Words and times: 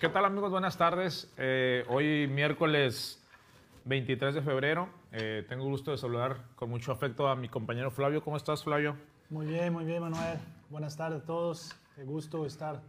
¿Qué 0.00 0.08
tal 0.08 0.24
amigos? 0.24 0.50
Buenas 0.50 0.78
tardes. 0.78 1.30
Eh, 1.36 1.84
hoy 1.90 2.26
miércoles 2.26 3.22
23 3.84 4.34
de 4.34 4.40
febrero. 4.40 4.88
Eh, 5.12 5.44
tengo 5.46 5.64
gusto 5.64 5.90
de 5.90 5.98
saludar 5.98 6.38
con 6.56 6.70
mucho 6.70 6.90
afecto 6.90 7.28
a 7.28 7.36
mi 7.36 7.50
compañero 7.50 7.90
Flavio. 7.90 8.24
¿Cómo 8.24 8.38
estás, 8.38 8.64
Flavio? 8.64 8.96
Muy 9.28 9.44
bien, 9.44 9.70
muy 9.74 9.84
bien, 9.84 10.00
Manuel. 10.00 10.38
Buenas 10.70 10.96
tardes 10.96 11.22
a 11.22 11.26
todos. 11.26 11.76
Qué 11.96 12.04
gusto 12.04 12.46
estar 12.46 12.80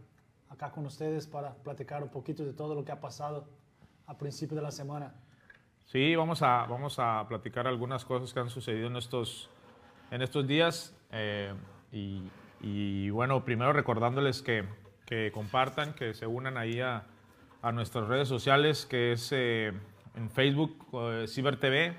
acá 0.48 0.70
con 0.70 0.86
ustedes 0.86 1.26
para 1.26 1.52
platicar 1.52 2.02
un 2.02 2.08
poquito 2.08 2.46
de 2.46 2.54
todo 2.54 2.74
lo 2.74 2.82
que 2.82 2.92
ha 2.92 3.00
pasado 3.02 3.46
a 4.06 4.16
principio 4.16 4.56
de 4.56 4.62
la 4.62 4.70
semana. 4.70 5.12
Sí, 5.84 6.16
vamos 6.16 6.40
a, 6.40 6.64
vamos 6.64 6.98
a 6.98 7.26
platicar 7.28 7.66
algunas 7.66 8.06
cosas 8.06 8.32
que 8.32 8.40
han 8.40 8.48
sucedido 8.48 8.86
en 8.86 8.96
estos, 8.96 9.50
en 10.10 10.22
estos 10.22 10.46
días. 10.46 10.96
Eh, 11.10 11.52
y, 11.92 12.22
y, 12.62 13.10
bueno, 13.10 13.44
primero 13.44 13.74
recordándoles 13.74 14.40
que, 14.40 14.64
que, 15.06 15.30
compartan, 15.32 15.94
que 15.94 16.14
se 16.14 16.26
unan 16.26 16.56
ahí 16.56 16.80
a, 16.80 17.04
nuestras 17.72 18.08
redes 18.08 18.26
sociales, 18.26 18.86
que 18.86 19.12
es 19.12 19.30
eh, 19.30 19.72
en 20.16 20.30
Facebook, 20.30 20.84
eh, 20.94 21.26
CiberTV, 21.28 21.94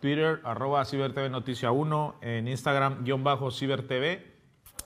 Twitter, 0.00 0.40
arroba 0.44 0.84
CiberTV 0.84 1.28
Noticia 1.30 1.72
1, 1.72 2.16
en 2.22 2.46
Instagram, 2.46 3.02
guion 3.04 3.24
bajo 3.24 3.50
CiberTV, 3.50 4.30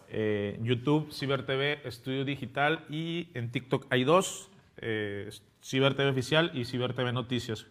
eh, 0.09 0.59
YouTube, 0.63 1.13
CiberTV 1.13 1.87
Estudio 1.87 2.25
Digital 2.25 2.85
y 2.89 3.31
en 3.35 3.51
TikTok 3.51 3.87
hay 3.91 4.05
dos, 4.05 4.51
eh, 4.77 5.29
CiberTV 5.63 6.11
Oficial 6.11 6.51
y 6.55 6.65
CiberTV 6.65 7.13
Noticias. 7.13 7.67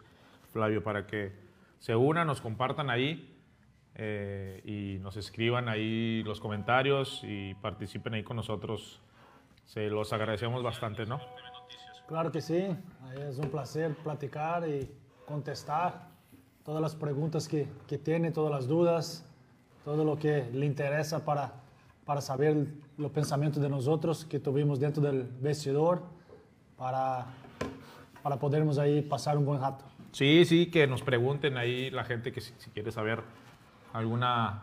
Flavio, 0.52 0.82
para 0.82 1.06
que 1.06 1.32
se 1.78 1.96
unan, 1.96 2.26
nos 2.26 2.40
compartan 2.40 2.90
ahí 2.90 3.34
eh, 3.94 4.62
y 4.64 4.98
nos 5.00 5.16
escriban 5.16 5.68
ahí 5.68 6.22
los 6.24 6.40
comentarios 6.40 7.20
y 7.24 7.54
participen 7.54 8.14
ahí 8.14 8.22
con 8.22 8.36
nosotros. 8.36 9.00
Se 9.66 9.88
los 9.88 10.12
agradecemos 10.12 10.62
bastante, 10.62 11.06
¿no? 11.06 11.20
Claro 12.06 12.30
que 12.30 12.40
sí, 12.40 12.68
es 13.28 13.38
un 13.38 13.48
placer 13.50 13.94
platicar 13.94 14.68
y 14.68 14.90
contestar 15.26 16.08
todas 16.64 16.82
las 16.82 16.94
preguntas 16.94 17.48
que, 17.48 17.66
que 17.86 17.98
tiene, 17.98 18.30
todas 18.30 18.50
las 18.50 18.66
dudas, 18.66 19.24
todo 19.84 20.04
lo 20.04 20.18
que 20.18 20.48
le 20.52 20.66
interesa 20.66 21.24
para, 21.24 21.52
para 22.04 22.20
saber 22.20 22.66
los 22.98 23.10
pensamientos 23.10 23.62
de 23.62 23.68
nosotros 23.68 24.24
que 24.24 24.38
tuvimos 24.38 24.80
dentro 24.80 25.02
del 25.02 25.24
vestidor, 25.40 26.02
para, 26.76 27.26
para 28.22 28.38
podermos 28.38 28.78
ahí 28.78 29.02
pasar 29.02 29.38
un 29.38 29.46
buen 29.46 29.60
rato. 29.60 29.84
Sí, 30.12 30.44
sí, 30.44 30.66
que 30.70 30.86
nos 30.86 31.02
pregunten 31.02 31.56
ahí 31.56 31.90
la 31.90 32.04
gente 32.04 32.32
que 32.32 32.40
si, 32.40 32.52
si 32.58 32.70
quiere 32.70 32.92
saber 32.92 33.22
alguna 33.92 34.62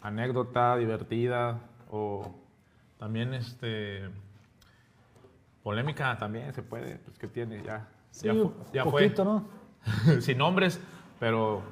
anécdota 0.00 0.76
divertida 0.76 1.60
o 1.90 2.34
también 2.98 3.34
este 3.34 4.10
polémica 5.62 6.16
también 6.18 6.52
se 6.52 6.62
puede, 6.62 6.96
pues 6.98 7.18
que 7.18 7.28
tiene 7.28 7.62
ya. 7.62 7.88
Sí, 8.10 8.26
ya, 8.26 8.34
un 8.34 8.54
ya 8.72 8.84
poquito, 8.84 9.24
fue. 9.24 10.14
¿no? 10.14 10.20
Sin 10.20 10.38
nombres, 10.38 10.80
pero, 11.18 11.62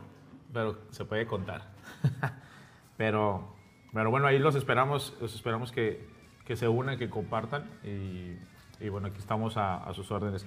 pero 0.52 0.78
se 0.90 1.04
puede 1.04 1.26
contar. 1.26 1.68
pero, 2.96 3.54
pero 3.92 4.10
bueno, 4.10 4.26
ahí 4.26 4.38
los 4.38 4.54
esperamos, 4.54 5.16
los 5.20 5.34
esperamos 5.34 5.72
que, 5.72 6.08
que 6.44 6.56
se 6.56 6.68
unan, 6.68 6.98
que 6.98 7.10
compartan 7.10 7.68
y, 7.84 8.36
y 8.84 8.88
bueno, 8.88 9.08
aquí 9.08 9.18
estamos 9.18 9.56
a, 9.56 9.84
a 9.84 9.94
sus 9.94 10.10
órdenes. 10.10 10.46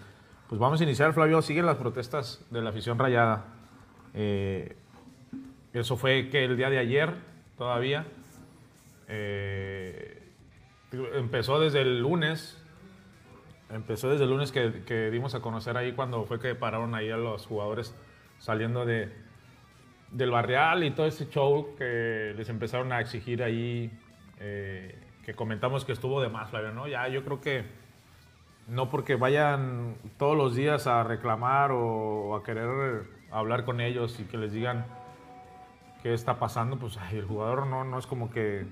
Pues 0.54 0.60
vamos 0.60 0.82
a 0.82 0.84
iniciar, 0.84 1.14
Flavio. 1.14 1.42
Siguen 1.42 1.66
las 1.66 1.78
protestas 1.78 2.46
de 2.52 2.62
la 2.62 2.70
afición 2.70 3.00
rayada. 3.00 3.46
Eh, 4.14 4.76
eso 5.74 5.98
fue 5.98 6.30
que 6.30 6.46
el 6.46 6.58
día 6.58 6.70
de 6.70 6.78
ayer 6.78 7.14
todavía. 7.58 8.06
Eh, 9.08 10.22
empezó 11.16 11.60
desde 11.60 11.82
el 11.82 12.02
lunes. 12.02 12.63
Empezó 13.74 14.10
desde 14.10 14.26
el 14.26 14.30
lunes 14.30 14.52
que, 14.52 14.84
que, 14.86 15.10
dimos 15.10 15.36
a 15.36 15.42
conocer 15.42 15.78
ahí 15.78 15.94
cuando 15.94 16.24
fue 16.26 16.40
que 16.40 16.56
pararon 16.56 16.94
ahí 16.96 17.10
a 17.10 17.18
los 17.18 17.48
jugadores 17.48 17.96
saliendo 18.38 18.86
de, 18.86 19.12
del 20.12 20.32
barrial 20.32 20.84
y 20.84 20.92
todo 20.92 21.08
ese 21.08 21.28
show 21.30 21.76
que 21.78 22.34
les 22.38 22.50
empezaron 22.50 22.92
a 22.92 23.00
exigir 23.00 23.42
ahí. 23.42 23.92
Eh, 24.40 25.00
que 25.24 25.34
comentamos 25.34 25.86
que 25.86 25.94
estuvo 25.94 26.22
de 26.22 26.30
más, 26.30 26.50
Flavio, 26.50 26.74
¿no? 26.74 26.88
Ya 26.88 27.08
yo 27.08 27.24
creo 27.24 27.40
que 27.40 27.66
no 28.68 28.90
porque 28.90 29.16
vayan 29.16 29.96
todos 30.18 30.38
los 30.38 30.56
días 30.56 30.86
a 30.88 31.04
reclamar 31.04 31.72
o 31.72 32.36
a 32.36 32.44
querer 32.44 33.06
hablar 33.32 33.66
con 33.66 33.82
ellos 33.82 34.20
y 34.20 34.26
que 34.26 34.38
les 34.38 34.52
digan 34.52 34.86
qué 36.02 36.14
está 36.14 36.40
pasando, 36.40 36.78
pues 36.78 36.98
ay, 36.98 37.20
el 37.20 37.26
jugador 37.26 37.68
no, 37.68 37.84
no 37.84 37.98
es 37.98 38.06
como 38.06 38.30
que 38.30 38.66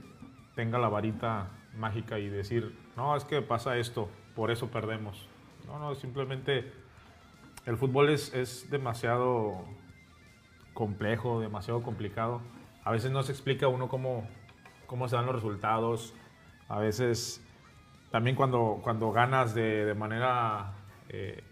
tenga 0.56 0.78
la 0.78 0.90
varita 0.90 1.48
mágica 1.78 2.20
y 2.20 2.28
decir, 2.28 2.78
no, 2.98 3.16
es 3.16 3.24
que 3.24 3.42
pasa 3.42 3.78
esto, 3.78 4.10
por 4.36 4.52
eso 4.52 4.70
perdemos. 4.70 5.28
No, 5.68 5.80
no, 5.80 5.96
simplemente 5.96 6.72
el 7.66 7.78
fútbol 7.78 8.10
es, 8.10 8.34
es 8.34 8.70
demasiado 8.70 9.66
complejo, 10.74 11.40
demasiado 11.40 11.82
complicado. 11.84 12.42
A 12.84 12.92
veces 12.92 13.12
no 13.12 13.24
se 13.24 13.32
explica 13.32 13.68
uno 13.68 13.88
cómo, 13.88 14.28
cómo 14.88 15.08
se 15.08 15.16
dan 15.16 15.26
los 15.26 15.36
resultados, 15.36 16.14
a 16.68 16.80
veces 16.80 17.46
también 18.10 18.36
cuando, 18.36 18.80
cuando 18.84 19.12
ganas 19.12 19.54
de, 19.54 19.86
de 19.86 19.94
manera 19.94 20.74
eh, 21.10 21.44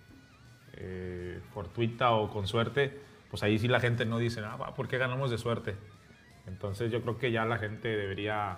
eh, 0.73 1.41
fortuita 1.53 2.11
o 2.11 2.29
con 2.29 2.47
suerte, 2.47 2.99
pues 3.29 3.43
ahí 3.43 3.59
sí 3.59 3.67
la 3.67 3.79
gente 3.79 4.05
no 4.05 4.17
dice, 4.17 4.41
ah, 4.43 4.73
¿por 4.75 4.87
qué 4.87 4.97
ganamos 4.97 5.29
de 5.29 5.37
suerte? 5.37 5.75
Entonces 6.47 6.91
yo 6.91 7.01
creo 7.01 7.17
que 7.17 7.31
ya 7.31 7.45
la 7.45 7.57
gente 7.57 7.89
debería 7.89 8.57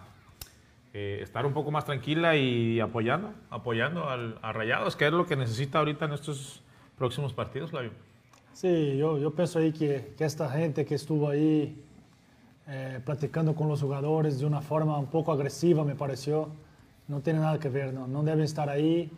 eh, 0.94 1.20
estar 1.22 1.46
un 1.46 1.54
poco 1.54 1.72
más 1.72 1.86
tranquila 1.86 2.36
y 2.36 2.80
apoyando, 2.80 3.34
apoyando 3.50 4.10
al, 4.10 4.38
a 4.42 4.52
Rayados, 4.52 4.96
que 4.96 5.08
es 5.08 5.14
lo 5.14 5.26
que 5.26 5.36
necesita 5.36 5.80
ahorita 5.80 6.06
en 6.06 6.14
estos 6.14 6.62
próximos 6.98 7.34
partidos, 7.34 7.72
Flavio. 7.72 7.92
Sí, 8.54 8.98
yo, 8.98 9.18
yo 9.18 9.32
pienso 9.32 9.60
ahí 9.60 9.72
que, 9.72 10.14
que 10.18 10.26
esta 10.26 10.50
gente 10.50 10.86
que 10.86 10.96
estuvo 10.96 11.30
ahí 11.30 11.82
eh, 12.68 13.00
platicando 13.04 13.56
con 13.56 13.68
los 13.68 13.82
jugadores 13.82 14.40
de 14.40 14.46
una 14.46 14.62
forma 14.62 14.98
un 14.98 15.08
poco 15.08 15.32
agresiva, 15.32 15.84
me 15.84 15.96
pareció, 15.96 16.50
no 17.08 17.22
tiene 17.22 17.40
nada 17.40 17.60
que 17.60 17.70
ver, 17.70 17.94
no, 17.94 18.08
no 18.08 18.24
deben 18.24 18.44
estar 18.44 18.70
ahí, 18.70 19.10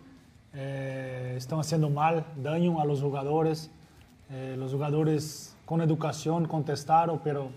eh, 0.54 1.34
están 1.36 1.60
haciendo 1.60 1.90
mal, 1.90 2.26
daño 2.38 2.80
a 2.80 2.86
los 2.86 3.02
jugadores. 3.02 3.72
Eh, 4.30 4.56
los 4.58 4.72
jugadores 4.72 5.56
con 5.66 5.82
educación 5.82 6.46
contestaron, 6.46 7.20
pero 7.24 7.50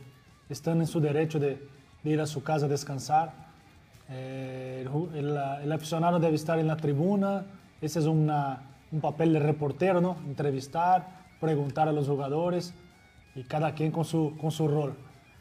están 0.49 0.81
en 0.81 0.87
su 0.87 1.01
derecho 1.01 1.39
de, 1.39 1.67
de 2.03 2.11
ir 2.11 2.21
a 2.21 2.27
su 2.27 2.43
casa 2.43 2.67
a 2.67 2.69
descansar. 2.69 3.46
Eh, 4.09 4.87
el, 5.15 5.37
el, 5.63 5.73
aficionado 5.73 6.19
debe 6.21 6.37
estar 6.37 6.59
en 6.59 6.67
la 6.69 6.77
tribuna, 6.77 7.45
ese 7.81 7.99
es 7.99 8.07
una, 8.07 8.63
un 8.93 9.01
papel 9.01 9.33
de 9.33 9.41
reportero, 9.41 10.01
¿no? 10.01 10.17
entrevistar, 10.27 11.25
preguntar 11.41 11.89
a 11.89 11.93
los 11.93 12.07
jugadores 12.07 12.75
y 13.35 13.43
cada 13.45 13.73
quien 13.75 13.91
con 13.91 14.05
su, 14.05 14.37
con 14.41 14.51
su 14.51 14.69
rol. 14.69 14.95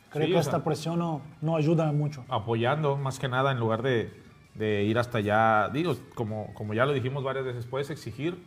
Creo 0.09 0.25
Sí, 0.25 0.31
que 0.31 0.37
o 0.37 0.41
esta 0.41 0.51
sea- 0.57 0.63
presión 0.63 0.99
no, 0.99 1.21
no 1.41 1.55
ayuda 1.55 1.91
mucho. 1.91 2.25
apoyando 2.29 2.97
más 2.97 3.19
que 3.19 3.27
nada 3.27 3.51
en 3.51 3.59
lugar 3.59 3.81
de, 3.83 4.11
de 4.55 4.83
ir 4.83 4.97
hasta 4.97 5.19
allá. 5.19 5.69
Digo, 5.69 5.93
como, 6.15 6.53
como 6.53 6.73
ya 6.73 6.85
lo 6.85 6.93
dijimos 6.93 7.23
varias 7.23 7.45
veces, 7.45 7.65
puedes 7.67 7.89
exigir, 7.91 8.41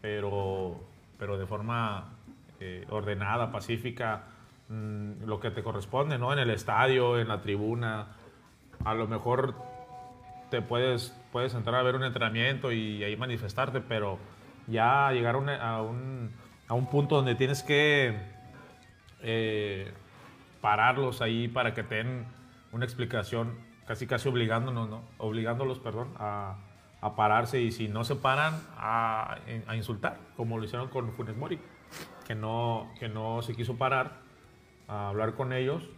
pero, 0.00 0.80
pero 1.18 1.36
de 1.36 1.46
forma 1.46 2.14
eh, 2.60 2.86
ordenada, 2.90 3.50
pacífica, 3.52 4.22
mm, 4.68 5.24
lo 5.26 5.40
que 5.40 5.50
te 5.50 5.62
corresponde, 5.62 6.18
¿no? 6.18 6.32
En 6.32 6.38
el 6.38 6.50
estadio, 6.50 7.18
en 7.18 7.28
la 7.28 7.40
tribuna. 7.42 8.06
A 8.88 8.94
lo 8.94 9.06
mejor 9.06 9.54
te 10.50 10.62
puedes, 10.62 11.14
puedes 11.30 11.52
entrar 11.52 11.74
a 11.74 11.82
ver 11.82 11.94
un 11.94 12.04
entrenamiento 12.04 12.72
y 12.72 13.04
ahí 13.04 13.18
manifestarte, 13.18 13.82
pero 13.82 14.18
ya 14.66 15.12
llegar 15.12 15.34
a 15.34 15.82
un, 15.82 16.30
a 16.66 16.74
un, 16.74 16.86
punto 16.86 17.16
donde 17.16 17.34
tienes 17.34 17.62
que 17.62 18.18
eh, 19.20 19.92
pararlos 20.62 21.20
ahí 21.20 21.48
para 21.48 21.74
que 21.74 21.82
te 21.82 21.96
den 21.96 22.24
una 22.72 22.86
explicación, 22.86 23.58
casi 23.86 24.06
casi 24.06 24.26
obligándonos, 24.30 24.88
¿no? 24.88 25.02
Obligándolos, 25.18 25.80
perdón, 25.80 26.14
a, 26.18 26.56
a 27.02 27.14
pararse 27.14 27.60
y 27.60 27.72
si 27.72 27.88
no 27.88 28.04
se 28.04 28.16
paran, 28.16 28.58
a, 28.78 29.36
a 29.66 29.76
insultar, 29.76 30.16
como 30.34 30.56
lo 30.56 30.64
hicieron 30.64 30.88
con 30.88 31.12
Funes 31.12 31.36
Mori, 31.36 31.60
que 32.26 32.34
no, 32.34 32.90
que 32.98 33.10
no 33.10 33.42
se 33.42 33.54
quiso 33.54 33.76
parar 33.76 34.20
a 34.86 35.10
hablar 35.10 35.34
con 35.34 35.52
ellos, 35.52 35.90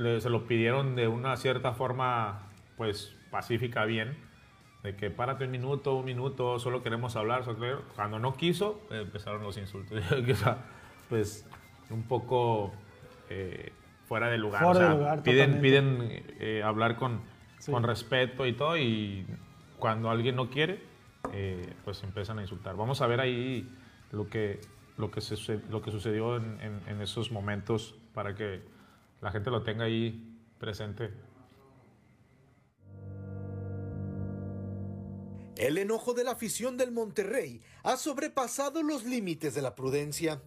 le- 0.00 0.20
se 0.20 0.30
lo 0.30 0.46
pidieron 0.46 0.96
de 0.96 1.08
una 1.08 1.36
cierta 1.36 1.72
forma, 1.72 2.48
pues 2.76 3.14
pacífica, 3.30 3.84
bien, 3.84 4.16
de 4.82 4.96
que 4.96 5.10
párate 5.10 5.44
un 5.44 5.50
minuto, 5.50 5.94
un 5.96 6.04
minuto, 6.06 6.58
solo 6.58 6.82
queremos 6.82 7.16
hablar. 7.16 7.44
solo 7.44 7.58
queremos-". 7.58 7.84
Cuando 7.94 8.18
no 8.18 8.34
quiso, 8.34 8.80
empezaron 8.90 9.42
los 9.42 9.56
insultos. 9.58 10.00
O 10.32 10.34
sea, 10.34 10.58
pues 11.08 11.46
un 11.90 12.02
poco 12.04 12.72
eh, 13.28 13.72
fuera 14.06 14.28
de 14.30 14.38
lugar. 14.38 14.62
Fuera 14.62 14.78
o 14.78 14.82
sea, 14.82 14.88
de 14.90 14.96
lugar, 14.96 15.22
piden, 15.22 15.60
piden 15.60 15.98
eh, 16.40 16.62
hablar 16.64 16.96
con, 16.96 17.20
Sí. 17.58 17.70
con 17.70 17.82
respeto 17.82 18.46
y 18.46 18.54
todo, 18.54 18.76
y 18.78 19.26
cuando 19.78 20.08
alguien 20.10 20.34
no 20.36 20.48
quiere, 20.48 20.82
eh, 21.32 21.74
pues 21.84 22.02
empiezan 22.02 22.38
a 22.38 22.42
insultar. 22.42 22.74
Vamos 22.74 23.02
a 23.02 23.06
ver 23.06 23.20
ahí 23.20 23.68
lo 24.12 24.28
que, 24.30 24.60
lo 24.96 25.10
que, 25.10 25.20
se- 25.20 25.60
lo 25.68 25.82
que 25.82 25.90
sucedió 25.90 26.36
en, 26.36 26.58
en- 26.62 26.80
en 26.88 27.00
esos 27.02 27.30
momentos 27.30 27.94
para 28.14 28.34
que 28.34 28.62
la 29.20 29.30
gente 29.30 29.50
lo 29.50 29.62
tenga 29.62 29.84
ahí 29.84 30.36
presente. 30.58 31.10
El 35.56 35.76
enojo 35.76 36.14
de 36.14 36.24
la 36.24 36.32
afición 36.32 36.78
del 36.78 36.90
Monterrey 36.90 37.60
ha 37.82 37.98
sobrepasado 37.98 38.82
los 38.82 39.04
límites 39.04 39.54
de 39.54 39.60
la 39.60 39.74
prudencia. 39.74 40.40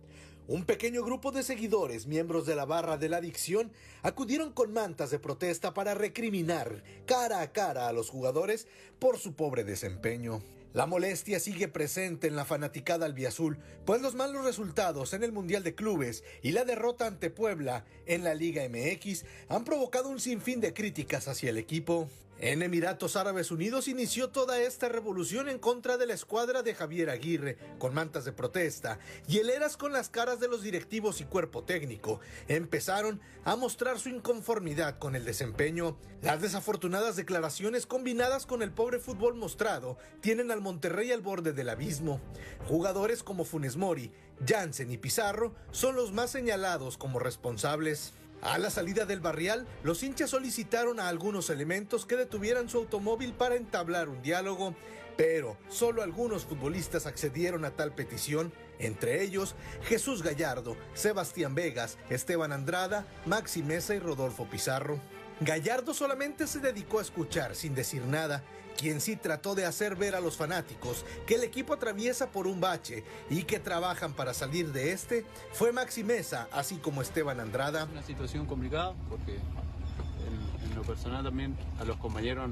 Un 0.47 0.65
pequeño 0.65 1.03
grupo 1.03 1.31
de 1.31 1.43
seguidores, 1.43 2.07
miembros 2.07 2.47
de 2.47 2.55
la 2.55 2.65
barra 2.65 2.97
de 2.97 3.09
la 3.09 3.17
adicción, 3.17 3.71
acudieron 4.01 4.51
con 4.51 4.73
mantas 4.73 5.11
de 5.11 5.19
protesta 5.19 5.73
para 5.73 5.93
recriminar 5.93 6.83
cara 7.05 7.41
a 7.41 7.53
cara 7.53 7.87
a 7.87 7.93
los 7.93 8.09
jugadores 8.09 8.67
por 8.97 9.19
su 9.19 9.35
pobre 9.35 9.63
desempeño. 9.63 10.41
La 10.73 10.87
molestia 10.87 11.39
sigue 11.39 11.67
presente 11.67 12.27
en 12.27 12.35
la 12.35 12.45
fanaticada 12.45 13.05
albiazul, 13.05 13.59
pues 13.85 14.01
los 14.01 14.15
malos 14.15 14.43
resultados 14.43 15.13
en 15.13 15.23
el 15.23 15.31
Mundial 15.31 15.63
de 15.63 15.75
Clubes 15.75 16.23
y 16.41 16.51
la 16.51 16.65
derrota 16.65 17.05
ante 17.05 17.29
Puebla 17.29 17.85
en 18.07 18.23
la 18.23 18.33
Liga 18.33 18.63
MX 18.67 19.23
han 19.49 19.65
provocado 19.65 20.09
un 20.09 20.19
sinfín 20.19 20.61
de 20.61 20.73
críticas 20.73 21.27
hacia 21.27 21.51
el 21.51 21.59
equipo. 21.59 22.09
En 22.45 22.61
Emiratos 22.61 23.15
Árabes 23.15 23.51
Unidos 23.51 23.87
inició 23.87 24.27
toda 24.27 24.59
esta 24.59 24.89
revolución 24.89 25.47
en 25.47 25.59
contra 25.59 25.95
de 25.95 26.05
la 26.05 26.13
escuadra 26.13 26.61
de 26.61 26.75
Javier 26.75 27.09
Aguirre, 27.09 27.57
con 27.79 27.93
mantas 27.93 28.25
de 28.25 28.33
protesta 28.33 28.99
y 29.29 29.37
heleras 29.37 29.77
con 29.77 29.93
las 29.93 30.09
caras 30.09 30.41
de 30.41 30.49
los 30.49 30.61
directivos 30.61 31.21
y 31.21 31.23
cuerpo 31.23 31.63
técnico. 31.63 32.19
Empezaron 32.49 33.21
a 33.45 33.55
mostrar 33.55 33.97
su 33.97 34.09
inconformidad 34.09 34.99
con 34.99 35.15
el 35.15 35.23
desempeño. 35.23 35.95
Las 36.21 36.41
desafortunadas 36.41 37.15
declaraciones 37.15 37.85
combinadas 37.85 38.45
con 38.45 38.61
el 38.61 38.73
pobre 38.73 38.99
fútbol 38.99 39.35
mostrado 39.35 39.97
tienen 40.19 40.51
al 40.51 40.59
Monterrey 40.59 41.13
al 41.13 41.21
borde 41.21 41.53
del 41.53 41.69
abismo. 41.69 42.19
Jugadores 42.67 43.23
como 43.23 43.45
Funes 43.45 43.77
Mori, 43.77 44.11
Jansen 44.45 44.91
y 44.91 44.97
Pizarro 44.97 45.55
son 45.71 45.95
los 45.95 46.11
más 46.11 46.31
señalados 46.31 46.97
como 46.97 47.19
responsables. 47.19 48.11
A 48.43 48.57
la 48.57 48.69
salida 48.69 49.05
del 49.05 49.21
barrial, 49.21 49.65
los 49.83 50.03
hinchas 50.03 50.31
solicitaron 50.31 50.99
a 50.99 51.07
algunos 51.07 51.49
elementos 51.49 52.05
que 52.05 52.17
detuvieran 52.17 52.67
su 52.67 52.77
automóvil 52.77 53.31
para 53.31 53.55
entablar 53.55 54.09
un 54.09 54.21
diálogo, 54.21 54.75
pero 55.15 55.55
solo 55.69 56.03
algunos 56.03 56.43
futbolistas 56.43 57.05
accedieron 57.05 57.63
a 57.63 57.71
tal 57.71 57.95
petición, 57.95 58.51
entre 58.79 59.23
ellos 59.23 59.55
Jesús 59.83 60.23
Gallardo, 60.23 60.75
Sebastián 60.93 61.55
Vegas, 61.55 61.97
Esteban 62.09 62.51
Andrada, 62.51 63.07
Maxi 63.25 63.63
Mesa 63.63 63.95
y 63.95 63.99
Rodolfo 63.99 64.45
Pizarro. 64.49 64.99
Gallardo 65.39 65.93
solamente 65.93 66.47
se 66.47 66.59
dedicó 66.59 66.99
a 66.99 67.01
escuchar 67.01 67.55
sin 67.55 67.75
decir 67.75 68.03
nada 68.05 68.43
quien 68.77 69.01
sí 69.01 69.15
trató 69.15 69.55
de 69.55 69.65
hacer 69.65 69.95
ver 69.95 70.15
a 70.15 70.19
los 70.19 70.35
fanáticos 70.35 71.05
que 71.25 71.35
el 71.35 71.43
equipo 71.43 71.73
atraviesa 71.73 72.31
por 72.31 72.47
un 72.47 72.59
bache 72.59 73.03
y 73.29 73.43
que 73.43 73.59
trabajan 73.59 74.13
para 74.13 74.33
salir 74.33 74.71
de 74.71 74.91
este, 74.91 75.25
fue 75.51 75.71
Maxi 75.71 76.03
Mesa, 76.03 76.47
así 76.51 76.77
como 76.77 77.01
Esteban 77.01 77.39
Andrada. 77.39 77.85
Una 77.85 78.03
situación 78.03 78.45
complicada 78.45 78.93
porque 79.09 79.35
en, 79.35 80.75
lo 80.75 80.81
personal 80.81 81.23
también 81.23 81.55
a 81.79 81.83
los 81.83 81.97
compañeros 81.97 82.51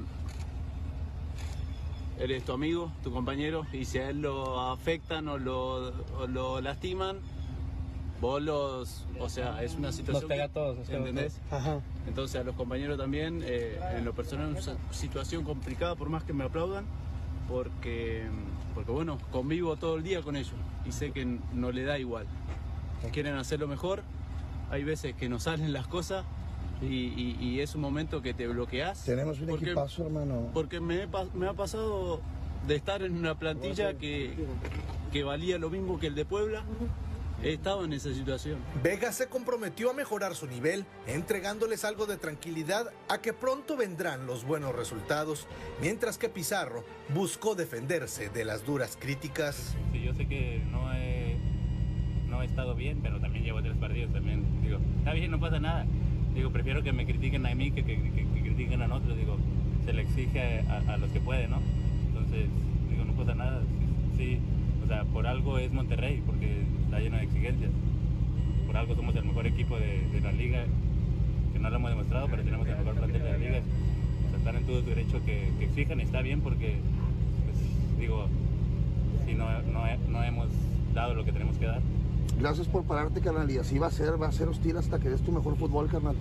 eres 2.18 2.44
tu 2.44 2.52
amigo, 2.52 2.92
tu 3.02 3.12
compañero, 3.12 3.66
y 3.72 3.84
si 3.84 3.98
a 3.98 4.10
él 4.10 4.22
lo 4.22 4.60
afectan 4.72 5.26
o 5.28 5.38
lo, 5.38 5.92
o 6.18 6.26
lo 6.28 6.60
lastiman, 6.60 7.18
bolos, 8.22 9.04
o 9.18 9.28
sea, 9.28 9.62
es 9.64 9.74
una 9.74 9.90
situación... 9.90 10.22
Nos 10.22 10.28
pega 10.28 10.44
a 10.44 10.48
todos, 10.48 10.88
¿entendés? 10.88 11.40
Ajá. 11.50 11.80
Entonces 12.06 12.40
a 12.40 12.44
los 12.44 12.54
compañeros 12.54 12.96
también, 12.96 13.42
eh, 13.44 13.78
en 13.96 14.04
lo 14.04 14.14
personal, 14.14 14.56
es 14.56 14.68
una 14.68 14.76
situación 14.92 15.42
complicada, 15.42 15.96
por 15.96 16.08
más 16.08 16.22
que 16.22 16.32
me 16.32 16.44
aplaudan, 16.44 16.84
porque, 17.48 18.22
porque 18.76 18.92
bueno, 18.92 19.18
convivo 19.32 19.74
todo 19.74 19.96
el 19.96 20.04
día 20.04 20.22
con 20.22 20.36
ellos 20.36 20.54
y 20.86 20.92
sé 20.92 21.10
que 21.10 21.26
no 21.52 21.72
le 21.72 21.82
da 21.82 21.98
igual. 21.98 22.26
Quieren 23.12 23.34
hacerlo 23.34 23.66
mejor, 23.66 24.04
hay 24.70 24.84
veces 24.84 25.16
que 25.16 25.28
no 25.28 25.40
salen 25.40 25.72
las 25.72 25.88
cosas 25.88 26.24
y, 26.80 27.58
es 27.58 27.74
un 27.74 27.80
momento 27.80 28.22
que 28.22 28.34
te 28.34 28.46
bloqueas. 28.46 29.04
Tenemos 29.04 29.40
un 29.40 29.50
equipazo, 29.50 30.06
hermano. 30.06 30.48
Porque 30.54 30.78
me, 30.80 31.08
me 31.34 31.48
ha 31.48 31.54
pasado 31.54 32.20
de 32.68 32.76
estar 32.76 33.02
en 33.02 33.16
una 33.16 33.34
plantilla 33.36 33.94
que, 33.94 34.32
que 35.12 35.24
valía 35.24 35.58
lo 35.58 35.70
mismo 35.70 35.98
que 35.98 36.06
el 36.06 36.14
de 36.14 36.24
Puebla 36.24 36.62
he 37.42 37.52
estado 37.52 37.84
en 37.84 37.92
esa 37.92 38.12
situación. 38.14 38.58
Vega 38.82 39.12
se 39.12 39.28
comprometió 39.28 39.90
a 39.90 39.94
mejorar 39.94 40.34
su 40.34 40.46
nivel, 40.46 40.84
entregándoles 41.06 41.84
algo 41.84 42.06
de 42.06 42.16
tranquilidad 42.16 42.92
a 43.08 43.18
que 43.18 43.32
pronto 43.32 43.76
vendrán 43.76 44.26
los 44.26 44.44
buenos 44.44 44.74
resultados, 44.74 45.46
mientras 45.80 46.18
que 46.18 46.28
Pizarro 46.28 46.84
buscó 47.14 47.54
defenderse 47.54 48.28
de 48.28 48.44
las 48.44 48.64
duras 48.64 48.96
críticas. 48.98 49.76
Sí, 49.92 50.02
yo 50.02 50.14
sé 50.14 50.26
que 50.26 50.62
no 50.70 50.92
he, 50.94 51.36
no 52.28 52.42
he 52.42 52.46
estado 52.46 52.74
bien, 52.74 53.00
pero 53.02 53.20
también 53.20 53.44
llevo 53.44 53.60
tres 53.62 53.76
partidos 53.76 54.12
también. 54.12 54.62
Digo, 54.62 54.78
está 54.98 55.12
bien, 55.12 55.30
no 55.30 55.40
pasa 55.40 55.58
nada. 55.58 55.86
Digo, 56.34 56.50
prefiero 56.50 56.82
que 56.82 56.92
me 56.92 57.04
critiquen 57.04 57.44
a 57.46 57.54
mí 57.54 57.72
que 57.72 57.84
que, 57.84 57.96
critiquen 58.42 58.82
a 58.82 58.94
otros. 58.94 59.16
Digo, 59.16 59.36
se 59.84 59.92
le 59.92 60.02
exige 60.02 60.64
a, 60.68 60.96
los 60.96 61.10
que 61.10 61.20
pueden, 61.20 61.50
¿no? 61.50 61.60
Entonces, 62.08 62.46
digo, 62.88 63.04
no 63.04 63.12
pasa 63.14 63.34
nada. 63.34 63.62
sí 64.16 64.38
o 64.82 64.86
sea, 64.88 65.04
por 65.04 65.26
algo 65.26 65.58
es 65.58 65.72
Monterrey, 65.72 66.22
porque 66.26 66.64
está 66.92 67.02
lleno 67.02 67.16
de 67.16 67.24
exigencias. 67.24 67.70
Por 68.66 68.76
algo 68.76 68.94
somos 68.94 69.16
el 69.16 69.24
mejor 69.24 69.46
equipo 69.46 69.78
de, 69.78 70.20
la 70.22 70.30
liga, 70.30 70.64
que 71.54 71.58
no 71.58 71.70
lo 71.70 71.76
hemos 71.76 71.90
demostrado, 71.90 72.28
pero 72.28 72.42
tenemos 72.42 72.68
el 72.68 72.76
mejor 72.76 72.94
plantel 72.96 73.22
de 73.22 73.30
la 73.30 73.38
liga. 73.38 73.60
O 74.26 74.28
sea, 74.28 74.38
están 74.38 74.56
en 74.56 74.66
todo 74.66 74.80
su 74.80 74.86
derecho 74.86 75.24
que, 75.24 75.48
exijan 75.60 76.00
y 76.00 76.02
está 76.02 76.20
bien 76.20 76.42
porque, 76.42 76.76
pues, 77.44 77.98
digo, 77.98 78.26
si 79.24 79.32
no, 79.32 79.46
no, 79.62 80.22
hemos 80.22 80.48
dado 80.92 81.14
lo 81.14 81.24
que 81.24 81.32
tenemos 81.32 81.56
que 81.56 81.64
dar. 81.64 81.80
Gracias 82.38 82.68
por 82.68 82.84
pararte, 82.84 83.22
carnal, 83.22 83.50
y 83.50 83.56
así 83.56 83.78
va 83.78 83.86
a 83.86 83.90
ser, 83.90 84.20
va 84.20 84.28
a 84.28 84.32
ser 84.32 84.48
hostil 84.48 84.76
hasta 84.76 84.98
que 84.98 85.08
des 85.08 85.22
tu 85.22 85.32
mejor 85.32 85.56
fútbol, 85.56 85.88
carnal. 85.88 86.16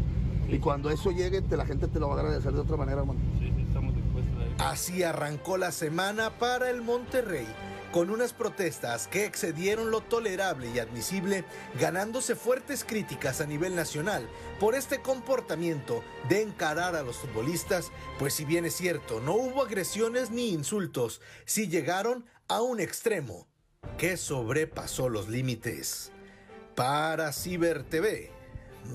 y 0.50 0.58
cuando 0.60 0.90
eso 0.90 1.12
llegue, 1.12 1.42
la 1.50 1.66
gente 1.66 1.90
te 1.90 2.00
lo 2.00 2.08
va 2.08 2.16
a 2.16 2.20
agradecer 2.20 2.54
de 2.54 2.60
otra 2.60 2.78
manera, 2.78 3.02
hermano. 3.02 3.20
Sí, 3.40 3.52
sí, 3.54 3.62
estamos 3.68 3.94
dispuestos 3.94 4.34
a 4.58 4.70
Así 4.72 5.04
arrancó 5.04 5.58
la 5.58 5.74
semana 5.74 6.30
para 6.30 6.70
el 6.70 6.82
Monterrey 6.82 7.48
con 7.92 8.10
unas 8.10 8.34
protestas 8.34 9.08
que 9.08 9.26
excedieron 9.26 9.92
lo 9.92 10.02
tolerable 10.02 10.70
y 10.74 10.80
admisible, 10.80 11.44
ganándose 11.80 12.36
fuertes 12.36 12.84
críticas 12.84 13.42
a 13.42 13.46
nivel 13.46 13.76
nacional 13.76 14.28
por 14.60 14.76
este 14.76 15.02
comportamiento 15.02 16.04
de 16.30 16.42
encarar 16.42 16.96
a 16.96 17.04
los 17.04 17.18
futbolistas, 17.18 17.92
pues 18.18 18.34
si 18.34 18.46
bien 18.46 18.66
es 18.66 18.76
cierto, 18.76 19.20
no 19.20 19.34
hubo 19.34 19.64
agresiones 19.64 20.32
ni 20.32 20.50
insultos, 20.50 21.22
sí 21.46 21.68
llegaron 21.68 22.26
a 22.48 22.62
un 22.62 22.80
extremo 22.80 23.48
que 23.98 24.18
sobrepasó 24.18 25.10
los 25.10 25.30
límites. 25.30 26.12
Para 26.76 27.34
Ciber 27.34 27.84
TV, 27.84 28.32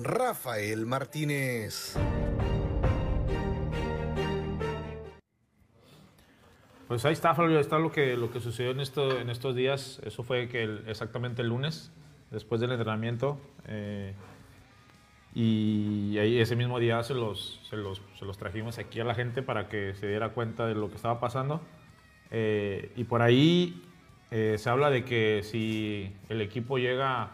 Rafael 0.01 0.85
Martínez. 0.85 1.93
Pues 6.87 7.03
ahí 7.03 7.11
está, 7.11 7.35
Fabio, 7.35 7.59
está 7.59 7.79
lo 7.79 7.91
que, 7.91 8.15
lo 8.15 8.31
que 8.31 8.39
sucedió 8.39 8.71
en, 8.71 8.79
esto, 8.79 9.19
en 9.19 9.29
estos 9.29 9.53
días. 9.53 9.99
Eso 10.05 10.23
fue 10.23 10.47
que 10.47 10.79
exactamente 10.87 11.41
el 11.41 11.49
lunes, 11.49 11.91
después 12.31 12.61
del 12.61 12.71
entrenamiento. 12.71 13.37
Eh, 13.67 14.13
y 15.35 16.17
ahí 16.17 16.39
ese 16.39 16.55
mismo 16.55 16.79
día 16.79 17.03
se 17.03 17.13
los, 17.13 17.59
se 17.69 17.75
los, 17.75 18.01
se, 18.17 18.23
los, 18.23 18.37
trajimos 18.37 18.77
aquí 18.77 19.01
a 19.01 19.03
la 19.03 19.15
gente 19.15 19.41
para 19.41 19.67
que 19.67 19.95
se 19.95 20.07
diera 20.07 20.29
cuenta 20.29 20.65
de 20.65 20.75
lo 20.75 20.89
que 20.89 20.95
estaba 20.95 21.19
pasando. 21.19 21.59
Eh, 22.31 22.93
y 22.95 23.03
por 23.03 23.21
ahí 23.21 23.83
eh, 24.31 24.55
se 24.57 24.69
habla 24.69 24.89
de 24.89 25.03
que 25.03 25.41
si 25.43 26.15
el 26.29 26.39
equipo 26.39 26.77
llega 26.77 27.31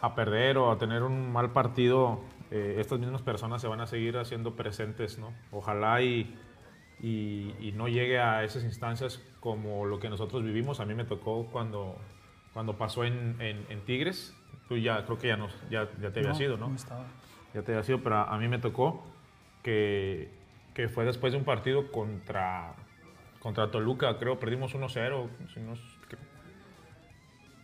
a 0.00 0.14
perder 0.16 0.58
o 0.58 0.72
a 0.72 0.78
tener 0.78 1.04
un 1.04 1.32
mal 1.32 1.52
partido, 1.52 2.20
estas 2.50 2.98
mismas 2.98 3.22
personas 3.22 3.62
se 3.62 3.68
van 3.68 3.80
a 3.80 3.86
seguir 3.86 4.18
haciendo 4.18 4.56
presentes, 4.56 5.18
¿no? 5.18 5.32
Ojalá 5.52 6.02
y 6.02 6.36
y, 7.02 7.72
no 7.74 7.88
llegue 7.88 8.20
a 8.20 8.44
esas 8.44 8.62
instancias 8.62 9.20
como 9.40 9.84
lo 9.86 9.98
que 9.98 10.08
nosotros 10.08 10.44
vivimos. 10.44 10.78
A 10.78 10.86
mí 10.86 10.94
me 10.94 11.04
tocó 11.04 11.46
cuando, 11.46 11.96
cuando 12.52 12.78
pasó 12.78 13.04
en, 13.04 13.36
en, 13.40 13.80
Tigres. 13.84 14.34
Tú 14.68 14.76
ya, 14.78 15.04
creo 15.04 15.18
que 15.18 15.28
ya, 15.28 15.36
nos, 15.36 15.52
ya, 15.68 15.88
ya 16.00 16.12
te 16.12 16.20
había 16.20 16.34
sido, 16.34 16.56
¿no? 16.56 16.68
no 16.68 16.76
estaba. 16.76 17.04
Ya 17.52 17.62
te 17.62 17.72
había 17.72 17.82
sido, 17.82 18.02
pero 18.02 18.18
a, 18.18 18.38
mí 18.38 18.46
me 18.46 18.58
tocó 18.58 19.04
que, 19.62 20.30
que, 20.74 20.88
fue 20.88 21.04
después 21.04 21.32
de 21.32 21.38
un 21.40 21.44
partido 21.44 21.90
contra, 21.90 22.74
contra 23.40 23.70
Toluca, 23.70 24.16
creo, 24.18 24.38
perdimos 24.38 24.74
1-0. 24.74 25.28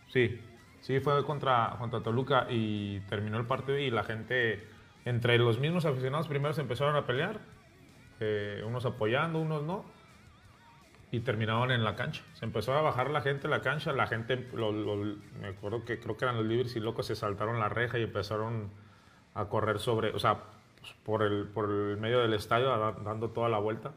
sí, 0.09 0.41
sí, 0.81 0.99
fue 0.99 1.23
contra, 1.23 1.75
contra 1.79 2.01
Toluca 2.01 2.47
y 2.49 2.99
terminó 3.01 3.37
el 3.37 3.45
partido 3.45 3.79
y 3.79 3.89
la 3.89 4.03
gente, 4.03 4.67
entre 5.05 5.37
los 5.37 5.59
mismos 5.59 5.85
aficionados, 5.85 6.27
primero 6.27 6.53
se 6.53 6.61
empezaron 6.61 6.95
a 6.97 7.07
pelear 7.07 7.39
eh, 8.19 8.63
unos 8.65 8.85
apoyando, 8.85 9.39
unos 9.39 9.63
no, 9.63 9.85
y 11.11 11.21
terminaban 11.21 11.71
en 11.71 11.83
la 11.83 11.95
cancha. 11.95 12.21
Se 12.33 12.45
empezó 12.45 12.73
a 12.73 12.81
bajar 12.81 13.09
la 13.09 13.21
gente 13.21 13.47
a 13.47 13.49
la 13.49 13.61
cancha, 13.61 13.93
la 13.93 14.07
gente, 14.07 14.35
me 14.35 15.47
acuerdo 15.47 15.85
que 15.85 15.99
creo 15.99 16.17
que 16.17 16.25
eran 16.25 16.37
los 16.37 16.45
libres 16.45 16.75
y 16.75 16.79
locos, 16.79 17.07
se 17.07 17.15
saltaron 17.15 17.59
la 17.59 17.69
reja 17.69 17.97
y 17.97 18.03
empezaron 18.03 18.69
a 19.33 19.45
correr 19.45 19.79
sobre, 19.79 20.09
o 20.09 20.19
sea, 20.19 20.43
pues, 20.79 20.93
por, 21.03 21.23
el, 21.23 21.47
por 21.47 21.65
el 21.65 21.97
medio 21.97 22.19
del 22.19 22.33
estadio, 22.33 22.69
dando 23.03 23.29
toda 23.29 23.49
la 23.49 23.57
vuelta. 23.57 23.93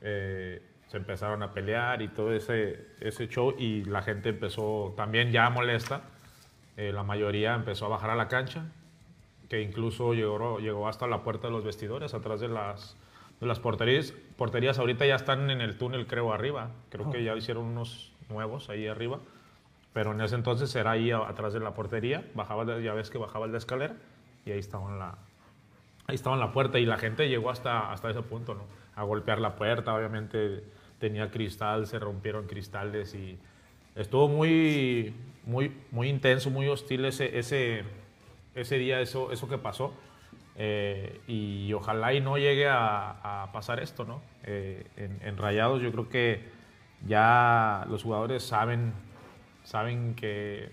Eh, 0.00 0.62
se 0.88 0.98
empezaron 0.98 1.42
a 1.42 1.52
pelear 1.52 2.02
y 2.02 2.08
todo 2.08 2.32
ese, 2.34 2.88
ese 3.00 3.26
show 3.26 3.54
y 3.56 3.84
la 3.84 4.02
gente 4.02 4.28
empezó 4.28 4.92
también 4.96 5.32
ya 5.32 5.48
molesta. 5.48 6.02
Eh, 6.76 6.92
la 6.92 7.02
mayoría 7.02 7.54
empezó 7.54 7.86
a 7.86 7.88
bajar 7.88 8.10
a 8.10 8.14
la 8.14 8.28
cancha, 8.28 8.66
que 9.48 9.62
incluso 9.62 10.12
llegó, 10.12 10.58
llegó 10.58 10.88
hasta 10.88 11.06
la 11.06 11.22
puerta 11.22 11.46
de 11.46 11.52
los 11.54 11.64
vestidores, 11.64 12.12
atrás 12.12 12.40
de 12.40 12.48
las 12.48 12.96
las 13.46 13.60
porterías. 13.60 14.12
Porterías 14.36 14.78
ahorita 14.78 15.06
ya 15.06 15.16
están 15.16 15.50
en 15.50 15.60
el 15.60 15.76
túnel, 15.76 16.06
creo, 16.06 16.32
arriba. 16.32 16.70
Creo 16.90 17.10
que 17.10 17.22
ya 17.24 17.36
hicieron 17.36 17.64
unos 17.64 18.12
nuevos 18.28 18.68
ahí 18.68 18.86
arriba. 18.86 19.20
Pero 19.92 20.12
en 20.12 20.20
ese 20.20 20.34
entonces 20.34 20.74
era 20.74 20.92
ahí 20.92 21.10
atrás 21.10 21.52
de 21.52 21.60
la 21.60 21.74
portería. 21.74 22.24
Bajaba, 22.34 22.80
ya 22.80 22.94
ves 22.94 23.10
que 23.10 23.18
bajaba 23.18 23.46
la 23.46 23.58
escalera 23.58 23.94
y 24.44 24.50
ahí 24.50 24.58
estaba 24.58 24.90
en 24.90 24.98
la, 24.98 25.18
ahí 26.06 26.14
estaba 26.14 26.34
en 26.34 26.40
la 26.40 26.52
puerta 26.52 26.78
y 26.78 26.86
la 26.86 26.96
gente 26.96 27.28
llegó 27.28 27.50
hasta, 27.50 27.92
hasta 27.92 28.10
ese 28.10 28.22
punto, 28.22 28.54
¿no? 28.54 28.62
A 28.94 29.04
golpear 29.04 29.40
la 29.40 29.56
puerta, 29.56 29.94
obviamente 29.94 30.64
tenía 30.98 31.30
cristal, 31.30 31.86
se 31.86 31.98
rompieron 31.98 32.46
cristales 32.46 33.14
y 33.14 33.38
estuvo 33.96 34.28
muy, 34.28 35.14
muy, 35.44 35.72
muy 35.90 36.08
intenso, 36.08 36.50
muy 36.50 36.68
hostil 36.68 37.04
ese, 37.04 37.38
ese, 37.38 37.84
ese 38.54 38.78
día, 38.78 39.00
eso, 39.00 39.32
eso 39.32 39.48
que 39.48 39.58
pasó. 39.58 39.94
Eh, 40.56 41.20
y 41.26 41.72
ojalá 41.72 42.12
y 42.12 42.20
no 42.20 42.36
llegue 42.36 42.68
a, 42.68 43.44
a 43.44 43.52
pasar 43.52 43.80
esto, 43.80 44.04
¿no? 44.04 44.20
Eh, 44.44 44.86
en, 44.96 45.18
en 45.22 45.36
Rayados 45.38 45.80
yo 45.80 45.90
creo 45.90 46.08
que 46.08 46.50
ya 47.06 47.86
los 47.88 48.02
jugadores 48.02 48.42
saben, 48.42 48.92
saben 49.64 50.14
que, 50.14 50.72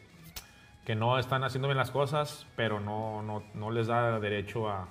que 0.85 0.95
no 0.95 1.17
están 1.17 1.43
haciendo 1.43 1.67
bien 1.67 1.77
las 1.77 1.91
cosas, 1.91 2.45
pero 2.55 2.79
no, 2.79 3.21
no, 3.23 3.43
no 3.53 3.71
les 3.71 3.87
da 3.87 4.19
derecho 4.19 4.69
a, 4.69 4.87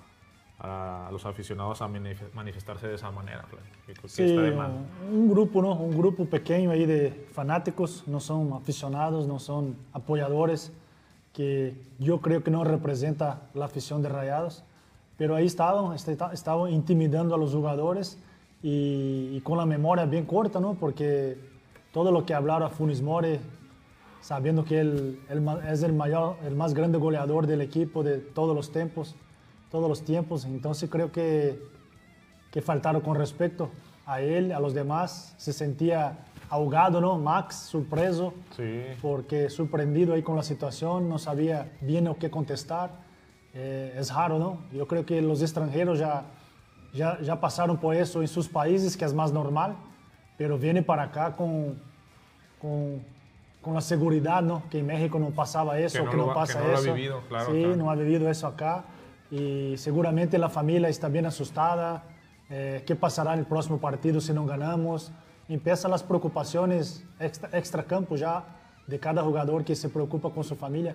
a 0.61 1.11
los 1.12 1.26
aficionados 1.26 1.83
a 1.83 1.87
manif- 1.88 2.33
manifestarse 2.33 2.88
de 2.88 2.95
esa 2.95 3.11
manera. 3.11 3.45
Sí, 4.07 4.25
de 4.25 4.50
un 5.12 5.28
grupo, 5.28 5.62
¿no? 5.62 5.75
Un 5.75 5.97
grupo 5.97 6.25
pequeño 6.25 6.71
ahí 6.71 6.87
de 6.87 7.28
fanáticos, 7.33 8.04
no 8.07 8.21
son 8.21 8.52
aficionados, 8.54 9.26
no 9.26 9.38
son 9.38 9.76
apoyadores, 9.92 10.73
que 11.35 11.75
yo 11.99 12.21
creo 12.21 12.42
que 12.42 12.50
no 12.50 12.64
representa 12.64 13.42
la 13.54 13.66
afición 13.66 14.02
de 14.02 14.09
Rayados, 14.09 14.64
pero 15.18 15.34
ahí 15.37 15.44
estaban, 15.46 15.94
este- 15.94 16.16
estaban 16.32 16.70
intimidando 16.72 17.34
a 17.34 17.38
los 17.38 17.52
jugadores 17.52 18.18
y, 18.62 19.30
y 19.37 19.40
con 19.42 19.58
la 19.58 19.66
memoria 19.66 20.06
bien 20.06 20.25
corta, 20.25 20.58
¿no? 20.60 20.75
Porque 20.75 21.37
todo 21.92 22.10
lo 22.10 22.25
que 22.25 22.32
hablaron 22.32 22.62
a 22.62 22.70
Funes 22.70 23.02
Mori, 23.02 23.38
sabiendo 24.22 24.64
que 24.64 24.80
él, 24.80 25.20
él 25.28 25.46
es 25.70 25.82
el, 25.82 25.92
mayor, 25.92 26.37
el 26.46 26.54
más 26.54 26.72
grande 26.72 26.96
goleador 26.98 27.46
del 27.46 27.60
equipo 27.60 28.02
de 28.02 28.18
todos 28.18 28.54
los 28.56 28.72
tiempos, 28.72 29.14
todos 29.70 29.88
los 29.88 30.02
tiempos, 30.02 30.44
entonces 30.46 30.88
creo 30.88 31.12
que 31.12 31.76
que 32.50 32.62
faltaron 32.62 33.02
con 33.02 33.14
respecto 33.14 33.68
a 34.06 34.22
él, 34.22 34.52
a 34.52 34.58
los 34.58 34.72
demás. 34.72 35.34
Se 35.37 35.52
sentía 35.52 36.20
ahogado, 36.48 36.98
¿no? 36.98 37.18
Max, 37.18 37.56
sorpreso, 37.56 38.32
Sí. 38.56 38.84
porque 39.02 39.50
sorprendido 39.50 40.14
ahí 40.14 40.22
con 40.22 40.34
la 40.34 40.42
situación, 40.42 41.10
no 41.10 41.18
sabía 41.18 41.70
bien 41.82 42.08
o 42.08 42.16
qué 42.16 42.30
contestar. 42.30 42.90
Eh, 43.55 43.95
es 43.99 44.12
raro, 44.14 44.38
¿no? 44.38 44.59
Yo 44.73 44.87
creo 44.87 45.05
que 45.05 45.21
los 45.23 45.40
extranjeros 45.43 45.99
ya, 45.99 46.23
ya, 46.93 47.19
ya 47.21 47.40
pasaron 47.40 47.76
por 47.78 47.95
eso 47.95 48.21
en 48.21 48.28
sus 48.28 48.49
países, 48.49 48.97
que 48.97 49.05
es 49.05 49.14
más 49.14 49.33
normal, 49.33 49.76
pero 50.37 50.59
viene 50.59 50.83
para 50.83 51.05
acá 51.05 51.35
con, 51.35 51.81
con, 52.61 53.02
con 53.61 53.75
la 53.75 53.81
seguridad, 53.81 54.43
¿no? 54.43 54.62
Que 54.71 54.78
en 54.81 54.87
México 54.87 55.19
no 55.19 55.31
pasaba 55.31 55.78
eso, 55.78 56.05
Que 56.05 56.11
que 56.11 56.17
no 56.17 56.23
no, 56.23 56.28
lo 56.28 56.35
pasa 56.35 56.59
que 56.59 56.64
no 56.64 56.71
lo 56.73 56.76
ha 56.76 56.81
eso. 56.81 56.95
vivido, 56.95 57.23
claro, 57.28 57.52
Sí, 57.52 57.64
acá. 57.64 57.76
no 57.76 57.90
ha 57.90 57.95
vivido 57.95 58.31
eso 58.31 58.47
acá 58.47 58.85
y 59.31 59.75
seguramente 59.76 60.38
la 60.38 60.49
familia 60.49 60.88
está 60.88 61.09
bien 61.09 61.26
asustada. 61.26 62.05
Eh, 62.50 62.83
¿Qué 62.87 62.95
pasará 62.95 63.35
en 63.35 63.40
el 63.40 63.47
próximo 63.47 63.78
partido 63.78 64.21
si 64.21 64.33
no 64.33 64.47
ganamos? 64.47 65.11
Empiezan 65.49 65.90
las 65.90 66.02
preocupaciones 66.02 67.05
extra, 67.19 67.50
extra 67.59 67.83
campo 67.83 68.17
ya 68.17 68.45
de 68.87 68.99
cada 68.99 69.23
jugador 69.23 69.64
que 69.64 69.75
se 69.75 69.88
preocupa 69.88 70.31
con 70.31 70.45
su 70.45 70.55
familia. 70.57 70.95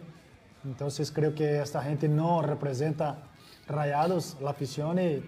Entonces 0.66 1.12
creo 1.12 1.36
que 1.36 1.62
esta 1.62 1.82
gente 1.84 2.08
no 2.08 2.42
representa 2.42 3.18
rayados, 3.68 4.38
la 4.42 4.52
afición 4.52 5.00
y, 5.00 5.22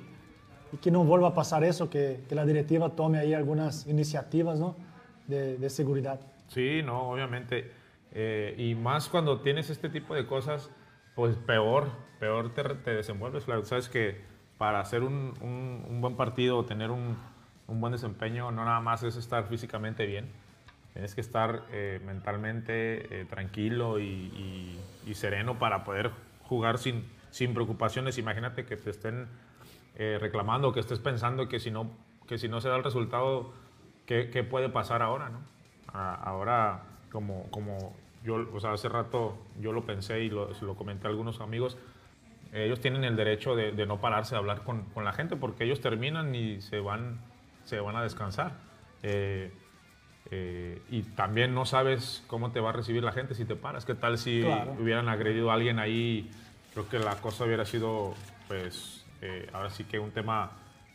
y 0.74 0.78
que 0.82 0.92
no 0.92 1.04
vuelva 1.04 1.30
a 1.30 1.34
pasar 1.34 1.64
eso, 1.64 1.90
que, 1.90 2.24
que 2.28 2.36
la 2.36 2.46
directiva 2.46 2.90
tome 2.90 3.18
ahí 3.20 3.34
algunas 3.34 3.86
iniciativas 3.88 4.60
¿no? 4.60 4.76
de, 5.28 5.58
de 5.58 5.70
seguridad. 5.70 6.20
Sí, 6.48 6.82
no, 6.84 7.10
obviamente. 7.10 7.72
Eh, 8.12 8.56
y 8.58 8.76
más 8.76 9.10
cuando 9.10 9.42
tienes 9.42 9.70
este 9.70 9.90
tipo 9.90 10.16
de 10.16 10.26
cosas, 10.26 10.70
pues 11.16 11.36
peor, 11.36 11.90
peor 12.20 12.54
te, 12.54 12.64
te 12.64 12.94
desenvuelves. 12.94 13.44
Claro, 13.46 13.66
sabes 13.66 13.90
que 13.90 14.22
para 14.58 14.80
hacer 14.80 15.04
un, 15.04 15.34
un- 15.42 15.86
un 15.90 16.02
buen 16.02 16.16
partido 16.16 16.58
o 16.58 16.66
tener 16.66 16.92
un, 16.92 17.18
un 17.68 17.82
buen 17.82 17.92
desempeño, 17.92 18.52
no 18.52 18.64
nada 18.64 18.80
más 18.80 19.04
es 19.04 19.18
estar 19.18 19.48
físicamente 19.48 20.06
bien. 20.06 20.32
Tienes 20.96 21.14
que 21.14 21.20
estar 21.20 21.64
eh, 21.74 22.00
mentalmente 22.06 23.20
eh, 23.22 23.26
tranquilo 23.26 24.00
y, 24.00 24.04
y- 24.06 24.80
y 25.06 25.14
sereno 25.14 25.60
para 25.60 25.84
poder 25.84 26.10
jugar 26.44 26.78
sin, 26.78 27.06
sin 27.32 27.54
preocupaciones. 27.54 28.18
Imagínate 28.18 28.66
que 28.66 28.78
te 28.78 28.92
estén 28.92 29.28
eh, 29.98 30.18
reclamando, 30.22 30.72
que 30.72 30.80
estés 30.80 31.00
pensando 31.00 31.50
que 31.50 31.60
si 31.60 31.70
no, 31.70 31.92
que 32.28 32.38
si 32.38 32.48
no 32.48 32.62
se 32.62 32.70
da 32.70 32.78
el 32.78 32.84
resultado, 32.86 33.52
¿qué, 34.06 34.30
qué 34.30 34.46
puede 34.46 34.70
pasar 34.70 35.02
ahora? 35.02 35.28
¿no? 35.28 35.40
A- 35.92 36.16
ahora, 36.16 36.84
como, 37.12 37.44
como 37.52 37.94
yo, 38.24 38.48
o 38.54 38.60
sea, 38.62 38.72
hace 38.72 38.88
rato 38.88 39.38
yo 39.60 39.74
lo 39.74 39.86
pensé 39.86 40.22
y 40.22 40.30
lo, 40.30 40.50
lo 40.62 40.76
comenté 40.76 41.08
a 41.08 41.10
algunos 41.10 41.42
amigos, 41.42 41.78
ellos 42.54 42.80
tienen 42.80 43.04
el 43.04 43.18
derecho 43.18 43.54
de, 43.54 43.74
de 43.74 43.86
no 43.86 44.00
pararse 44.00 44.36
a 44.36 44.38
hablar 44.38 44.64
con, 44.64 44.84
con 44.94 45.04
la 45.04 45.12
gente 45.12 45.36
porque 45.36 45.66
ellos 45.66 45.82
terminan 45.82 46.34
y 46.36 46.62
se 46.62 46.80
van, 46.80 47.20
se 47.66 47.82
van 47.82 47.98
a 47.98 48.02
descansar. 48.02 48.54
Eh, 49.04 49.52
eh, 50.32 50.82
y 50.90 51.04
también 51.04 51.54
no 51.54 51.66
sabes 51.66 52.24
cómo 52.28 52.52
te 52.52 52.60
va 52.60 52.70
a 52.70 52.74
recibir 52.74 53.04
la 53.04 53.12
gente 53.12 53.36
si 53.36 53.46
te 53.46 53.56
paras. 53.56 53.86
¿Qué 53.86 53.96
tal 53.96 54.18
si 54.18 54.42
Claro. 54.42 54.76
hubieran 54.80 55.08
agredido 55.10 55.52
a 55.52 55.56
alguien 55.56 55.80
ahí? 55.80 56.30
Creo 56.74 56.90
que 56.90 57.00
la 57.00 57.16
cosa 57.22 57.46
hubiera 57.46 57.66
sido, 57.66 58.14
pues, 58.48 59.06
eh, 59.22 59.48
ahora 59.54 59.70
sí 59.70 59.84
que 59.84 60.00
un 60.00 60.12
tema, 60.12 60.52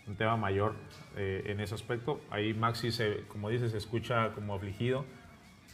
un 0.06 0.16
tema 0.16 0.36
mayor 0.36 0.74
eh, 1.16 1.44
en 1.46 1.60
ese 1.60 1.74
aspecto. 1.74 2.20
Ahí 2.30 2.54
Maxi, 2.54 2.90
se, 2.92 3.24
como 3.28 3.48
dices, 3.48 3.72
se 3.72 3.78
escucha 3.78 4.32
como 4.32 4.54
afligido, 4.54 5.04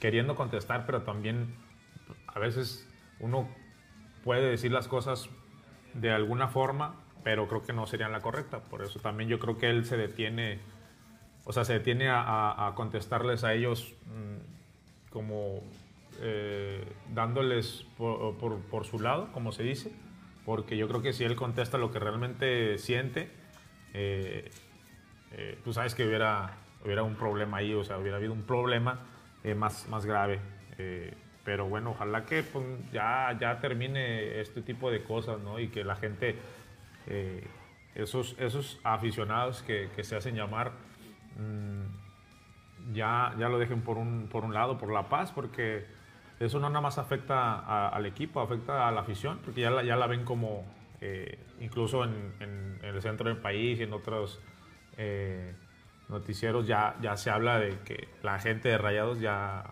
queriendo 0.00 0.34
contestar, 0.36 0.84
pero 0.86 1.02
también 1.02 1.54
a 2.28 2.38
veces 2.38 2.86
uno 3.18 3.48
puede 4.22 4.48
decir 4.50 4.70
las 4.72 4.86
cosas 4.88 5.28
de 5.94 6.10
alguna 6.12 6.48
forma, 6.48 6.94
pero 7.24 7.48
creo 7.48 7.62
que 7.64 7.72
no 7.72 7.86
serían 7.86 8.12
la 8.12 8.20
correcta. 8.20 8.60
Por 8.60 8.82
eso 8.82 9.00
también 9.00 9.28
yo 9.30 9.38
creo 9.38 9.56
que 9.58 9.70
él 9.70 9.84
se 9.86 9.96
detiene, 9.96 10.60
o 11.46 11.52
sea, 11.52 11.64
se 11.64 11.72
detiene 11.74 12.08
a, 12.10 12.20
a- 12.20 12.68
a 12.68 12.74
contestarles 12.74 13.44
a 13.44 13.54
ellos 13.54 13.94
mm, 14.06 15.12
como 15.12 15.60
eh, 16.20 16.84
dándoles 17.14 17.86
por, 17.96 18.36
por- 18.36 18.58
por 18.60 18.84
su 18.84 18.98
lado, 19.00 19.32
como 19.32 19.52
se 19.52 19.62
dice, 19.62 19.92
porque 20.44 20.76
yo 20.76 20.88
creo 20.88 21.02
que 21.02 21.12
si 21.14 21.24
él 21.24 21.36
contesta 21.36 21.78
lo 21.78 21.90
que 21.90 21.98
realmente 21.98 22.78
siente, 22.78 23.30
eh, 23.94 24.50
eh, 25.32 25.58
tú 25.64 25.72
sabes 25.72 25.94
que 25.94 26.06
hubiera, 26.06 26.54
hubiera 26.84 27.02
un 27.02 27.14
problema 27.16 27.58
ahí, 27.58 27.74
o 27.74 27.84
sea, 27.84 27.98
hubiera 27.98 28.16
habido 28.16 28.32
un 28.32 28.42
problema 28.42 29.00
eh, 29.44 29.54
más, 29.54 29.88
más 29.88 30.06
grave. 30.06 30.40
Eh, 30.78 31.14
pero 31.44 31.66
bueno, 31.68 31.90
ojalá 31.90 32.24
que 32.24 32.42
pues, 32.42 32.64
ya, 32.92 33.36
ya 33.40 33.60
termine 33.60 34.40
este 34.40 34.62
tipo 34.62 34.90
de 34.90 35.02
cosas, 35.04 35.38
¿no? 35.40 35.60
Y 35.60 35.68
que 35.68 35.84
la 35.84 35.96
gente, 35.96 36.36
eh, 37.06 37.44
esos, 37.94 38.34
esos 38.38 38.80
aficionados 38.82 39.62
que, 39.62 39.88
que 39.94 40.02
se 40.04 40.16
hacen 40.16 40.34
llamar, 40.34 40.72
mm, 41.36 42.94
ya, 42.94 43.34
ya 43.38 43.48
lo 43.48 43.58
dejen 43.58 43.82
por 43.82 43.98
un, 43.98 44.28
por 44.30 44.44
un 44.44 44.54
lado, 44.54 44.78
por 44.78 44.92
la 44.92 45.08
paz, 45.08 45.32
porque 45.32 45.86
eso 46.38 46.58
no 46.60 46.68
nada 46.68 46.80
más 46.80 46.98
afecta 46.98 47.88
al 47.88 48.06
equipo, 48.06 48.40
afecta 48.40 48.88
a 48.88 48.92
la 48.92 49.00
afición, 49.00 49.38
porque 49.44 49.62
ya 49.62 49.70
la, 49.70 49.82
ya 49.82 49.96
la 49.96 50.06
ven 50.06 50.24
como, 50.24 50.64
eh, 51.00 51.38
incluso 51.60 52.04
en, 52.04 52.78
el 52.82 53.02
centro 53.02 53.28
del 53.28 53.38
país 53.38 53.80
y 53.80 53.82
en 53.82 53.92
otros 53.92 54.40
eh, 54.96 55.54
noticieros 56.08 56.66
ya, 56.66 56.96
ya 57.00 57.16
se 57.16 57.30
habla 57.30 57.58
de 57.58 57.78
que 57.80 58.08
la 58.22 58.38
gente 58.38 58.68
de 58.68 58.78
Rayados 58.78 59.20
ya, 59.20 59.64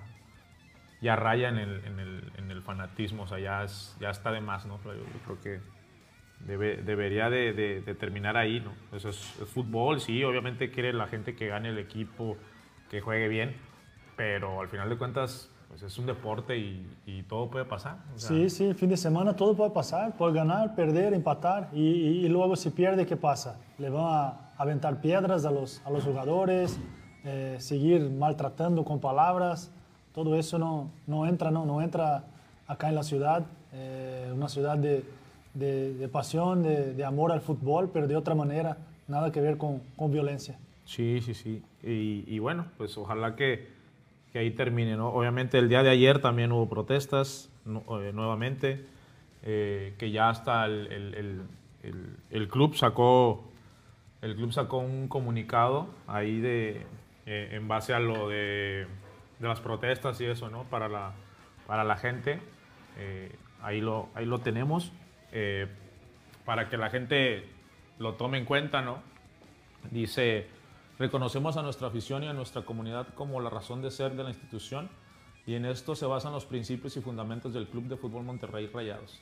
ya 1.00 1.16
raya 1.16 1.49
en 1.49 1.59
el, 1.59 2.62
fanatismo, 2.64 3.25
o 3.25 3.26
sea, 3.26 3.38
ya, 3.38 3.66
ya 4.00 4.09
está 4.09 4.33
de 4.33 4.40
más, 4.40 4.64
¿no? 4.64 4.80
Yo 4.85 5.04
creo 5.26 5.40
que 5.42 5.61
debe- 6.46 6.82
debería 6.82 7.30
de, 7.30 7.52
de- 7.52 7.80
de 7.82 7.94
terminar 7.94 8.36
ahí, 8.36 8.60
¿no? 8.60 8.72
Eso 8.96 9.08
es, 9.08 9.38
es 9.40 9.48
fútbol, 9.48 10.00
sí, 10.00 10.22
obviamente 10.24 10.70
quiere 10.70 10.92
la 10.92 11.06
gente 11.06 11.34
que 11.34 11.48
gane 11.48 11.70
el 11.70 11.78
equipo, 11.78 12.36
que 12.90 13.00
juegue 13.00 13.28
bien, 13.28 13.56
pero 14.16 14.60
al 14.60 14.68
final 14.68 14.88
de 14.88 14.96
cuentas, 14.96 15.50
pues 15.68 15.82
es 15.82 15.98
un 15.98 16.06
deporte 16.06 16.56
y, 16.56 16.86
y 17.06 17.22
todo 17.24 17.50
puede 17.50 17.64
pasar. 17.64 17.96
o 18.14 18.18
sea, 18.18 18.28
Sí, 18.28 18.48
sí, 18.50 18.74
fin 18.74 18.88
de 18.90 18.96
semana 18.96 19.34
todo 19.34 19.56
puede 19.56 19.70
pasar, 19.70 20.16
puede 20.16 20.34
ganar, 20.34 20.74
perder, 20.74 21.14
empatar 21.14 21.68
y, 21.72 21.80
y- 21.80 22.26
y 22.26 22.28
luego 22.28 22.54
si 22.56 22.70
pierde, 22.70 23.06
¿qué 23.06 23.16
pasa? 23.16 23.58
Le 23.78 23.90
van 23.90 24.04
a 24.06 24.50
aventar 24.56 25.00
piedras 25.00 25.44
a 25.44 25.50
los, 25.50 25.82
a 25.84 25.90
los 25.90 26.04
jugadores, 26.04 26.78
eh, 27.24 27.56
seguir 27.58 28.08
maltratando 28.10 28.84
con 28.84 29.00
palabras, 29.00 29.72
todo 30.14 30.36
eso 30.36 30.58
no, 30.58 30.90
no 31.08 31.26
entra, 31.26 31.50
no, 31.50 31.66
no 31.66 31.82
entra 31.82 32.22
acá 32.68 32.88
en 32.88 32.94
la 32.94 33.02
ciudad, 33.02 33.44
eh, 33.72 34.30
una 34.32 34.48
ciudad 34.48 34.78
de, 34.78 35.04
de- 35.54 35.94
de 35.94 36.08
pasión, 36.08 36.62
de, 36.62 36.94
de 36.94 37.04
amor 37.04 37.32
al 37.32 37.40
fútbol, 37.40 37.90
pero 37.92 38.06
de 38.06 38.16
otra 38.16 38.34
manera, 38.34 38.76
nada 39.08 39.30
que 39.32 39.40
ver 39.40 39.56
con, 39.56 39.80
con 39.96 40.11
violencia. 40.12 40.58
Sí, 40.84 41.20
sí, 41.23 41.34
sí. 41.34 41.62
Y, 41.82 42.25
y 42.26 42.38
bueno, 42.40 42.66
pues 42.76 42.96
ojalá 42.99 43.37
que, 43.37 43.68
que 44.32 44.38
ahí 44.40 44.50
termine, 44.50 44.96
¿no? 44.96 45.08
Obviamente 45.08 45.58
el 45.58 45.68
día 45.68 45.82
de 45.82 45.90
ayer 45.90 46.20
también 46.20 46.52
hubo 46.52 46.68
protestas 46.68 47.50
nu- 47.64 47.82
eh, 48.00 48.12
nuevamente, 48.12 48.84
eh, 49.42 49.94
que 49.99 50.11
ya 50.11 50.28
hasta 50.30 50.66
el, 50.66 50.90
el- 50.92 51.14
el- 51.14 51.42
el- 51.82 52.16
el 52.30 52.49
club 52.49 52.75
sacó 52.76 53.44
el 54.23 54.37
club 54.37 54.52
sacó 54.52 54.78
un 54.78 55.06
comunicado 55.08 55.87
ahí 56.06 56.40
de, 56.40 56.87
eh, 57.26 57.50
en 57.52 57.68
base 57.68 57.92
a 57.92 57.99
lo 58.00 58.30
de, 58.30 58.87
de 59.38 59.49
las 59.49 59.61
protestas 59.61 60.18
y 60.23 60.25
eso, 60.25 60.49
¿no? 60.49 60.64
Para 60.64 60.88
la, 60.88 61.12
para 61.66 61.84
la 61.84 61.96
gente. 61.99 62.40
Eh, 62.99 63.30
ahí, 63.62 63.82
lo, 63.82 64.08
ahí 64.14 64.25
lo 64.25 64.38
tenemos. 64.40 64.92
Eh, 65.35 65.67
para 66.45 66.69
que 66.69 66.76
la 66.76 66.91
gente 66.91 67.45
lo 67.99 68.14
tome 68.14 68.38
en 68.38 68.45
cuenta, 68.45 68.83
¿no? 68.83 69.03
Dice, 69.91 70.47
reconocemos 70.97 71.57
a 71.57 71.62
nuestra 71.62 71.88
afición 71.88 72.23
y 72.23 72.29
a 72.29 72.33
nuestra 72.33 72.62
comunidad 72.62 73.09
como 73.14 73.41
la 73.41 73.50
razón 73.50 73.83
de 73.83 73.91
ser 73.91 74.14
de 74.14 74.23
la 74.23 74.31
institución 74.31 74.88
y 75.45 75.55
en 75.55 75.67
esto 75.67 75.97
se 75.97 76.07
basan 76.07 76.33
los 76.33 76.47
principios 76.47 76.97
y 76.97 77.00
fundamentos 77.00 77.53
del 77.53 77.67
Club 77.67 77.85
de 77.88 77.97
Fútbol 77.97 78.25
Monterrey 78.25 78.71
Rayados. 78.73 79.21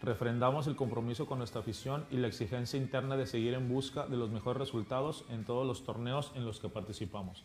Refrendamos 0.00 0.68
el 0.68 0.76
compromiso 0.76 1.26
con 1.26 1.38
nuestra 1.38 1.60
afición 1.60 2.06
y 2.08 2.18
la 2.18 2.28
exigencia 2.28 2.78
interna 2.78 3.16
de 3.16 3.26
seguir 3.26 3.54
en 3.54 3.68
busca 3.68 4.06
de 4.06 4.16
los 4.16 4.30
mejores 4.30 4.60
resultados 4.60 5.24
en 5.28 5.44
todos 5.44 5.66
los 5.66 5.82
torneos 5.82 6.30
en 6.36 6.44
los 6.44 6.60
que 6.60 6.68
participamos. 6.68 7.44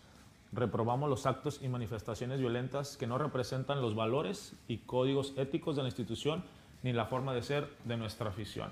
Reprobamos 0.51 1.09
los 1.09 1.25
actos 1.25 1.61
y 1.63 1.67
manifestaciones 1.67 2.39
violentas 2.39 2.95
que 2.95 3.07
no 3.07 3.17
representan 3.17 3.81
los 3.81 3.95
valores 3.95 4.55
y 4.67 4.77
códigos 4.77 5.33
éticos 5.35 5.75
de 5.75 5.81
la 5.81 5.87
institución 5.87 6.43
ni 6.83 6.93
la 6.93 7.05
forma 7.05 7.33
de 7.33 7.41
ser 7.41 7.67
de 7.85 7.97
nuestra 7.97 8.29
afición. 8.29 8.69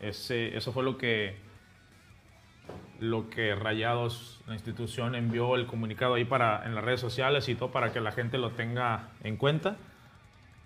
Ese, 0.00 0.56
eso 0.56 0.72
fue 0.72 0.82
lo 0.82 0.98
que, 0.98 1.36
lo 3.00 3.30
que 3.30 3.54
Rayados, 3.54 4.40
la 4.46 4.54
institución, 4.54 5.14
envió 5.14 5.54
el 5.54 5.66
comunicado 5.66 6.14
ahí 6.14 6.24
para, 6.24 6.64
en 6.66 6.74
las 6.74 6.84
redes 6.84 7.00
sociales 7.00 7.48
y 7.48 7.54
todo 7.54 7.70
para 7.70 7.92
que 7.92 8.00
la 8.00 8.12
gente 8.12 8.38
lo 8.38 8.50
tenga 8.50 9.08
en 9.22 9.36
cuenta. 9.36 9.76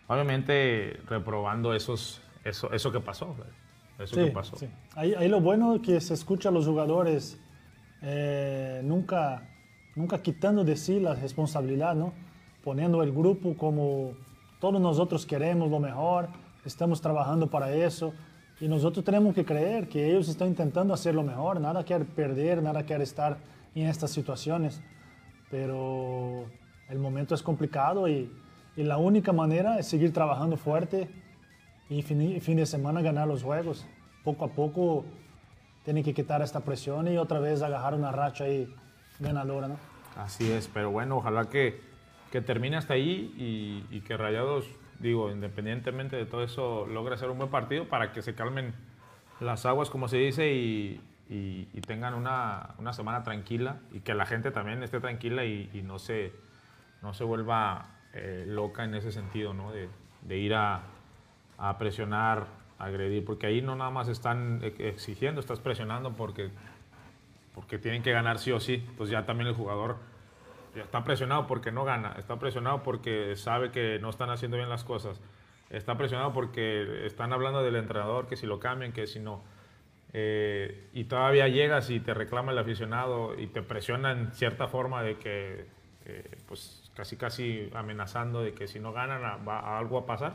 Obviamente 0.08 1.00
reprobando 1.08 1.74
esos, 1.74 2.20
eso, 2.44 2.72
eso 2.72 2.92
que 2.92 3.00
pasó. 3.00 3.36
Eso 3.98 4.16
que 4.16 4.24
Sí, 4.26 4.30
pasó. 4.30 4.56
sí. 4.56 4.68
Ahí, 4.94 5.14
ahí 5.14 5.28
lo 5.28 5.40
bueno 5.40 5.74
es 5.74 5.80
que 5.82 6.00
se 6.00 6.14
escucha 6.14 6.50
a 6.50 6.52
los 6.52 6.66
jugadores 6.66 7.40
eh, 8.02 8.80
nunca, 8.84 9.48
nunca 9.94 10.22
quitando 10.22 10.64
de 10.64 10.76
sí 10.76 11.00
la 11.00 11.14
responsabilidad, 11.14 11.94
¿no? 11.94 12.12
Poniendo 12.62 13.02
el 13.02 13.12
grupo 13.12 13.56
como 13.56 14.12
todos 14.60 14.80
nosotros 14.80 15.24
queremos 15.26 15.70
lo 15.70 15.80
mejor, 15.80 16.28
estamos 16.66 17.00
trabajando 17.00 17.48
para 17.48 17.72
eso 17.72 18.12
y 18.60 18.68
nosotros 18.68 19.04
tenemos 19.04 19.34
que 19.34 19.44
creer 19.44 19.88
que 19.88 20.10
ellos 20.10 20.28
están 20.28 20.48
intentando 20.48 20.94
hacer 20.94 21.14
lo 21.14 21.22
mejor, 21.22 21.60
nada 21.60 21.84
quiere 21.84 22.04
perder, 22.04 22.62
nada 22.62 22.84
quiere 22.84 23.04
estar 23.04 23.38
en 23.74 23.86
estas 23.86 24.10
situaciones, 24.10 24.80
pero 25.50 26.46
el 26.88 26.98
momento 26.98 27.34
es 27.34 27.42
complicado 27.42 28.08
y, 28.08 28.30
y 28.76 28.82
la 28.82 28.96
única 28.96 29.32
manera 29.32 29.78
es 29.78 29.86
seguir 29.86 30.12
trabajando 30.12 30.56
fuerte 30.56 31.08
y 31.88 32.02
fin, 32.02 32.40
fin 32.40 32.56
de 32.56 32.66
semana 32.66 33.02
ganar 33.02 33.28
los 33.28 33.42
juegos. 33.42 33.86
Poco 34.24 34.44
a 34.44 34.48
poco 34.48 35.04
tiene 35.84 36.02
que 36.02 36.14
quitar 36.14 36.42
esta 36.42 36.60
presión 36.60 37.06
y 37.08 37.16
otra 37.16 37.38
vez 37.38 37.62
agarrar 37.62 37.94
una 37.94 38.10
racha 38.10 38.44
ahí 38.44 38.68
ganadora, 39.20 39.68
¿no? 39.68 39.76
Así 40.16 40.50
es, 40.50 40.68
pero 40.72 40.90
bueno, 40.90 41.18
ojalá 41.18 41.44
que, 41.44 41.80
que 42.32 42.40
termine 42.40 42.76
hasta 42.76 42.94
ahí 42.94 43.34
y, 43.36 43.84
y 43.94 44.00
que 44.00 44.16
Rayados, 44.16 44.64
digo, 44.98 45.30
independientemente 45.30 46.16
de 46.16 46.26
todo 46.26 46.42
eso, 46.42 46.86
logre 46.86 47.14
hacer 47.14 47.30
un 47.30 47.38
buen 47.38 47.50
partido 47.50 47.88
para 47.88 48.12
que 48.12 48.22
se 48.22 48.34
calmen 48.34 48.74
las 49.40 49.66
aguas, 49.66 49.90
como 49.90 50.08
se 50.08 50.18
dice, 50.18 50.52
y, 50.52 51.00
tengan 51.86 52.14
una, 52.14 52.74
una 52.78 52.92
semana 52.92 53.22
tranquila 53.22 53.78
y 53.92 54.00
que 54.00 54.12
la 54.14 54.26
gente 54.26 54.50
también 54.50 54.82
esté 54.82 54.98
tranquila 54.98 55.44
y, 55.44 55.82
no, 55.84 56.00
se, 56.00 56.32
no 57.00 57.14
se 57.14 57.22
vuelva 57.22 57.86
eh, 58.12 58.44
loca 58.48 58.82
en 58.84 58.94
ese 58.94 59.12
sentido, 59.12 59.54
¿no? 59.54 59.70
De, 59.70 60.38
ir 60.38 60.54
a, 60.54 60.82
presionar, 61.78 62.46
a 62.78 62.86
agredir, 62.86 63.24
porque 63.24 63.46
ahí 63.46 63.62
no 63.62 63.76
nada 63.76 63.90
más 63.90 64.08
están 64.08 64.60
ex- 64.62 64.80
exigiendo, 64.80 65.40
estás 65.40 65.60
presionando 65.60 66.12
porque 66.14 66.50
porque 67.56 67.78
tienen 67.78 68.02
que 68.02 68.12
ganar 68.12 68.38
sí 68.38 68.52
o 68.52 68.60
sí. 68.60 68.84
Entonces 68.86 69.10
ya 69.10 69.24
también 69.24 69.48
el 69.48 69.54
jugador 69.54 69.96
está 70.84 71.04
presionado 71.04 71.46
porque 71.46 71.72
no 71.72 71.84
gana, 71.84 72.14
está 72.18 72.38
presionado 72.38 72.82
porque 72.82 73.34
sabe 73.36 73.70
que 73.70 73.98
no 74.00 74.10
están 74.10 74.30
haciendo 74.30 74.56
bien 74.56 74.68
las 74.68 74.84
cosas, 74.84 75.20
está 75.70 75.96
presionado 75.96 76.32
porque 76.32 77.06
están 77.06 77.32
hablando 77.32 77.62
del 77.62 77.76
entrenador, 77.76 78.26
que 78.26 78.36
si 78.36 78.46
lo 78.46 78.58
cambian, 78.60 78.92
que 78.92 79.06
si 79.06 79.18
no. 79.18 79.42
Eh, 80.12 80.88
y 80.94 81.04
todavía 81.04 81.48
llegas 81.48 81.90
y 81.90 82.00
te 82.00 82.14
reclama 82.14 82.52
el 82.52 82.58
aficionado 82.58 83.38
y 83.38 83.48
te 83.48 83.62
presiona 83.62 84.12
en 84.12 84.32
cierta 84.32 84.68
forma 84.68 85.02
de 85.02 85.16
que, 85.18 85.66
eh, 86.06 86.38
pues 86.48 86.90
casi 86.94 87.16
casi 87.16 87.68
amenazando 87.74 88.40
de 88.40 88.52
que 88.54 88.66
si 88.68 88.78
no 88.80 88.92
ganan 88.92 89.24
a- 89.24 89.36
va, 89.36 89.78
algo 89.78 89.98
a 89.98 90.06
pasar, 90.06 90.34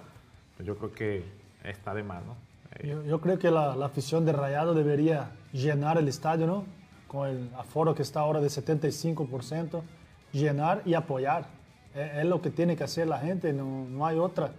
pues 0.58 0.68
yo 0.68 0.76
creo 0.78 0.92
que 0.92 1.24
está 1.64 1.94
de 1.94 2.04
más, 2.04 2.24
¿no? 2.26 2.36
Eh, 2.76 2.88
Yo, 2.90 3.04
yo 3.04 3.20
creo 3.22 3.40
que 3.40 3.50
la, 3.50 3.76
la 3.76 3.88
afición 3.88 4.26
de 4.26 4.34
Rayado 4.34 4.74
debería 4.74 5.32
llenar 5.54 5.98
el 5.98 6.08
estadio, 6.08 6.46
¿no? 6.46 6.66
Con 7.08 7.28
el 7.30 7.50
aforo 7.58 7.96
que 7.96 8.04
está 8.04 8.20
ahora 8.20 8.40
de 8.40 8.50
75%, 8.50 9.82
llenar 10.32 10.82
y 10.86 10.94
apoyar. 10.94 11.48
Es, 11.96 12.20
es 12.20 12.26
lo 12.26 12.42
que 12.42 12.50
tiene 12.50 12.76
que 12.76 12.84
hacer 12.84 13.08
la 13.08 13.20
gente, 13.20 13.54
no, 13.54 13.86
no 13.90 14.06
hay 14.06 14.18
otra. 14.18 14.52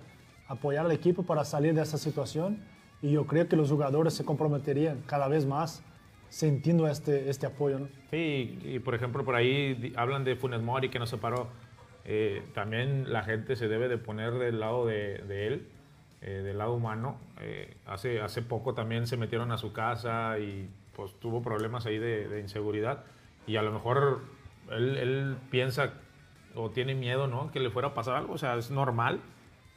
Apoyar 0.48 0.86
al 0.86 0.92
equipo 0.92 1.22
para 1.22 1.44
salir 1.44 1.74
de 1.74 1.82
esa 1.82 1.98
situación 1.98 2.58
y 3.02 3.10
yo 3.10 3.26
creo 3.26 3.48
que 3.48 3.56
los 3.56 3.70
jugadores 3.70 4.14
se 4.14 4.24
comprometerían 4.24 5.02
cada 5.06 5.28
vez 5.28 5.44
más 5.44 5.82
sintiendo 6.32 6.88
este, 6.88 7.28
este 7.28 7.44
apoyo, 7.44 7.78
¿no? 7.80 7.88
Sí, 8.10 8.58
y 8.62 8.78
por 8.78 8.94
ejemplo, 8.94 9.22
por 9.22 9.34
ahí 9.34 9.92
hablan 9.96 10.24
de 10.24 10.34
Funes 10.34 10.62
Mori 10.62 10.88
que 10.88 10.98
no 10.98 11.06
se 11.06 11.18
paró. 11.18 11.48
Eh, 12.04 12.42
también 12.54 13.12
la 13.12 13.22
gente 13.22 13.54
se 13.54 13.68
debe 13.68 13.88
de 13.88 13.98
poner 13.98 14.32
del 14.34 14.58
lado 14.58 14.86
de, 14.86 15.18
de 15.18 15.46
él, 15.46 15.68
eh, 16.22 16.42
del 16.42 16.56
lado 16.56 16.72
humano. 16.72 17.16
Eh, 17.40 17.76
hace, 17.84 18.22
hace 18.22 18.40
poco 18.40 18.72
también 18.72 19.06
se 19.06 19.18
metieron 19.18 19.52
a 19.52 19.58
su 19.58 19.74
casa 19.74 20.38
y 20.38 20.70
pues 20.96 21.12
tuvo 21.20 21.42
problemas 21.42 21.84
ahí 21.84 21.98
de, 21.98 22.28
de 22.28 22.40
inseguridad. 22.40 23.04
Y 23.46 23.56
a 23.56 23.62
lo 23.62 23.70
mejor 23.70 24.22
él, 24.70 24.96
él 24.96 25.36
piensa 25.50 25.90
o 26.54 26.70
tiene 26.70 26.94
miedo, 26.94 27.26
¿no? 27.26 27.50
Que 27.50 27.60
le 27.60 27.70
fuera 27.70 27.88
a 27.88 27.94
pasar 27.94 28.16
algo. 28.16 28.34
O 28.34 28.38
sea, 28.38 28.56
es 28.56 28.70
normal. 28.70 29.20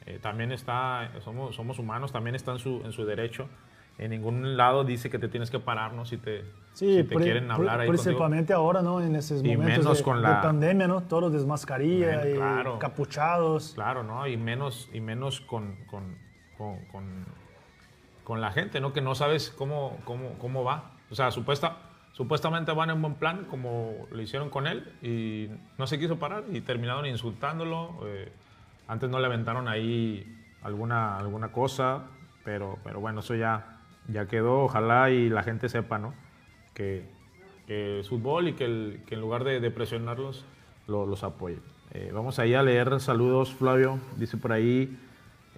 Eh, 0.06 0.18
también 0.20 0.52
está, 0.52 1.10
somos, 1.24 1.56
somos 1.56 1.78
humanos, 1.78 2.12
también 2.12 2.36
está 2.36 2.52
en 2.52 2.58
su, 2.58 2.82
en 2.84 2.92
su 2.92 3.04
derecho. 3.04 3.48
En 3.98 4.10
ningún 4.10 4.58
lado 4.58 4.84
dice 4.84 5.08
que 5.08 5.18
te 5.18 5.26
tienes 5.28 5.50
que 5.50 5.58
parar, 5.58 5.94
¿no? 5.94 6.04
Si 6.04 6.18
te, 6.18 6.42
Sí, 6.74 6.98
si 6.98 7.04
te 7.04 7.16
quieren 7.16 7.50
hablar 7.50 7.80
ahí 7.80 7.86
contigo. 7.86 8.04
principalmente 8.04 8.52
ahora, 8.52 8.82
¿no? 8.82 9.00
En 9.00 9.16
esos 9.16 9.42
Y 9.42 9.56
momentos 9.56 9.78
menos 9.78 9.98
de, 9.98 10.04
con 10.04 10.16
de 10.18 10.22
la- 10.22 10.42
pandemia, 10.42 10.86
¿no? 10.86 11.02
Todos 11.04 11.32
de 11.32 11.44
mascarilla 11.46 12.18
Men- 12.22 12.30
y 12.32 12.36
claro. 12.36 12.78
capuchados. 12.78 13.72
Claro, 13.74 14.02
¿no? 14.02 14.26
Y 14.26 14.36
menos, 14.36 14.90
y 14.92 15.00
menos 15.00 15.40
con, 15.40 15.76
con, 15.86 16.14
con, 16.58 16.84
con- 16.92 17.24
con 18.22 18.40
la 18.42 18.50
gente, 18.52 18.80
¿no? 18.80 18.92
Que 18.92 19.00
no 19.00 19.14
sabes 19.14 19.50
cómo, 19.56 19.98
cómo, 20.04 20.34
cómo 20.38 20.62
va. 20.62 20.90
O 21.10 21.14
sea, 21.14 21.30
supuesta, 21.30 21.78
supuestamente 22.16 22.72
van 22.72 22.88
en 22.88 23.02
buen 23.02 23.14
plan, 23.16 23.44
como 23.44 24.06
lo 24.10 24.22
hicieron 24.22 24.48
con 24.48 24.66
él, 24.66 24.90
y 25.02 25.50
no 25.76 25.86
se 25.86 25.98
quiso 25.98 26.16
parar 26.18 26.44
y 26.50 26.62
terminaron 26.62 27.04
insultándolo. 27.04 28.00
eh, 28.06 28.32
antes 28.88 29.10
no 29.10 29.18
le 29.18 29.26
aventaron 29.26 29.68
ahí 29.68 30.24
alguna, 30.62 31.18
alguna 31.18 31.52
cosa, 31.52 32.04
pero, 32.42 32.78
pero 32.84 33.00
bueno, 33.00 33.20
eso 33.20 33.34
ya, 33.34 33.80
ya 34.08 34.26
quedó. 34.26 34.62
Ojalá 34.64 35.10
y 35.10 35.28
la 35.28 35.42
gente 35.42 35.68
sepa, 35.68 35.98
¿no? 35.98 36.14
Que, 36.72 37.04
que 37.66 38.00
es 38.00 38.08
fútbol 38.08 38.48
y 38.48 38.52
que, 38.54 38.64
el- 38.64 39.00
en 39.10 39.20
lugar 39.20 39.44
de, 39.44 39.70
presionarlos, 39.70 40.46
lo- 40.86 41.04
los 41.04 41.22
apoye. 41.22 41.58
Eh, 41.92 42.12
vamos 42.14 42.38
ahí 42.38 42.54
a 42.54 42.62
leer 42.62 42.98
saludos, 43.00 43.52
Flavio. 43.54 43.98
Dice 44.16 44.36
por 44.38 44.52
ahí, 44.52 44.96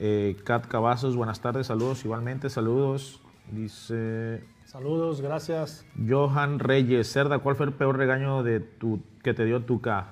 eh, 0.01 0.37
Kat 0.44 0.66
Cavazos, 0.66 1.14
buenas 1.14 1.40
tardes, 1.40 1.68
saludos 1.68 2.05
igualmente, 2.05 2.51
saludos. 2.51 3.21
Dice 3.53 4.42
Saludos, 4.73 5.23
gracias. 5.23 5.87
Johan 6.07 6.59
Reyes, 6.59 7.11
Cerda, 7.11 7.39
¿cuál 7.39 7.57
fue 7.57 7.65
el 7.65 7.73
peor 7.73 7.97
regaño 7.97 8.43
de 8.43 8.61
tu, 8.61 9.01
que 9.23 9.33
te 9.33 9.47
dio 9.47 9.63
Tuca? 9.65 10.09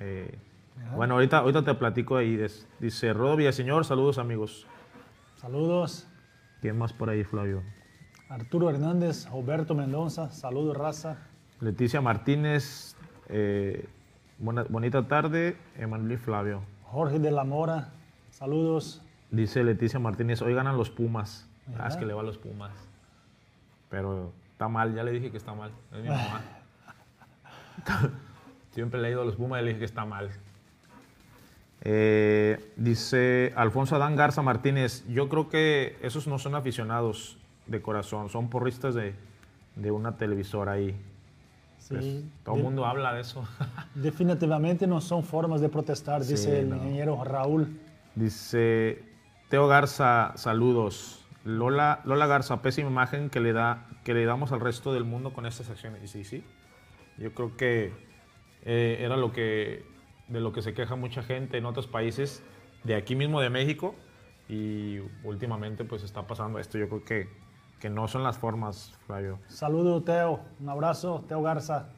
Eh, 0.00 0.38
bueno, 0.96 1.14
ahorita, 1.14 1.38
ahorita 1.38 1.64
te 1.64 1.72
platico 1.74 2.16
ahí. 2.16 2.34
Des- 2.34 2.66
Dice 2.80 3.12
Rodo 3.12 3.36
Villaseñor, 3.36 3.84
saludos 3.84 4.18
amigos. 4.18 4.66
Saludos. 5.36 6.08
¿Quién 6.60 6.76
más 6.78 6.92
por 6.92 7.10
ahí, 7.10 7.22
Flavio? 7.22 7.62
Arturo 8.28 8.70
Hernández, 8.70 9.28
Roberto 9.30 9.76
Mendoza, 9.76 10.32
saludos, 10.32 10.76
raza. 10.76 11.18
Leticia 11.60 12.00
Martínez, 12.00 12.96
eh, 13.28 13.88
buena- 14.38 14.64
bonita 14.68 15.06
tarde, 15.06 15.56
Emanuel 15.78 16.10
y 16.10 16.16
Flavio. 16.16 16.62
Jorge 16.86 17.20
de 17.20 17.30
la 17.30 17.44
Mora, 17.44 17.90
saludos. 18.30 19.00
Dice 19.30 19.62
Leticia 19.62 20.00
Martínez, 20.00 20.42
hoy 20.42 20.54
ganan 20.54 20.76
los 20.76 20.90
Pumas. 20.90 21.48
Ah, 21.78 21.86
es 21.86 21.96
que 21.96 22.04
le 22.04 22.14
va 22.14 22.22
a 22.22 22.24
los 22.24 22.36
Pumas. 22.38 22.72
Pero 23.92 24.32
está 24.52 24.68
mal, 24.68 24.94
ya 24.94 25.04
le 25.04 25.12
dije 25.12 25.30
que 25.30 25.36
está 25.36 25.52
mal. 25.54 25.70
Es 25.92 26.02
mi 26.02 26.08
mamá. 26.08 26.40
Siempre 28.72 29.00
le 29.02 29.08
he 29.08 29.10
ido 29.10 29.20
a 29.20 29.24
los 29.26 29.36
Pumas 29.36 29.60
y 29.60 29.64
le 29.64 29.68
dije 29.68 29.80
que 29.80 29.84
está 29.84 30.06
mal. 30.06 30.30
Eh, 31.82 32.72
dice 32.76 33.52
Alfonso 33.54 33.96
Adán 33.96 34.16
Garza 34.16 34.40
Martínez, 34.40 35.04
yo 35.08 35.28
creo 35.28 35.48
que 35.50 35.98
esos 36.00 36.26
no 36.26 36.38
son 36.38 36.54
aficionados 36.54 37.36
de 37.66 37.82
corazón, 37.82 38.28
son 38.30 38.48
porristas 38.48 38.94
de, 38.94 39.14
de 39.76 39.90
una 39.90 40.16
televisora 40.16 40.72
ahí. 40.72 40.96
Sí, 41.78 41.94
Pues, 41.94 42.24
todo 42.44 42.56
el 42.56 42.62
mundo 42.62 42.86
habla 42.86 43.12
de 43.12 43.20
eso. 43.20 43.44
Definitivamente 43.94 44.86
no 44.86 45.00
son 45.02 45.22
formas 45.22 45.60
de 45.60 45.68
protestar, 45.68 46.20
dice 46.22 46.36
Sí, 46.36 46.50
el 46.50 46.70
no. 46.70 46.76
ingeniero 46.76 47.22
Raúl. 47.24 47.78
Dice 48.14 49.04
Teo 49.50 49.66
Garza, 49.68 50.32
saludos. 50.36 51.21
Lola, 51.44 52.00
Lola 52.04 52.26
Garza, 52.26 52.62
pésima 52.62 52.88
imagen 52.88 53.30
que 53.30 53.40
le, 53.40 53.52
da, 53.52 53.86
que 54.04 54.14
le 54.14 54.24
damos 54.24 54.52
al 54.52 54.60
resto 54.60 54.92
del 54.92 55.04
mundo 55.04 55.32
con 55.32 55.46
estas 55.46 55.70
acciones. 55.70 56.02
Y 56.02 56.08
sí, 56.08 56.24
sí. 56.24 56.44
Yo 57.18 57.32
creo 57.34 57.56
que 57.56 57.92
eh, 58.64 58.98
era 59.00 59.16
lo 59.16 59.32
que, 59.32 59.84
de 60.28 60.40
lo 60.40 60.52
que 60.52 60.62
se 60.62 60.74
queja 60.74 60.96
mucha 60.96 61.22
gente 61.22 61.58
en 61.58 61.66
otros 61.66 61.86
países, 61.86 62.42
de 62.84 62.94
aquí 62.94 63.16
mismo 63.16 63.40
de 63.40 63.50
México. 63.50 63.94
Y 64.48 64.98
últimamente 65.24 65.84
pues 65.84 66.02
está 66.02 66.26
pasando 66.26 66.58
esto. 66.58 66.78
Yo 66.78 66.88
creo 66.88 67.04
que, 67.04 67.28
que 67.80 67.90
no 67.90 68.08
son 68.08 68.22
las 68.22 68.38
formas, 68.38 68.98
Flavio. 69.06 69.38
Saludo, 69.48 70.02
Teo. 70.02 70.40
Un 70.60 70.68
abrazo, 70.68 71.24
Teo 71.26 71.42
Garza. 71.42 71.88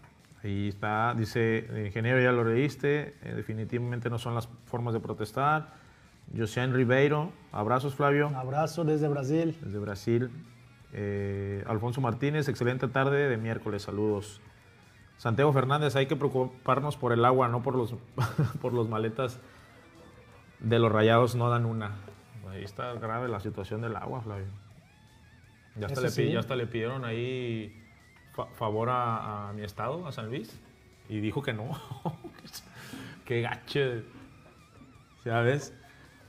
Ahí 0.42 0.68
está, 0.68 1.14
dice, 1.16 1.66
ingeniero, 1.86 2.20
ya 2.20 2.30
lo 2.30 2.44
leíste, 2.44 3.16
eh, 3.22 3.32
definitivamente 3.34 4.10
no 4.10 4.18
son 4.18 4.34
las 4.34 4.46
formas 4.66 4.92
de 4.92 5.00
protestar. 5.00 5.72
José 6.36 6.66
Ribeiro, 6.66 7.32
abrazos 7.52 7.94
Flavio. 7.94 8.28
Un 8.28 8.34
abrazo 8.34 8.84
desde 8.84 9.08
Brasil. 9.08 9.56
Desde 9.60 9.78
Brasil. 9.78 10.30
Eh, 10.92 11.64
Alfonso 11.66 12.00
Martínez, 12.00 12.48
excelente 12.48 12.88
tarde 12.88 13.28
de 13.28 13.36
miércoles, 13.36 13.82
saludos. 13.82 14.40
Santiago 15.16 15.52
Fernández, 15.52 15.96
hay 15.96 16.06
que 16.06 16.16
preocuparnos 16.16 16.96
por 16.96 17.12
el 17.12 17.24
agua, 17.24 17.48
no 17.48 17.62
por 17.62 17.76
los, 17.76 17.94
por 18.60 18.72
los 18.72 18.88
maletas 18.88 19.40
de 20.60 20.78
los 20.78 20.90
rayados, 20.90 21.34
no 21.34 21.50
dan 21.50 21.66
una. 21.66 21.96
Ahí 22.50 22.62
está 22.62 22.92
grave 22.94 23.28
la 23.28 23.40
situación 23.40 23.80
del 23.80 23.96
agua, 23.96 24.20
Flavio. 24.20 24.46
Ya 25.76 25.86
hasta, 25.86 26.00
le, 26.00 26.10
sí. 26.10 26.30
ya 26.30 26.38
hasta 26.38 26.54
le 26.54 26.66
pidieron 26.66 27.04
ahí 27.04 27.82
fa 28.32 28.46
favor 28.46 28.90
a, 28.90 29.48
a, 29.48 29.52
mi 29.52 29.62
estado, 29.62 30.06
a 30.06 30.12
San 30.12 30.28
Luis, 30.28 30.60
y 31.08 31.20
dijo 31.20 31.42
que 31.42 31.52
no. 31.52 31.70
Qué 33.24 33.40
gacho. 33.40 33.80
¿Sabes? 35.24 35.72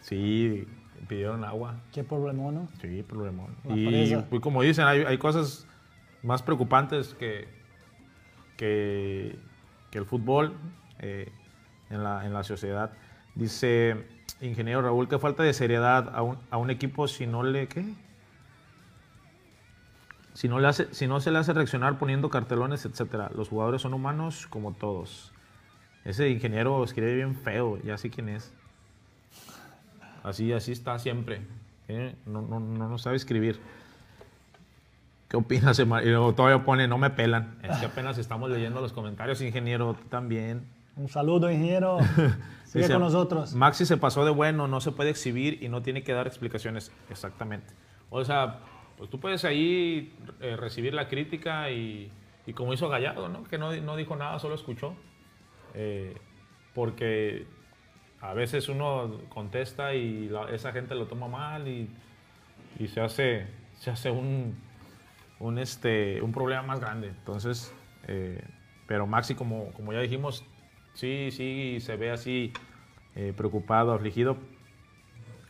Sí, 0.06 0.68
pidieron 1.08 1.44
agua. 1.44 1.82
Qué 1.92 2.04
problema, 2.04 2.52
¿no? 2.52 2.68
Sí, 2.80 3.02
problemón. 3.02 3.56
Y, 3.70 4.14
y, 4.14 4.40
como 4.40 4.62
dicen, 4.62 4.86
hay, 4.86 5.02
hay, 5.02 5.18
cosas 5.18 5.66
más 6.22 6.44
preocupantes 6.44 7.16
que, 7.16 7.48
que, 8.56 9.36
que 9.90 9.98
el 9.98 10.06
fútbol 10.06 10.54
eh, 11.00 11.32
en, 11.90 12.04
la, 12.04 12.24
en, 12.24 12.34
la, 12.34 12.44
sociedad. 12.44 12.92
Dice 13.34 14.06
ingeniero 14.42 14.84
Raúl, 14.84 15.08
qué 15.08 15.18
falta 15.18 15.42
de 15.42 15.54
seriedad 15.54 16.16
a 16.16 16.22
un, 16.22 16.38
a 16.52 16.58
un 16.58 16.70
equipo 16.70 17.08
si 17.08 17.26
no 17.26 17.42
le... 17.42 17.68
¿Qué? 17.68 17.84
Si 20.34 20.48
no, 20.48 20.60
le 20.60 20.68
hace, 20.68 20.94
si 20.94 21.08
no 21.08 21.20
se 21.20 21.32
le 21.32 21.40
hace 21.40 21.52
reaccionar 21.52 21.98
poniendo 21.98 22.30
cartelones, 22.30 22.86
etcétera. 22.86 23.32
Los 23.36 23.50
jugadores 23.50 23.82
son 23.82 23.96
humanos 23.96 24.46
como 24.52 24.74
todos. 24.74 25.34
Ese 26.04 26.30
ingeniero 26.30 26.84
escribe 26.84 27.16
bien 27.16 27.36
feo, 27.36 27.82
ya 27.82 27.98
sé 27.98 28.12
quién 28.12 28.30
es. 28.30 28.54
Así, 30.26 30.52
así 30.54 30.72
está 30.72 30.98
siempre. 30.98 31.42
¿eh? 31.88 32.16
No, 32.26 32.42
no, 32.42 32.60
no, 32.60 32.90
no, 32.90 32.98
sabe 32.98 33.16
escribir. 33.16 33.60
¿Qué 35.28 35.38
opinas? 35.38 35.78
Y 35.78 35.86
luego 35.86 36.34
todavía 36.34 36.66
pone, 36.66 36.88
no 36.88 36.98
me 36.98 37.12
pelan. 37.12 37.60
Es 37.62 37.78
que 37.78 37.86
apenas 37.86 38.18
estamos 38.18 38.50
leyendo 38.50 38.82
los 38.82 38.92
comentarios, 38.92 39.40
ingeniero, 39.42 39.94
tú 39.94 40.08
también. 40.10 40.66
Un 40.96 41.10
saludo, 41.10 41.52
ingeniero. 41.52 42.00
Sigue 42.66 42.86
Dice, 42.86 42.94
con 42.94 43.04
nosotros. 43.04 43.54
Maxi 43.54 43.86
se 43.86 43.98
pasó 43.98 44.26
de 44.26 44.32
bueno, 44.32 44.68
no 44.68 44.82
se 44.82 44.92
puede 44.92 45.12
exhibir 45.12 45.62
y 45.62 45.70
no 45.70 45.84
tiene 45.84 46.02
que 46.04 46.14
dar 46.14 46.26
explicaciones. 46.26 46.92
Exactamente. 47.12 47.72
O 48.10 48.26
sea, 48.26 48.62
pues 48.98 49.12
tú 49.12 49.20
puedes 49.20 49.46
ahí 49.46 50.18
eh, 50.42 50.56
recibir 50.58 50.96
la 50.96 51.08
crítica 51.08 51.70
y, 51.70 52.12
y, 52.48 52.54
como 52.54 52.74
hizo 52.74 52.90
Gallardo, 52.90 53.30
¿no? 53.30 53.44
Que 53.44 53.60
no, 53.60 53.76
no 53.76 53.96
dijo 53.96 54.16
nada, 54.16 54.40
solo 54.40 54.56
escuchó. 54.56 54.96
Eh, 55.76 56.18
porque 56.74 57.46
a 58.30 58.34
veces 58.34 58.70
uno 58.70 59.20
contesta 59.30 59.94
y 59.94 60.32
esa 60.52 60.72
gente 60.72 60.96
lo 60.96 61.06
toma 61.06 61.28
mal 61.28 61.68
y, 61.68 61.90
y 62.80 62.88
se 62.88 63.02
hace, 63.02 63.48
se 63.78 63.92
hace 63.92 64.10
un, 64.10 64.56
un, 65.40 65.60
este, 65.60 66.22
un 66.22 66.32
problema 66.32 66.64
más 66.64 66.80
grande. 66.80 67.10
Entonces, 67.10 67.74
eh, 68.08 68.44
pero 68.88 69.08
Maxi, 69.08 69.36
como, 69.36 69.72
como 69.74 69.94
ya 69.94 70.00
dijimos, 70.00 70.44
sí, 70.94 71.30
sí, 71.32 71.78
se 71.80 71.96
ve 71.98 72.12
así 72.12 72.52
eh, 73.16 73.34
preocupado, 73.36 73.94
afligido. 73.94 74.38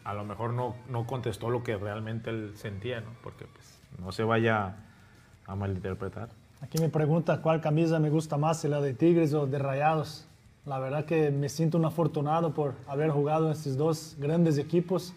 A 0.04 0.14
lo 0.14 0.24
mejor 0.24 0.54
no, 0.54 0.76
no 0.90 1.08
contestó 1.08 1.50
lo 1.50 1.64
que 1.64 1.78
realmente 1.78 2.30
él 2.30 2.52
sentía, 2.56 3.02
¿no? 3.02 3.10
Porque 3.24 3.46
pues, 3.46 3.82
no 3.98 4.12
se 4.12 4.24
vaya 4.24 4.76
a 5.48 5.56
malinterpretar. 5.56 6.30
Aquí 6.62 6.80
me 6.80 6.90
pregunta 6.90 7.42
cuál 7.42 7.62
camisa 7.62 8.00
me 8.00 8.10
gusta 8.10 8.38
más, 8.38 8.64
la 8.66 8.82
de 8.82 8.94
Tigres 8.94 9.34
o 9.34 9.48
de 9.48 9.60
Rayados. 9.60 10.28
La 10.66 10.80
verdad 10.80 11.06
que 11.06 11.30
me 11.30 11.48
siento 11.48 11.78
un 11.78 11.86
afortunado 11.86 12.54
por 12.54 12.74
haber 12.88 13.12
jugado 13.12 13.46
en 13.46 13.52
estos 13.52 13.78
dos 13.78 14.16
grandes 14.20 14.58
equipos. 14.58 15.14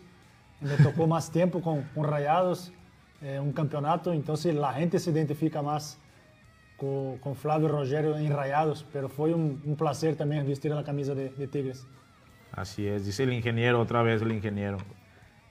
Me 0.61 0.75
tocó 0.77 1.07
más 1.07 1.31
tiempo 1.33 1.63
con, 1.63 1.85
con 1.95 2.05
Rayados, 2.05 2.71
eh, 3.23 3.41
un 3.41 3.53
campeonato, 3.53 4.13
entonces 4.13 4.55
la 4.55 4.75
gente 4.75 4.99
se 4.99 5.11
identifica 5.11 5.63
más 5.63 5.99
con, 6.77 7.17
con 7.19 7.35
Flavio 7.35 7.69
Rogério 7.69 8.17
en 8.17 8.31
Rayados, 8.31 8.85
pero 8.93 9.09
fue 9.09 9.33
un, 9.33 9.63
un 9.65 9.77
placer 9.77 10.17
también 10.17 10.47
vestir 10.47 10.71
la 10.71 10.85
camisa 10.85 11.15
de, 11.15 11.31
de, 11.31 11.49
Tigres. 11.49 11.87
Así 12.53 12.87
es, 12.87 13.07
dice 13.07 13.23
el 13.23 13.33
ingeniero, 13.33 13.81
otra 13.81 14.03
vez 14.03 14.21
el 14.21 14.33
ingeniero. 14.33 14.77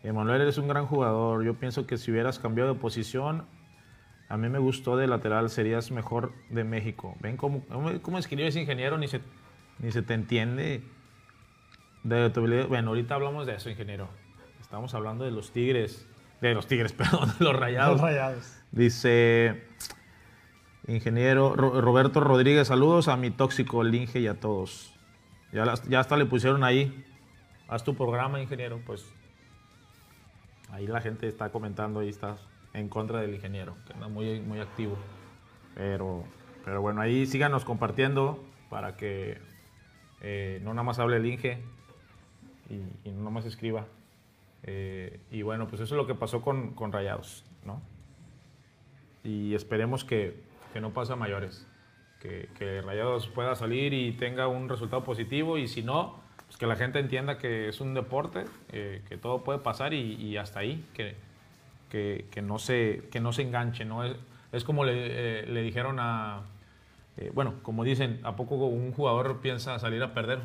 Emanuel, 0.04 0.42
eres 0.42 0.60
un 0.60 0.68
gran 0.68 0.86
jugador. 0.86 1.44
Yo 1.44 1.56
pienso 1.56 1.88
que 1.88 1.98
si 1.98 2.12
hubieras 2.12 2.38
cambiado 2.38 2.74
de 2.74 2.80
posición, 2.80 3.46
a 4.30 4.38
mí 4.38 4.48
me 4.48 4.60
gustó 4.60 4.96
de 4.96 5.08
lateral, 5.08 5.50
serías 5.50 5.90
mejor 5.90 6.34
de 6.50 6.64
México. 6.64 7.16
¿Ven 7.20 7.36
cómo, 7.36 7.64
cómo 8.04 8.20
escribe 8.20 8.48
ese 8.48 8.62
ingeniero? 8.62 8.98
Ni 8.98 9.08
se, 9.08 9.22
ni 9.80 9.92
se 9.92 10.02
te 10.02 10.14
entiende. 10.14 10.84
De 12.04 12.30
tu 12.30 12.42
bueno, 12.68 12.90
ahorita 12.90 13.16
hablamos 13.16 13.46
de 13.46 13.56
eso, 13.56 13.70
ingeniero. 13.70 14.08
Estamos 14.62 14.94
hablando 14.94 15.26
de 15.26 15.32
los 15.32 15.52
Tigres. 15.52 16.08
De 16.42 16.54
los 16.54 16.68
Tigres, 16.68 16.94
perdón, 16.94 17.34
de 17.38 17.46
los 17.46 17.56
Rayados. 17.56 17.94
Los 17.94 18.02
Rayados. 18.02 18.58
Dice, 18.72 19.64
ingeniero 20.88 21.56
Roberto 21.56 22.20
Rodríguez, 22.20 22.68
saludos 22.68 23.08
a 23.08 23.18
mi 23.18 23.32
tóxico, 23.32 23.82
el 23.82 23.94
Inge 23.94 24.20
y 24.20 24.28
a 24.28 24.40
todos. 24.40 24.94
Ya, 25.52 25.74
ya 25.88 26.00
hasta 26.00 26.18
le 26.18 26.26
pusieron 26.26 26.64
ahí, 26.64 27.06
haz 27.68 27.84
tu 27.84 27.96
programa, 27.96 28.42
ingeniero. 28.42 28.80
Pues 28.86 29.06
ahí 30.72 30.88
la 30.88 31.02
gente 31.02 31.28
está 31.28 31.50
comentando, 31.50 32.02
ahí 32.02 32.10
está 32.10 32.38
en 32.74 32.90
contra 32.90 33.22
del 33.22 33.34
ingeniero, 33.34 33.76
que 33.86 33.94
anda 33.94 34.08
muy, 34.08 34.40
muy 34.42 34.60
activo. 34.60 34.98
Pero, 35.76 36.24
pero 36.66 36.82
bueno, 36.82 37.02
ahí 37.02 37.26
síganos 37.26 37.66
compartiendo 37.66 38.44
para 38.70 38.98
que 38.98 39.40
eh, 40.22 40.60
no 40.64 40.74
nada 40.74 40.84
más 40.84 41.00
hable 41.00 41.18
el 41.18 41.26
Inge 41.26 41.60
y, 42.70 43.10
no 43.10 43.18
nada 43.20 43.30
más 43.30 43.46
escriba. 43.46 43.86
Eh, 44.64 45.20
y 45.32 45.42
bueno, 45.44 45.68
pues 45.68 45.82
eso 45.82 45.96
es 45.96 45.98
lo 45.98 46.08
que 46.08 46.16
pasó 46.16 46.42
con, 46.42 46.74
con 46.74 46.92
Rayados, 46.92 47.46
¿no? 47.66 47.82
Y 49.24 49.54
esperemos 49.54 50.04
que, 50.04 50.42
que 50.74 50.82
no 50.82 50.92
pase 50.92 51.14
a 51.14 51.16
mayores. 51.16 51.68
Que, 52.20 52.50
que, 52.58 52.82
Rayados 52.82 53.28
pueda 53.28 53.56
salir 53.56 53.94
y 53.94 54.12
tenga 54.14 54.48
un 54.48 54.70
resultado 54.70 55.04
positivo 55.04 55.58
y 55.58 55.68
si 55.68 55.84
no, 55.84 56.20
pues 56.48 56.58
que 56.58 56.66
la 56.66 56.76
gente 56.76 57.00
entienda 57.00 57.38
que 57.38 57.70
es 57.70 57.80
un 57.80 57.94
deporte, 57.94 58.46
eh, 58.72 59.04
que 59.08 59.18
todo 59.18 59.44
puede 59.44 59.60
pasar 59.60 59.94
y, 59.94 60.36
hasta 60.38 60.60
ahí, 60.60 60.84
que, 60.94 61.16
que, 61.90 62.26
que, 62.32 62.42
no 62.42 62.58
se, 62.58 63.08
que 63.12 63.20
no 63.20 63.32
se 63.32 63.44
enganche, 63.44 63.86
¿no? 63.86 64.04
Es, 64.04 64.16
es 64.52 64.64
como 64.64 64.84
le 64.84 65.62
dijeron 65.62 65.98
a, 66.00 66.42
eh, 67.18 67.32
bueno, 67.34 67.56
como 67.64 67.84
dicen, 67.84 68.20
¿a 68.24 68.36
poco 68.36 68.56
un 68.56 68.92
jugador 68.94 69.40
piensa 69.42 69.80
salir 69.80 70.04
a 70.04 70.14
perder? 70.14 70.40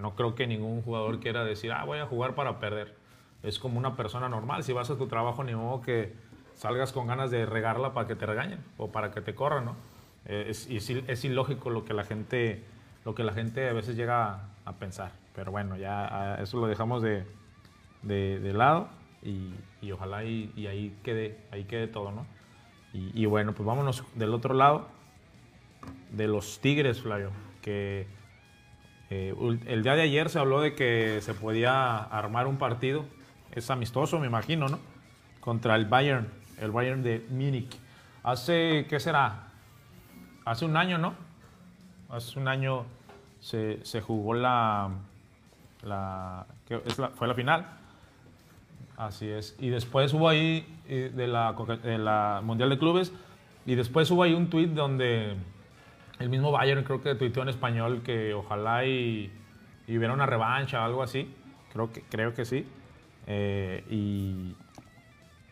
No 0.00 0.14
creo 0.14 0.34
que 0.34 0.46
ningún 0.46 0.82
jugador 0.82 1.20
quiera 1.20 1.44
decir, 1.44 1.72
ah, 1.72 1.84
voy 1.84 1.98
a 1.98 2.06
jugar 2.06 2.34
para 2.34 2.58
perder. 2.58 2.94
Es 3.42 3.58
como 3.58 3.78
una 3.78 3.94
persona 3.94 4.28
normal. 4.28 4.64
Si 4.64 4.72
vas 4.72 4.90
a 4.90 4.96
tu 4.96 5.06
trabajo, 5.06 5.44
ni 5.44 5.54
modo 5.54 5.82
que 5.82 6.14
salgas 6.54 6.92
con 6.92 7.06
ganas 7.06 7.30
de 7.30 7.44
regarla 7.44 7.92
para 7.92 8.08
que 8.08 8.16
te 8.16 8.24
regañen 8.24 8.58
o 8.78 8.88
para 8.88 9.10
que 9.10 9.20
te 9.20 9.34
corran, 9.34 9.66
¿no? 9.66 9.76
Eh, 10.24 10.46
es, 10.48 10.68
es, 10.68 11.24
ilógico 11.24 11.70
lo 11.70 11.84
que 11.84 11.94
la 11.94 12.04
gente, 12.04 12.64
lo 13.04 13.14
que 13.14 13.22
la 13.22 13.32
gente 13.32 13.68
a 13.68 13.72
veces 13.72 13.94
llega 13.94 14.48
a, 14.64 14.72
pensar. 14.72 15.12
Pero 15.34 15.52
bueno, 15.52 15.76
ya 15.76 16.38
eso 16.42 16.58
lo 16.58 16.66
dejamos 16.66 17.02
de, 17.02 17.24
de, 18.02 18.40
de 18.40 18.52
lado 18.52 18.88
y, 19.22 19.52
y 19.80 19.92
ojalá 19.92 20.24
y, 20.24 20.52
y, 20.56 20.66
ahí 20.66 20.96
quede, 21.02 21.38
ahí 21.52 21.64
quede 21.64 21.86
todo, 21.86 22.10
¿no? 22.12 22.26
Y, 22.92 23.22
y 23.22 23.26
bueno, 23.26 23.52
pues 23.52 23.66
vámonos 23.66 24.04
del 24.14 24.34
otro 24.34 24.54
lado 24.54 24.97
de 26.10 26.28
los 26.28 26.60
Tigres, 26.60 27.00
Flavio, 27.02 27.30
que 27.62 28.06
eh, 29.10 29.34
el 29.66 29.82
día 29.82 29.94
de 29.94 30.02
ayer 30.02 30.28
se 30.30 30.38
habló 30.38 30.60
de 30.60 30.74
que 30.74 31.20
se 31.22 31.34
podía 31.34 31.98
armar 31.98 32.46
un 32.46 32.56
partido, 32.56 33.04
es 33.52 33.70
amistoso, 33.70 34.18
me 34.18 34.26
imagino, 34.26 34.68
¿no? 34.68 34.78
Contra 35.40 35.74
el 35.76 35.86
Bayern, 35.86 36.28
el 36.60 36.70
Bayern 36.70 37.02
de 37.02 37.26
Múnich. 37.30 37.78
Hace, 38.22 38.86
¿qué 38.88 39.00
será? 39.00 39.48
Hace 40.44 40.64
un 40.64 40.76
año, 40.76 40.98
¿no? 40.98 41.14
Hace 42.10 42.38
un 42.38 42.48
año 42.48 42.84
se, 43.40 43.84
se 43.84 44.00
jugó 44.00 44.34
la, 44.34 44.90
la, 45.82 46.46
fue 47.14 47.28
la 47.28 47.34
final. 47.34 47.66
Así 48.96 49.28
es. 49.28 49.56
Y 49.60 49.68
después 49.68 50.12
hubo 50.12 50.28
ahí 50.28 50.66
eh, 50.88 51.12
de 51.14 51.28
la, 51.28 51.54
de 51.82 51.98
la 51.98 52.40
Mundial 52.42 52.68
de 52.68 52.78
Clubes, 52.78 53.12
y 53.64 53.74
después 53.74 54.10
hubo 54.10 54.22
ahí 54.22 54.34
un 54.34 54.50
tweet 54.50 54.68
donde 54.68 55.36
el 56.18 56.28
mismo 56.28 56.50
Bayern 56.52 56.84
creo 56.84 57.00
que 57.00 57.14
tuiteó 57.14 57.42
en 57.42 57.48
español 57.50 58.02
que 58.02 58.34
ojalá 58.34 58.84
y, 58.84 59.32
y 59.86 59.96
hubiera 59.98 60.12
una 60.14 60.26
revancha 60.26 60.82
o 60.82 60.84
algo 60.84 61.02
así. 61.02 61.32
Creo 61.72 61.92
que, 61.92 62.02
creo 62.02 62.34
que 62.34 62.44
sí. 62.44 62.66
Eh, 63.26 63.84
y, 63.90 64.54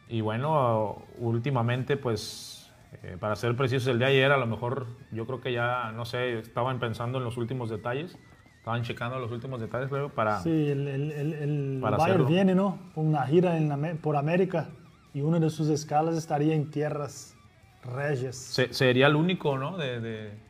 y 0.08 0.20
bueno, 0.22 1.02
últimamente, 1.18 1.96
pues, 1.96 2.72
eh, 3.02 3.16
para 3.20 3.36
ser 3.36 3.54
precisos, 3.56 3.86
el 3.88 3.98
de 3.98 4.06
ayer, 4.06 4.32
a 4.32 4.36
lo 4.38 4.46
mejor 4.46 4.86
yo 5.12 5.26
creo 5.26 5.40
que 5.40 5.52
ya, 5.52 5.92
no 5.92 6.04
sé, 6.04 6.38
estaban 6.38 6.78
pensando 6.78 7.18
en 7.18 7.24
los 7.24 7.36
últimos 7.36 7.68
detalles, 7.70 8.18
estaban 8.58 8.82
checando 8.82 9.18
los 9.18 9.30
últimos 9.30 9.60
detalles, 9.60 9.88
creo, 9.88 10.08
para... 10.08 10.40
Sí, 10.40 10.50
el, 10.50 10.88
el, 10.88 11.12
el, 11.12 11.32
el 11.34 11.78
Para 11.82 11.96
Bayern 11.98 12.12
hacerlo. 12.22 12.26
viene, 12.28 12.54
¿no? 12.54 12.78
Con 12.94 13.06
una 13.08 13.26
gira 13.26 13.56
en 13.58 13.70
Amé- 13.70 13.94
por 13.96 14.16
América 14.16 14.68
y 15.14 15.20
una 15.20 15.38
de 15.38 15.50
sus 15.50 15.68
escalas 15.68 16.16
estaría 16.16 16.54
en 16.54 16.70
tierras 16.70 17.36
regias. 17.84 18.36
se- 18.36 18.72
sería 18.72 19.06
el 19.06 19.16
único, 19.16 19.58
¿no? 19.58 19.76
De, 19.76 20.00
de- 20.00 20.45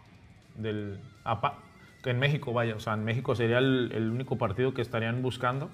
del... 0.57 0.99
apa- 1.25 1.59
que 2.03 2.11
en 2.11 2.19
México, 2.21 2.53
vaya, 2.53 2.77
o 2.77 2.81
sea, 2.81 2.95
en 2.95 3.05
México 3.05 3.35
sería 3.35 3.59
el, 3.59 3.91
el 3.93 4.11
único 4.11 4.39
partido 4.39 4.73
que 4.73 4.81
estarían 4.83 5.23
buscando, 5.23 5.71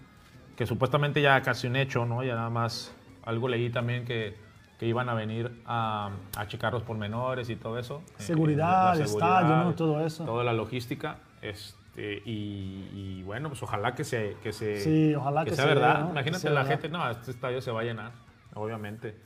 que 0.57 0.65
supuestamente 0.67 1.21
ya 1.21 1.43
casi 1.43 1.67
un 1.67 1.77
hecho, 1.77 2.07
¿no? 2.07 2.23
Ya 2.25 2.35
nada 2.37 2.49
más, 2.49 2.95
algo 3.25 3.49
leí 3.49 3.69
también 3.69 4.05
que, 4.07 4.35
que 4.79 4.87
iban 4.87 5.09
a 5.11 5.15
venir 5.15 5.51
a, 5.67 6.11
a 6.39 6.47
checar 6.47 6.73
los 6.73 6.83
pormenores 6.85 7.51
y 7.51 7.57
todo 7.57 7.79
eso. 7.79 8.03
Eh, 8.19 8.23
Seguridad, 8.23 8.99
estadio, 8.99 9.57
¿no? 9.57 9.75
Todo 9.75 10.05
eso. 10.07 10.25
Toda 10.25 10.43
la 10.43 10.55
logística. 10.55 11.19
Este, 11.43 12.23
y, 12.25 12.89
y 12.95 13.23
bueno, 13.25 13.49
pues 13.51 13.63
ojalá 13.63 13.95
que 13.95 14.05
se 14.05 14.37
que 14.43 14.53
se 14.55 14.81
Sí, 14.81 15.15
ojalá 15.15 15.45
que 15.45 15.51
sea 15.51 15.65
se 15.65 15.69
verdad. 15.75 15.99
¿no? 16.01 16.07
Que 16.07 16.13
Imagínate 16.13 16.39
sea 16.41 16.51
la 16.53 16.63
verdad. 16.63 16.71
gente, 16.81 16.89
no, 16.89 17.11
este 17.11 17.31
estadio 17.31 17.61
se 17.61 17.71
va 17.73 17.81
a 17.83 17.85
llenar, 17.85 18.13
obviamente. 18.55 19.17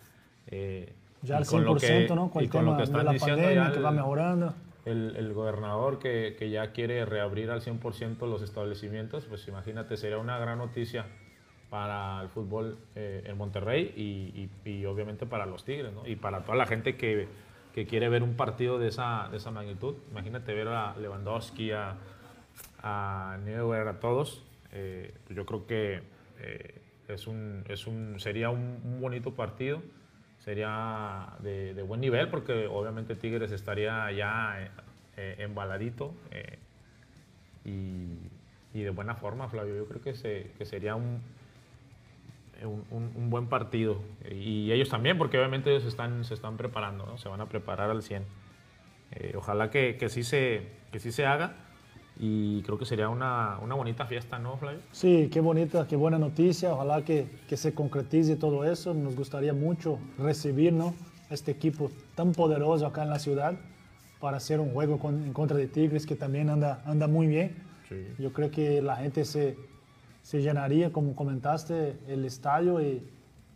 Eh, 0.48 0.92
Ya 1.22 1.36
al 1.36 1.46
con 1.46 1.64
lo 1.64 1.76
100%, 1.76 1.78
que- 2.08 2.14
¿no? 2.16 2.30
Con 2.30 2.42
y 2.42 2.48
con 2.48 2.64
lo 2.64 2.72
que 2.72 2.78
de 2.78 2.82
están 2.84 3.04
la 3.06 3.12
diciendo 3.12 3.42
pandemia 3.42 3.64
ya 3.66 3.70
que 3.72 3.78
el- 3.78 3.84
va 3.84 3.90
mejorando. 3.92 4.54
El, 4.86 5.14
el 5.16 5.34
gobernador 5.34 5.98
que, 5.98 6.34
que 6.38 6.48
ya 6.48 6.72
quiere 6.72 7.04
reabrir 7.04 7.50
al 7.50 7.60
100% 7.60 8.26
los 8.26 8.40
establecimientos, 8.42 9.26
pues 9.26 9.46
imagínate, 9.48 9.96
sería 9.98 10.16
una 10.18 10.38
gran 10.38 10.58
noticia 10.58 11.04
para 11.68 12.22
el 12.22 12.28
fútbol 12.28 12.78
eh, 12.94 13.24
en 13.26 13.36
Monterrey 13.36 13.92
y, 13.96 14.48
y- 14.70 14.86
obviamente 14.86 15.26
para 15.26 15.44
los 15.46 15.64
Tigres. 15.64 15.92
Y 16.06 16.16
para 16.16 16.42
toda 16.42 16.56
la 16.56 16.66
gente 16.66 16.96
que, 16.96 17.26
que 17.74 17.86
quiere 17.86 18.08
ver 18.08 18.22
un 18.22 18.36
partido 18.36 18.78
de 18.78 18.88
esa, 18.88 19.28
de 19.30 19.38
esa 19.38 19.50
magnitud. 19.50 19.96
Imagínate 20.12 20.54
ver 20.54 20.68
a 20.68 20.96
Lewandowski, 20.96 21.72
a, 21.72 21.96
a 22.82 23.38
Neuer, 23.44 23.88
a 23.88 23.98
todos. 24.00 24.44
Eh, 24.72 25.12
yo 25.30 25.44
creo 25.44 25.66
que 25.66 26.02
eh, 26.38 26.80
es 27.08 27.26
un, 27.26 27.64
es 27.68 27.86
un, 27.88 28.20
sería 28.20 28.50
un 28.50 29.00
bonito 29.00 29.34
partido 29.34 29.82
sería 30.46 31.26
de, 31.40 31.82
buen 31.82 32.00
nivel 32.00 32.28
porque 32.28 32.68
obviamente 32.68 33.16
Tigres 33.16 33.50
estaría 33.50 34.12
ya 34.12 34.62
eh, 34.62 34.70
eh, 35.16 35.34
embaladito 35.40 36.14
eh, 36.30 36.58
y, 37.64 38.80
de 38.80 38.90
buena 38.90 39.16
forma, 39.16 39.48
Flavio. 39.48 39.74
Yo 39.74 39.86
creo 39.86 40.00
que, 40.02 40.52
que 40.56 40.64
sería 40.66 40.94
un, 40.94 41.20
un, 42.62 43.30
buen 43.30 43.48
partido. 43.48 44.00
Y 44.30 44.70
ellos 44.70 44.88
también, 44.88 45.18
porque 45.18 45.38
obviamente 45.38 45.70
ellos 45.70 45.84
están, 45.84 46.24
se 46.24 46.34
están 46.34 46.56
preparando, 46.56 47.06
¿no? 47.06 47.18
se 47.18 47.28
van 47.28 47.40
a 47.40 47.46
preparar 47.46 47.90
al 47.90 48.02
100. 48.02 48.24
Eh, 49.12 49.32
ojalá 49.34 49.70
que, 49.70 49.96
que, 49.96 50.08
sí 50.10 50.22
se, 50.22 50.68
que 50.92 51.00
sí 51.00 51.10
se 51.10 51.26
haga 51.26 51.54
y 52.18 52.62
creo 52.62 52.78
que 52.78 52.86
sería 52.86 53.08
una, 53.08 53.58
una 53.62 53.74
bonita 53.74 54.06
fiesta, 54.06 54.38
¿no, 54.38 54.56
Flavio? 54.56 54.80
Sí, 54.92 55.28
qué 55.30 55.40
bonita, 55.40 55.86
qué 55.86 55.96
buena 55.96 56.18
noticia. 56.18 56.72
Ojalá 56.72 57.02
que, 57.04 57.26
que 57.48 57.56
se 57.56 57.74
concretice 57.74 58.36
todo 58.36 58.64
eso. 58.64 58.94
Nos 58.94 59.14
gustaría 59.16 59.52
mucho 59.52 59.98
recibir 60.18 60.72
¿no? 60.72 60.94
este 61.30 61.50
equipo 61.50 61.90
tan 62.14 62.32
poderoso 62.32 62.86
acá 62.86 63.02
en 63.02 63.10
la 63.10 63.18
ciudad 63.18 63.54
para 64.20 64.38
hacer 64.38 64.60
un 64.60 64.70
juego 64.72 64.98
con- 64.98 65.24
en 65.24 65.32
contra 65.34 65.56
de 65.58 65.66
Tigres 65.66 66.06
que 66.06 66.16
también 66.16 66.48
anda, 66.48 66.82
anda 66.86 67.06
muy 67.06 67.26
bien. 67.26 67.54
Sí. 67.88 68.06
Yo 68.18 68.32
creo 68.32 68.50
que 68.50 68.80
la 68.80 68.96
gente 68.96 69.24
se, 69.26 69.56
se 70.22 70.40
llenaría, 70.40 70.90
como 70.92 71.14
comentaste, 71.14 71.96
el 72.08 72.24
estadio 72.24 72.80
y 72.80 73.06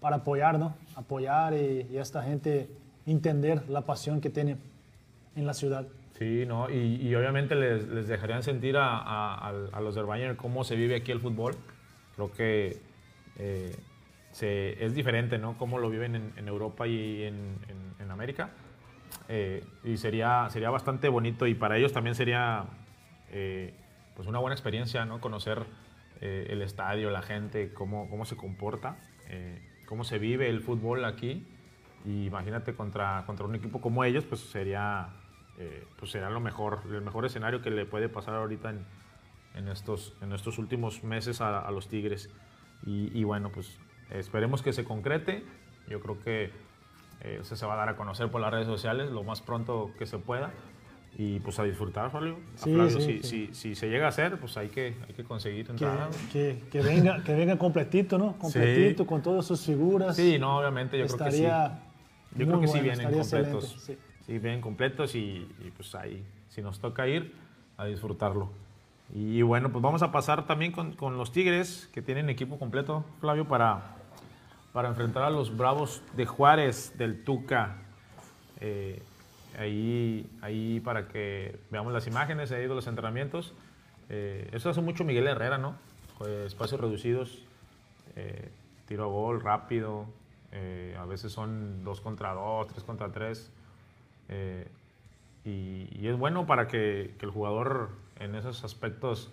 para 0.00 0.16
apoyar, 0.16 0.58
¿no? 0.58 0.74
Apoyar 0.96 1.54
y, 1.54 1.86
y 1.90 1.96
esta 1.96 2.22
gente 2.22 2.68
entender 3.06 3.68
la 3.70 3.80
pasión 3.82 4.20
que 4.20 4.28
tiene 4.30 4.56
en 5.36 5.46
la 5.46 5.54
ciudad. 5.54 5.86
Sí, 6.18 6.44
¿no? 6.46 6.68
Y, 6.70 6.96
y 7.06 7.14
obviamente 7.14 7.54
les, 7.54 7.88
les 7.88 8.06
dejarían 8.08 8.42
sentir 8.42 8.76
a, 8.76 8.98
a- 8.98 9.48
a 9.72 9.80
los 9.80 9.94
del 9.94 10.04
Bayern 10.04 10.36
cómo 10.36 10.64
se 10.64 10.76
vive 10.76 10.96
aquí 10.96 11.12
el 11.12 11.20
fútbol. 11.20 11.56
Creo 12.14 12.30
que 12.32 12.78
eh, 13.38 13.74
se- 14.32 14.84
es 14.84 14.94
diferente, 14.94 15.38
¿no? 15.38 15.56
Cómo 15.56 15.78
lo 15.78 15.88
viven 15.88 16.14
en, 16.16 16.32
en 16.36 16.48
Europa 16.48 16.86
y 16.86 17.22
en, 17.22 17.34
en- 17.68 18.02
en 18.04 18.10
América. 18.10 18.50
Eh, 19.28 19.64
y 19.84 19.96
sería, 19.96 20.48
sería 20.50 20.70
bastante 20.70 21.08
bonito 21.08 21.46
y 21.46 21.54
para 21.54 21.76
ellos 21.78 21.92
también 21.92 22.14
sería 22.14 22.64
eh, 23.32 23.72
pues 24.14 24.28
una 24.28 24.38
buena 24.40 24.54
experiencia, 24.54 25.04
¿no? 25.04 25.20
Conocer 25.20 25.64
eh, 26.20 26.48
el 26.50 26.60
estadio, 26.62 27.10
la 27.10 27.22
gente, 27.22 27.72
cómo, 27.72 28.10
cómo 28.10 28.24
se 28.26 28.36
comporta, 28.36 28.96
eh, 29.28 29.58
cómo 29.86 30.04
se 30.04 30.18
vive 30.18 30.50
el 30.50 30.60
fútbol 30.60 31.04
aquí. 31.06 31.46
Y 32.04 32.26
imagínate 32.26 32.74
contra, 32.74 33.24
contra 33.26 33.46
un 33.46 33.54
equipo 33.54 33.80
como 33.80 34.04
ellos, 34.04 34.24
pues 34.24 34.40
sería, 34.40 35.08
eh, 35.60 35.84
pues 35.96 36.10
será 36.10 36.30
lo 36.30 36.40
mejor, 36.40 36.80
el 36.90 37.02
mejor 37.02 37.24
escenario 37.26 37.60
que 37.62 37.70
le 37.70 37.84
puede 37.84 38.08
pasar 38.08 38.34
ahorita 38.34 38.70
en, 38.70 38.84
en 39.54 39.68
estos, 39.68 40.14
en 40.22 40.32
estos 40.32 40.58
últimos 40.58 41.04
meses 41.04 41.40
a, 41.40 41.60
a 41.60 41.70
los 41.70 41.86
Tigres. 41.88 42.30
Y, 42.86 43.16
y 43.16 43.24
bueno, 43.24 43.50
pues 43.52 43.78
esperemos 44.10 44.62
que 44.62 44.72
se 44.72 44.84
concrete. 44.84 45.44
Yo 45.86 46.00
creo 46.00 46.18
que 46.20 46.44
eh, 47.20 47.38
eso 47.42 47.54
se 47.56 47.66
va 47.66 47.74
a 47.74 47.76
dar 47.76 47.88
a 47.90 47.96
conocer 47.96 48.30
por 48.30 48.40
las 48.40 48.50
redes 48.50 48.66
sociales 48.66 49.10
lo 49.10 49.22
más 49.22 49.42
pronto 49.42 49.92
que 49.98 50.06
se 50.06 50.18
pueda. 50.18 50.50
Y 51.18 51.40
pues 51.40 51.58
a 51.58 51.64
disfrutar, 51.64 52.10
Fabio. 52.12 52.36
Sí, 52.54 52.74
sí, 52.88 53.00
si, 53.00 53.00
sí. 53.00 53.22
si- 53.22 53.54
si 53.54 53.74
se 53.74 53.88
llega 53.90 54.06
a 54.06 54.10
hacer, 54.10 54.38
pues 54.38 54.56
hay 54.56 54.68
que, 54.68 54.96
hay 55.08 55.12
que 55.14 55.24
conseguir 55.24 55.66
Que, 55.66 55.72
entrada. 55.72 56.08
que, 56.32 56.62
que 56.70 56.80
venga, 56.80 57.22
que 57.24 57.34
venga 57.34 57.58
completito, 57.58 58.16
¿no? 58.16 58.38
Completito, 58.38 59.04
con 59.06 59.20
todas 59.20 59.44
sus 59.44 59.60
figuras. 59.66 60.14
Sí, 60.16 60.38
no, 60.38 60.58
obviamente, 60.58 60.96
yo 60.96 61.06
creo 61.06 61.18
que 61.18 61.32
sí. 61.32 61.44
Estaría 61.44 61.82
Yo 62.36 62.46
creo 62.46 62.60
que 62.60 62.66
sí 62.68 62.72
bueno, 62.74 62.84
vienen 62.84 63.00
estaría 63.08 63.20
completos. 63.22 63.90
Sí. 64.30 64.38
Vienen 64.38 64.60
completos 64.60 65.14
y, 65.14 65.48
y, 65.60 65.72
pues 65.76 65.94
ahí, 65.94 66.24
si 66.48 66.62
nos 66.62 66.80
toca 66.80 67.06
ir, 67.08 67.34
a 67.76 67.86
disfrutarlo. 67.86 68.50
Y 69.14 69.42
bueno, 69.42 69.72
pues 69.72 69.82
vamos 69.82 70.02
a 70.02 70.12
pasar 70.12 70.46
también 70.46 70.72
con, 70.72 70.92
con 70.92 71.16
los 71.16 71.32
Tigres, 71.32 71.88
que 71.92 72.02
tienen 72.02 72.30
equipo 72.30 72.58
completo, 72.58 73.04
Flavio, 73.20 73.46
para, 73.46 73.96
para 74.72 74.88
enfrentar 74.88 75.24
a 75.24 75.30
los 75.30 75.56
Bravos 75.56 76.02
de 76.16 76.26
Juárez, 76.26 76.96
del 76.96 77.24
Tuca. 77.24 77.78
Eh, 78.60 79.02
ahí, 79.58 80.30
ahí 80.42 80.80
para 80.80 81.08
que 81.08 81.58
veamos 81.70 81.92
las 81.92 82.06
imágenes 82.06 82.52
ahí 82.52 82.62
de 82.62 82.68
los 82.68 82.86
entrenamientos. 82.86 83.52
Eh, 84.08 84.48
eso 84.52 84.70
hace 84.70 84.80
mucho 84.80 85.04
Miguel 85.04 85.26
Herrera, 85.26 85.58
¿no? 85.58 85.74
Eh, 86.26 86.44
espacios 86.46 86.80
reducidos, 86.80 87.42
eh, 88.16 88.50
tiro 88.86 89.04
a 89.04 89.06
gol 89.06 89.40
rápido, 89.40 90.06
eh, 90.52 90.96
a 90.98 91.04
veces 91.04 91.32
son 91.32 91.82
dos 91.84 92.00
contra 92.00 92.34
dos, 92.34 92.66
tres 92.66 92.84
contra 92.84 93.10
tres. 93.10 93.50
Eh, 94.30 94.68
y, 95.44 95.88
y 95.92 96.08
es 96.08 96.16
bueno 96.16 96.46
para 96.46 96.68
que, 96.68 97.14
que 97.18 97.26
el 97.26 97.32
jugador 97.32 97.90
en 98.18 98.34
esos 98.34 98.64
aspectos, 98.64 99.30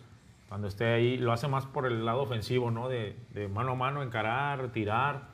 cuando 0.50 0.68
esté 0.68 0.86
ahí, 0.86 1.18
lo 1.18 1.32
hace 1.32 1.48
más 1.48 1.66
por 1.66 1.86
el 1.86 2.06
lado 2.06 2.24
ofensivo, 2.24 2.72
¿no? 2.72 2.90
De, 2.90 3.16
de 3.34 3.48
mano 3.48 3.74
a 3.74 3.76
mano, 3.76 4.02
encarar, 4.02 4.72
tirar, 4.72 5.28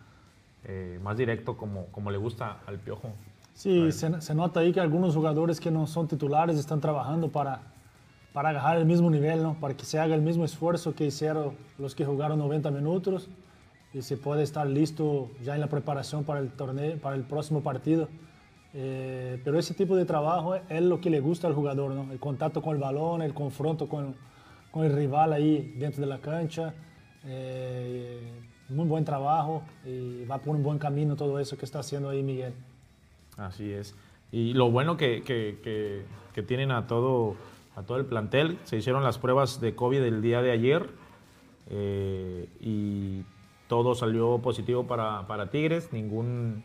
eh, 0.65 0.99
más 1.01 1.17
directo 1.17 1.55
como, 1.55 1.85
como 1.87 2.11
le 2.11 2.17
gusta 2.17 2.59
al 2.67 2.79
piojo. 2.79 3.13
Sí, 3.53 3.91
se, 3.91 4.21
se 4.21 4.35
nota 4.35 4.59
ahí 4.59 4.73
que 4.73 4.79
algunos 4.79 5.15
jugadores 5.15 5.59
que 5.59 5.71
no 5.71 5.87
son 5.87 6.07
titulares 6.07 6.57
están 6.57 6.81
trabajando 6.81 7.29
para, 7.29 7.61
para 8.33 8.49
agarrar 8.49 8.77
el 8.77 8.85
mismo 8.85 9.09
nivel, 9.09 9.43
¿no? 9.43 9.53
Para 9.59 9.77
que 9.77 9.85
se 9.85 9.99
haga 9.99 10.15
el 10.15 10.21
mismo 10.21 10.43
esfuerzo 10.43 10.95
que 10.95 11.05
hicieron 11.05 11.55
los 11.77 11.93
que 11.93 12.03
jugaron 12.03 12.39
90 12.39 12.71
minutos 12.71 13.29
y 13.93 14.01
se 14.01 14.17
puede 14.17 14.41
estar 14.41 14.65
listo 14.65 15.29
ya 15.43 15.53
en 15.53 15.61
la 15.61 15.67
preparación 15.67 16.23
para 16.23 16.39
el 16.39 16.49
torneo, 16.49 16.97
para 16.97 17.15
el 17.15 17.21
próximo 17.21 17.61
partido. 17.61 18.09
Eh, 18.75 19.39
pero 19.43 19.59
ese 19.59 19.73
tipo 19.73 19.95
de 19.95 20.05
trabajo 20.05 20.55
es 20.55 20.81
lo 20.81 20.99
que 20.99 21.09
le 21.09 21.19
gusta 21.19 21.47
al 21.47 21.53
jugador, 21.53 21.91
¿no? 21.91 22.11
El 22.11 22.19
contacto 22.19 22.61
con 22.61 22.75
el 22.75 22.81
balón, 22.81 23.21
el 23.21 23.33
confronto 23.33 23.87
con, 23.87 24.15
con 24.71 24.83
el 24.85 24.93
rival 24.95 25.31
ahí 25.33 25.73
dentro 25.77 26.01
de 26.01 26.07
la 26.07 26.19
cancha. 26.19 26.73
Eh, 27.25 28.19
muy 28.69 28.87
buen 28.87 29.05
trabajo 29.05 29.63
y 29.85 30.25
va 30.25 30.39
por 30.39 30.55
un 30.55 30.63
buen 30.63 30.79
camino 30.79 31.15
todo 31.15 31.39
eso 31.39 31.57
que 31.57 31.65
está 31.65 31.79
haciendo 31.79 32.09
ahí 32.09 32.23
Miguel. 32.23 32.53
Así 33.37 33.71
es. 33.71 33.95
Y 34.31 34.53
lo 34.53 34.71
bueno 34.71 34.97
que, 34.97 35.21
que- 35.23 35.59
que- 35.63 36.05
que 36.33 36.41
tienen 36.41 36.71
a 36.71 36.87
todo, 36.87 37.35
a 37.75 37.83
todo 37.83 37.97
el 37.99 38.05
plantel, 38.05 38.57
se 38.63 38.77
hicieron 38.77 39.03
las 39.03 39.19
pruebas 39.19 39.61
de 39.61 39.75
COVID 39.75 40.01
el 40.01 40.21
día 40.23 40.41
de 40.41 40.49
ayer 40.51 40.89
eh, 41.69 42.49
y 42.59 43.23
todo 43.67 43.93
salió 43.95 44.39
positivo 44.39 44.85
para, 44.87 45.27
para 45.27 45.49
Tigres, 45.51 45.93
ningún, 45.93 46.63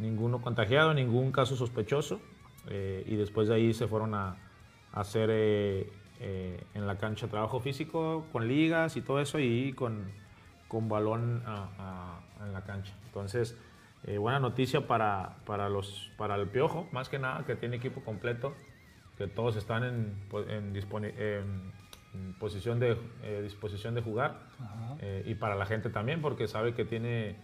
ninguno 0.00 0.40
contagiado, 0.40 0.94
ningún 0.94 1.32
caso 1.32 1.56
sospechoso. 1.56 2.20
eh, 2.70 3.02
y 3.06 3.16
después 3.16 3.48
de 3.48 3.54
ahí 3.54 3.72
se 3.72 3.86
fueron 3.88 4.14
a, 4.14 4.36
a 4.92 5.00
hacer 5.00 5.30
eh, 5.32 5.90
eh, 6.20 6.62
en 6.74 6.86
la 6.86 6.98
cancha 6.98 7.26
trabajo 7.28 7.60
físico 7.60 8.26
con 8.32 8.46
ligas 8.46 8.96
y 8.96 9.00
todo 9.00 9.20
eso 9.20 9.38
y 9.38 9.72
con, 9.72 10.04
con 10.68 10.88
balón 10.88 11.42
a- 11.46 11.68
a- 11.78 12.44
en 12.46 12.52
la 12.52 12.64
cancha. 12.64 12.92
Entonces, 13.06 13.56
eh, 14.04 14.18
buena 14.18 14.38
noticia 14.38 14.86
para, 14.86 15.36
para, 15.46 15.68
los, 15.70 16.10
para 16.18 16.34
el 16.36 16.48
Piojo, 16.48 16.86
más 16.92 17.08
que 17.08 17.18
nada, 17.18 17.44
que 17.46 17.56
tiene 17.56 17.76
equipo 17.76 18.02
completo, 18.02 18.54
que 19.16 19.26
todos 19.28 19.56
están 19.56 19.82
en, 19.84 20.14
po- 20.30 20.42
en, 20.42 20.72
en- 20.76 22.34
posición 22.38 22.78
de, 22.80 22.96
eh, 23.22 23.40
disposición 23.42 23.94
de 23.94 24.02
jugar, 24.02 24.40
eh, 25.00 25.22
y 25.26 25.34
para 25.36 25.54
la 25.54 25.64
gente 25.66 25.88
también, 25.90 26.20
porque 26.20 26.46
sabe 26.48 26.74
que 26.74 26.84
tiene 26.84 27.36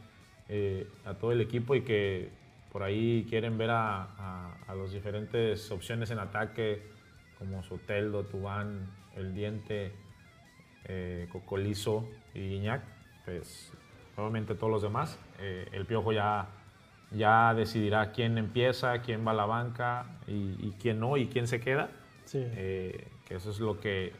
a 1.06 1.14
todo 1.14 1.32
el 1.32 1.40
equipo 1.40 1.74
y 1.74 1.82
que 1.82 2.30
por 2.74 2.82
ahí 2.82 3.24
quieren 3.30 3.56
ver 3.56 3.70
a, 3.70 4.02
a, 4.02 4.56
a 4.66 4.74
las 4.74 4.90
diferentes 4.90 5.70
opciones 5.70 6.10
en 6.10 6.18
ataque, 6.18 6.82
como 7.38 7.62
Soteldo, 7.62 8.24
Tubán, 8.24 8.90
El 9.14 9.32
Diente, 9.32 9.92
eh, 10.86 11.28
Cocolizo 11.30 12.08
y 12.34 12.56
Iñak, 12.56 12.82
pues 13.26 13.72
obviamente 14.16 14.56
todos 14.56 14.72
los 14.72 14.82
demás. 14.82 15.16
Eh, 15.38 15.68
el 15.70 15.86
Piojo 15.86 16.10
ya, 16.10 16.48
ya 17.12 17.54
decidirá 17.54 18.10
quién 18.10 18.38
empieza, 18.38 18.98
quién 19.02 19.24
va 19.24 19.30
a 19.30 19.34
la 19.34 19.46
banca 19.46 20.06
y, 20.26 20.56
y 20.58 20.74
quién 20.80 20.98
no 20.98 21.16
y 21.16 21.28
quién 21.28 21.46
se 21.46 21.60
queda. 21.60 21.90
Sí. 22.24 22.42
Eh, 22.44 23.06
que 23.24 23.36
eso 23.36 23.52
es 23.52 23.60
lo 23.60 23.78
que 23.78 24.12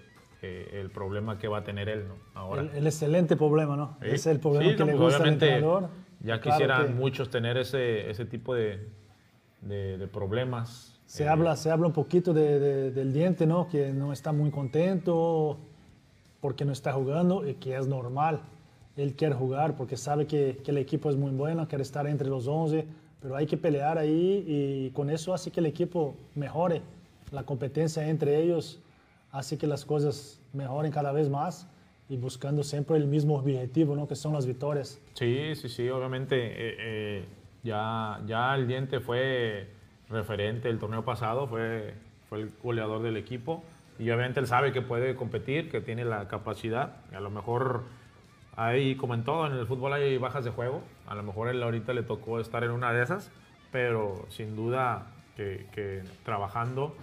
eh, 0.43 0.79
el 0.81 0.91
problema 0.91 1.39
que 1.41 1.49
va 1.49 1.59
a 1.59 1.65
tener 1.65 1.89
él 1.89 2.07
¿no? 2.07 2.15
ahora. 2.41 2.63
El, 2.63 2.69
el 2.69 2.87
excelente 2.87 3.35
problema, 3.35 3.77
¿no? 3.77 3.97
Sí. 4.01 4.11
Es 4.11 4.27
el 4.29 4.39
problema 4.39 4.71
Sí, 4.71 4.77
que 4.77 4.85
no, 4.85 4.87
le 4.87 4.93
pues, 4.93 5.03
gusta 5.03 5.25
al 5.25 5.29
entrenador. 5.29 5.89
Ya 6.25 6.41
Claro 6.41 6.57
quisieran 6.57 6.87
que 6.89 6.95
muchos 6.95 7.29
tener 7.31 7.57
ese, 7.59 8.11
ese 8.11 8.25
tipo 8.25 8.55
de, 8.55 8.89
de- 9.61 9.99
de 9.99 10.07
problemas. 10.09 10.99
Se, 11.07 11.25
Eh, 11.25 11.29
habla, 11.29 11.55
se 11.57 11.71
habla 11.71 11.87
un 11.87 11.93
poquito 11.93 12.33
de- 12.33 12.59
de- 12.59 12.91
del 12.91 13.13
diente, 13.13 13.47
¿no? 13.47 13.69
Que 13.69 13.93
no 13.93 14.13
está 14.13 14.33
muy 14.33 14.51
contento 14.51 15.59
porque 16.41 16.65
no 16.65 16.73
está 16.73 16.93
jugando 16.93 17.47
y 17.47 17.55
que 17.55 17.77
es 17.77 17.87
normal. 17.87 18.41
Él 18.97 19.15
quiere 19.15 19.35
jugar 19.35 19.77
porque 19.77 19.97
sabe 19.97 20.27
que, 20.27 20.61
que 20.65 20.71
el 20.71 20.79
equipo 20.79 21.11
es 21.11 21.17
muy 21.17 21.31
bueno, 21.33 21.69
quiere 21.69 21.83
estar 21.83 22.07
entre 22.07 22.29
los 22.29 22.47
11, 22.47 22.87
pero 23.21 23.37
hay 23.37 23.47
que 23.47 23.57
pelear 23.57 23.99
ahí 23.99 24.45
y 24.47 24.91
con 24.91 25.11
eso 25.11 25.35
hace 25.35 25.51
que 25.51 25.61
el 25.61 25.67
equipo 25.67 26.15
mejore. 26.35 26.81
La 27.33 27.43
competencia 27.45 28.07
entre 28.09 28.41
ellos 28.43 28.81
hace 29.33 29.59
que 29.59 29.67
las 29.67 29.85
cosas 29.85 30.41
mejoren 30.53 30.93
cada 30.93 31.11
vez 31.13 31.29
más 31.29 31.67
y 32.15 32.17
buscando 32.17 32.63
siempre 32.63 32.97
el 32.97 33.07
mismo 33.07 33.35
objetivo, 33.37 33.97
¿no? 33.97 34.07
Que 34.07 34.15
son 34.15 34.33
las 34.33 34.47
victorias. 34.47 35.01
Sí, 35.15 35.55
sí, 35.57 35.69
sí, 35.69 35.89
obviamente 35.89 36.37
eh, 36.37 36.77
eh, 36.79 37.25
ya, 37.65 38.21
ya 38.25 38.55
el 38.55 38.69
Diente 38.69 39.01
fue 39.01 39.69
referente 40.09 40.69
el 40.69 40.79
torneo 40.79 41.05
pasado, 41.05 41.49
fue, 41.49 41.95
fue 42.29 42.43
el 42.43 42.53
goleador 42.63 43.03
del 43.03 43.17
equipo 43.17 43.65
y 43.99 44.05
obviamente 44.11 44.39
él 44.39 44.47
sabe 44.47 44.73
que 44.73 44.81
puede 44.81 45.17
competir, 45.17 45.71
que 45.71 45.81
tiene 45.81 46.05
la 46.05 46.29
capacidad. 46.29 46.97
A 47.13 47.21
lo 47.21 47.31
mejor 47.31 47.83
hay, 48.55 48.95
como 48.95 49.15
en 49.15 49.25
todo, 49.25 49.47
en 49.49 49.55
el 49.55 49.67
fútbol 49.67 49.93
hay 49.93 50.17
bajas 50.17 50.45
de 50.45 50.53
juego. 50.53 50.83
A 51.09 51.17
lo 51.17 51.25
mejor 51.25 51.49
él 51.49 51.61
ahorita 51.63 51.95
le 51.95 52.05
tocó 52.05 52.39
estar 52.39 52.63
en 52.63 52.71
una 52.71 52.93
de 52.93 53.03
esas, 53.03 53.33
pero 53.73 54.25
sin 54.29 54.55
duda 54.55 55.09
que, 55.37 55.67
que 55.75 56.05
trabajando 56.23 56.95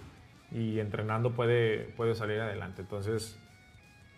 y 0.52 0.80
entrenando 0.80 1.32
puede, 1.32 1.92
puede 1.98 2.16
salir 2.16 2.40
adelante. 2.40 2.82
Entonces, 2.82 3.38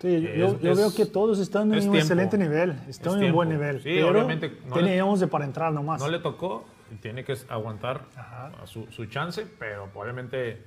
Sí, 0.03 0.21
yo, 0.21 0.47
Es- 0.47 0.59
yo- 0.61 0.71
es- 0.73 0.77
veo 0.77 0.93
que 0.93 1.05
todos 1.05 1.39
están 1.39 1.71
en 1.71 1.79
es 1.79 1.85
un 1.85 1.91
tiempo. 1.93 1.97
excelente 1.99 2.37
nivel, 2.37 2.71
están 2.89 3.13
Es 3.15 3.21
en 3.21 3.25
un 3.27 3.31
buen 3.31 3.47
nivel. 3.47 3.77
Sí, 3.77 3.91
pero 3.95 4.09
obviamente, 4.09 4.51
no 4.67 4.75
le- 4.81 5.01
11 5.01 5.27
para 5.27 5.45
entrar 5.45 5.71
nomás. 5.71 6.01
No 6.01 6.09
le 6.09 6.19
tocó, 6.19 6.65
tiene 7.01 7.23
que 7.23 7.33
aguantar 7.47 8.01
a 8.17 8.51
su, 8.67 8.85
su 8.91 9.05
chance, 9.05 9.47
pero 9.57 9.87
obviamente 9.93 10.61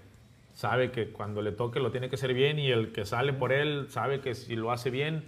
sabe 0.54 0.90
que 0.90 1.10
cuando 1.10 1.42
le 1.42 1.52
toque 1.52 1.80
lo 1.80 1.90
tiene 1.90 2.08
que 2.08 2.14
hacer 2.16 2.32
bien 2.32 2.58
y 2.58 2.70
el 2.70 2.92
que 2.92 3.04
sale 3.04 3.34
por 3.34 3.52
él 3.52 3.88
sabe 3.90 4.20
que 4.22 4.34
si 4.34 4.56
lo 4.56 4.72
hace 4.72 4.88
bien, 4.88 5.24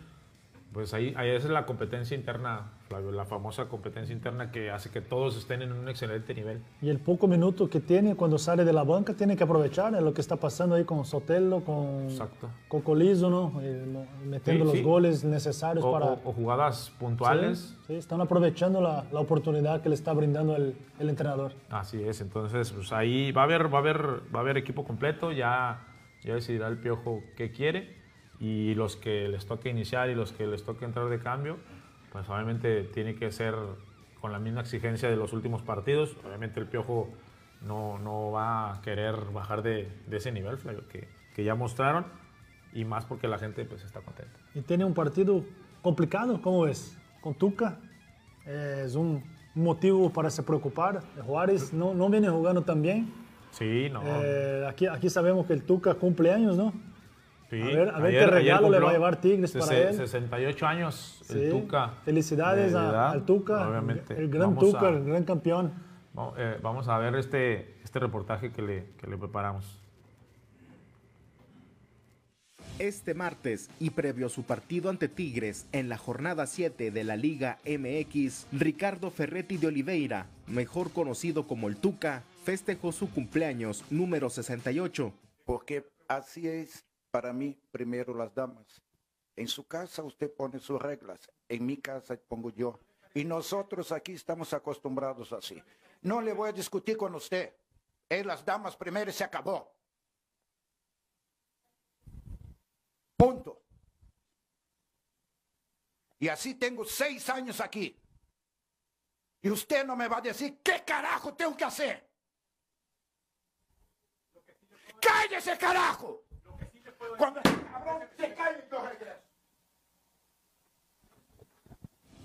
pues 0.72 0.94
ahí, 0.94 1.12
ahí 1.18 1.28
es 1.28 1.44
la 1.44 1.66
competencia 1.66 2.16
interna, 2.16 2.72
Flavio, 2.88 3.12
la 3.12 3.26
famosa 3.26 3.66
competencia 3.66 4.14
interna 4.14 4.50
que 4.50 4.70
hace 4.70 4.90
que 4.90 5.00
todos 5.02 5.36
estén 5.36 5.60
en 5.62 5.72
un 5.72 5.88
excelente 5.88 6.34
nivel. 6.34 6.60
Y 6.80 6.88
el 6.88 6.98
poco 6.98 7.28
minuto 7.28 7.68
que 7.68 7.80
tiene 7.80 8.16
cuando 8.16 8.38
sale 8.38 8.64
de 8.64 8.72
la 8.72 8.82
banca 8.82 9.12
tiene 9.12 9.36
que 9.36 9.44
aprovechar 9.44 9.94
es 9.94 10.00
lo 10.00 10.14
que 10.14 10.22
está 10.22 10.36
pasando 10.36 10.74
ahí 10.74 10.84
con 10.84 11.04
Sotelo, 11.04 11.60
con. 11.60 12.08
Cocolizo, 12.68 13.28
¿no? 13.30 13.60
Eh, 13.62 13.84
metiendo 14.26 14.64
Sí, 14.64 14.68
los 14.70 14.78
sí. 14.78 14.82
goles 14.82 15.24
necesarios 15.24 15.84
O, 15.84 15.92
para... 15.92 16.06
o- 16.06 16.20
o 16.24 16.32
jugadas 16.32 16.90
puntuales. 16.98 17.58
Sí, 17.58 17.84
sí, 17.88 17.94
están 17.94 18.20
aprovechando 18.22 18.80
la, 18.80 19.04
la 19.12 19.20
oportunidad 19.20 19.82
que 19.82 19.90
le 19.90 19.94
está 19.94 20.12
brindando 20.14 20.56
el, 20.56 20.74
el 20.98 21.08
entrenador. 21.10 21.52
Así 21.70 22.02
es, 22.02 22.20
entonces 22.22 22.72
pues 22.72 22.90
ahí 22.92 23.32
va 23.32 23.42
a 23.42 23.44
haber, 23.44 23.72
va 23.72 23.78
a 23.78 23.80
haber, 23.80 24.02
va 24.34 24.38
a 24.38 24.40
haber 24.40 24.56
equipo 24.56 24.84
completo, 24.84 25.30
ya, 25.32 25.86
ya 26.22 26.34
decidirá 26.34 26.68
el 26.68 26.78
piojo 26.78 27.22
qué 27.36 27.50
quiere 27.50 27.96
y 28.40 28.74
los 28.74 28.96
que 28.96 29.28
les 29.28 29.44
toque 29.46 29.68
iniciar 29.68 30.08
y 30.08 30.14
los 30.14 30.32
que 30.32 30.46
les 30.46 30.64
toque 30.64 30.84
entrar 30.84 31.08
de 31.08 31.18
cambio, 31.18 31.58
pues 32.12 32.28
obviamente 32.28 32.82
tiene 32.84 33.14
que 33.14 33.30
ser 33.30 33.54
con 34.20 34.32
la 34.32 34.38
misma 34.38 34.60
exigencia 34.60 35.08
de 35.08 35.16
los 35.16 35.32
últimos 35.32 35.62
partidos. 35.62 36.16
Obviamente 36.26 36.60
el 36.60 36.66
piojo 36.66 37.08
no, 37.62 37.98
no 37.98 38.30
va 38.30 38.72
a 38.72 38.82
querer 38.82 39.14
bajar 39.32 39.62
de, 39.62 39.88
de 40.06 40.16
ese 40.16 40.32
nivel 40.32 40.58
Flavio, 40.58 40.86
que, 40.88 41.08
que 41.34 41.44
ya 41.44 41.54
mostraron 41.54 42.06
y 42.72 42.84
más 42.84 43.04
porque 43.04 43.28
la 43.28 43.38
gente 43.38 43.64
pues 43.64 43.84
está 43.84 44.00
contenta. 44.00 44.38
Y 44.54 44.62
tiene 44.62 44.84
un 44.84 44.94
partido 44.94 45.44
complicado, 45.82 46.40
¿cómo 46.42 46.62
ves? 46.62 46.96
Con 47.20 47.34
Tuca. 47.34 47.78
Es 48.46 48.94
un 48.94 49.22
motivo 49.54 50.10
para 50.10 50.30
se 50.30 50.42
preocupar. 50.42 51.02
Juárez 51.26 51.72
no, 51.72 51.94
no 51.94 52.08
viene 52.08 52.28
jugando 52.28 52.62
tan 52.62 52.80
bien. 52.82 53.12
Sí, 53.50 53.88
no. 53.90 54.02
Eh, 54.04 54.66
aquí, 54.68 54.86
aquí 54.86 55.10
sabemos 55.10 55.46
que 55.46 55.52
el 55.52 55.62
Tuca 55.62 55.94
cumple 55.94 56.32
años, 56.32 56.56
¿no? 56.56 56.72
Sí. 57.50 57.60
a 57.60 57.64
ver- 57.66 57.88
a 57.90 57.98
ver 57.98 58.06
Ayer- 58.06 58.24
qué 58.24 58.26
regalo 58.34 58.70
le 58.70 58.78
va 58.80 58.90
a 58.90 58.92
llevar 58.92 59.20
Tigres 59.20 59.52
para 59.52 59.76
él. 59.76 59.94
68 59.96 60.66
años 60.66 61.20
Sí. 61.24 61.38
el 61.38 61.50
Tuca. 61.50 61.90
Felicidades 62.04 62.74
a- 62.74 63.10
al 63.10 63.24
Tuca, 63.24 63.68
Obviamente. 63.68 64.14
el 64.18 64.28
gran 64.28 64.54
Vamos 64.54 64.72
Tuca, 64.72 64.86
a- 64.86 64.90
el 64.90 65.04
gran 65.04 65.24
campeón. 65.24 65.72
Vamos, 66.14 66.34
eh, 66.38 66.58
vamos 66.62 66.88
a 66.88 66.98
ver 66.98 67.14
este, 67.14 67.76
este 67.84 67.98
reportaje 68.00 68.50
que 68.52 68.62
le, 68.62 68.86
que 68.98 69.06
le 69.06 69.16
preparamos. 69.16 69.78
Este 72.78 73.12
martes 73.12 73.70
y 73.80 73.90
previo 73.90 74.26
a 74.26 74.30
su 74.30 74.44
partido 74.44 74.88
ante 74.88 75.08
Tigres 75.08 75.66
en 75.72 75.88
la 75.88 75.96
jornada 75.98 76.46
7 76.46 76.92
de 76.92 77.02
la 77.04 77.16
Liga 77.16 77.58
MX, 77.64 78.46
Ricardo 78.52 79.10
Ferretti 79.10 79.56
de 79.58 79.66
Oliveira, 79.66 80.26
mejor 80.46 80.92
conocido 80.92 81.48
como 81.48 81.66
el 81.68 81.76
Tuca, 81.76 82.22
festejó 82.44 82.92
su 82.92 83.10
cumpleaños 83.10 83.84
número 83.90 84.30
68. 84.30 85.12
porque 85.44 85.84
así 86.08 86.46
es 86.46 86.84
para 87.10 87.32
mí 87.32 87.58
primero 87.70 88.14
las 88.14 88.34
damas. 88.34 88.82
En 89.36 89.48
su 89.48 89.66
casa 89.66 90.02
usted 90.02 90.34
pone 90.34 90.58
sus 90.58 90.80
reglas, 90.80 91.30
en 91.48 91.64
mi 91.64 91.76
casa 91.76 92.16
pongo 92.16 92.50
yo. 92.50 92.80
Y 93.14 93.24
nosotros 93.24 93.92
aquí 93.92 94.12
estamos 94.12 94.52
acostumbrados 94.52 95.32
así. 95.32 95.62
No 96.02 96.20
le 96.20 96.32
voy 96.32 96.50
a 96.50 96.52
discutir 96.52 96.96
con 96.96 97.14
usted. 97.14 97.54
Es 98.08 98.24
las 98.24 98.44
damas 98.44 98.76
primero 98.76 99.10
y 99.10 99.12
se 99.12 99.24
acabó. 99.24 99.74
Punto. 103.16 103.62
Y 106.18 106.28
así 106.28 106.54
tengo 106.54 106.84
seis 106.84 107.28
años 107.28 107.60
aquí. 107.60 107.96
Y 109.40 109.50
usted 109.50 109.86
no 109.86 109.94
me 109.94 110.08
va 110.08 110.18
a 110.18 110.20
decir 110.20 110.58
qué 110.62 110.82
carajo 110.84 111.34
tengo 111.34 111.56
que 111.56 111.64
hacer. 111.64 112.08
¡Cállese, 115.00 115.56
carajo! 115.56 116.27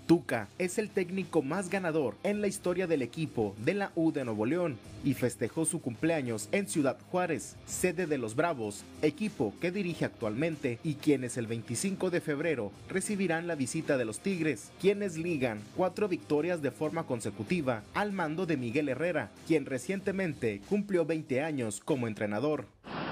Tuca 0.06 0.48
es 0.58 0.76
el 0.76 0.90
técnico 0.90 1.40
más 1.40 1.70
ganador 1.70 2.14
en 2.24 2.42
la 2.42 2.46
historia 2.46 2.86
del 2.86 3.00
equipo 3.00 3.54
de 3.64 3.72
la 3.72 3.90
U 3.94 4.12
de 4.12 4.26
Nuevo 4.26 4.44
León 4.44 4.78
y 5.02 5.14
festejó 5.14 5.64
su 5.64 5.80
cumpleaños 5.80 6.50
en 6.52 6.68
Ciudad 6.68 6.98
Juárez, 7.10 7.56
sede 7.64 8.06
de 8.06 8.18
los 8.18 8.36
Bravos, 8.36 8.84
equipo 9.00 9.54
que 9.62 9.70
dirige 9.70 10.04
actualmente 10.04 10.78
y 10.84 10.96
quienes 10.96 11.38
el 11.38 11.46
25 11.46 12.10
de 12.10 12.20
febrero 12.20 12.70
recibirán 12.90 13.46
la 13.46 13.54
visita 13.54 13.96
de 13.96 14.04
los 14.04 14.20
Tigres, 14.20 14.70
quienes 14.78 15.16
ligan 15.16 15.62
cuatro 15.74 16.06
victorias 16.06 16.60
de 16.60 16.70
forma 16.70 17.04
consecutiva 17.06 17.82
al 17.94 18.12
mando 18.12 18.44
de 18.44 18.58
Miguel 18.58 18.90
Herrera, 18.90 19.30
quien 19.46 19.64
recientemente 19.64 20.60
cumplió 20.68 21.06
20 21.06 21.40
años 21.42 21.80
como 21.80 22.08
entrenador. 22.08 22.66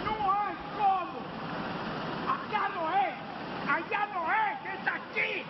No 0.04 0.30
hay 0.30 0.56
cómo. 0.76 1.20
Acá 2.28 2.68
no 2.74 2.84
es. 2.92 3.14
Allá 3.66 4.06
no 4.12 4.30
es. 4.30 4.58
Es 4.74 4.86
aquí. 4.86 5.42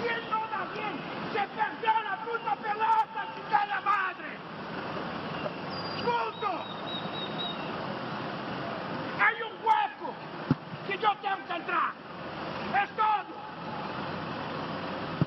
Si 0.00 0.06
él 0.08 0.22
no 0.30 0.40
da 0.48 0.64
bien, 0.72 0.96
se 1.32 1.42
perdió 1.54 1.92
la 2.02 2.16
puta 2.24 2.56
pelota, 2.56 3.26
chingada 3.36 3.80
madre. 3.82 4.30
Punto. 6.00 6.50
Hay 9.20 9.36
un 9.42 9.52
hueco 9.62 10.14
que 10.86 10.94
yo 10.96 11.10
tengo 11.20 11.46
que 11.46 11.54
entrar. 11.54 11.92
Es 12.82 12.90
todo. 12.96 13.36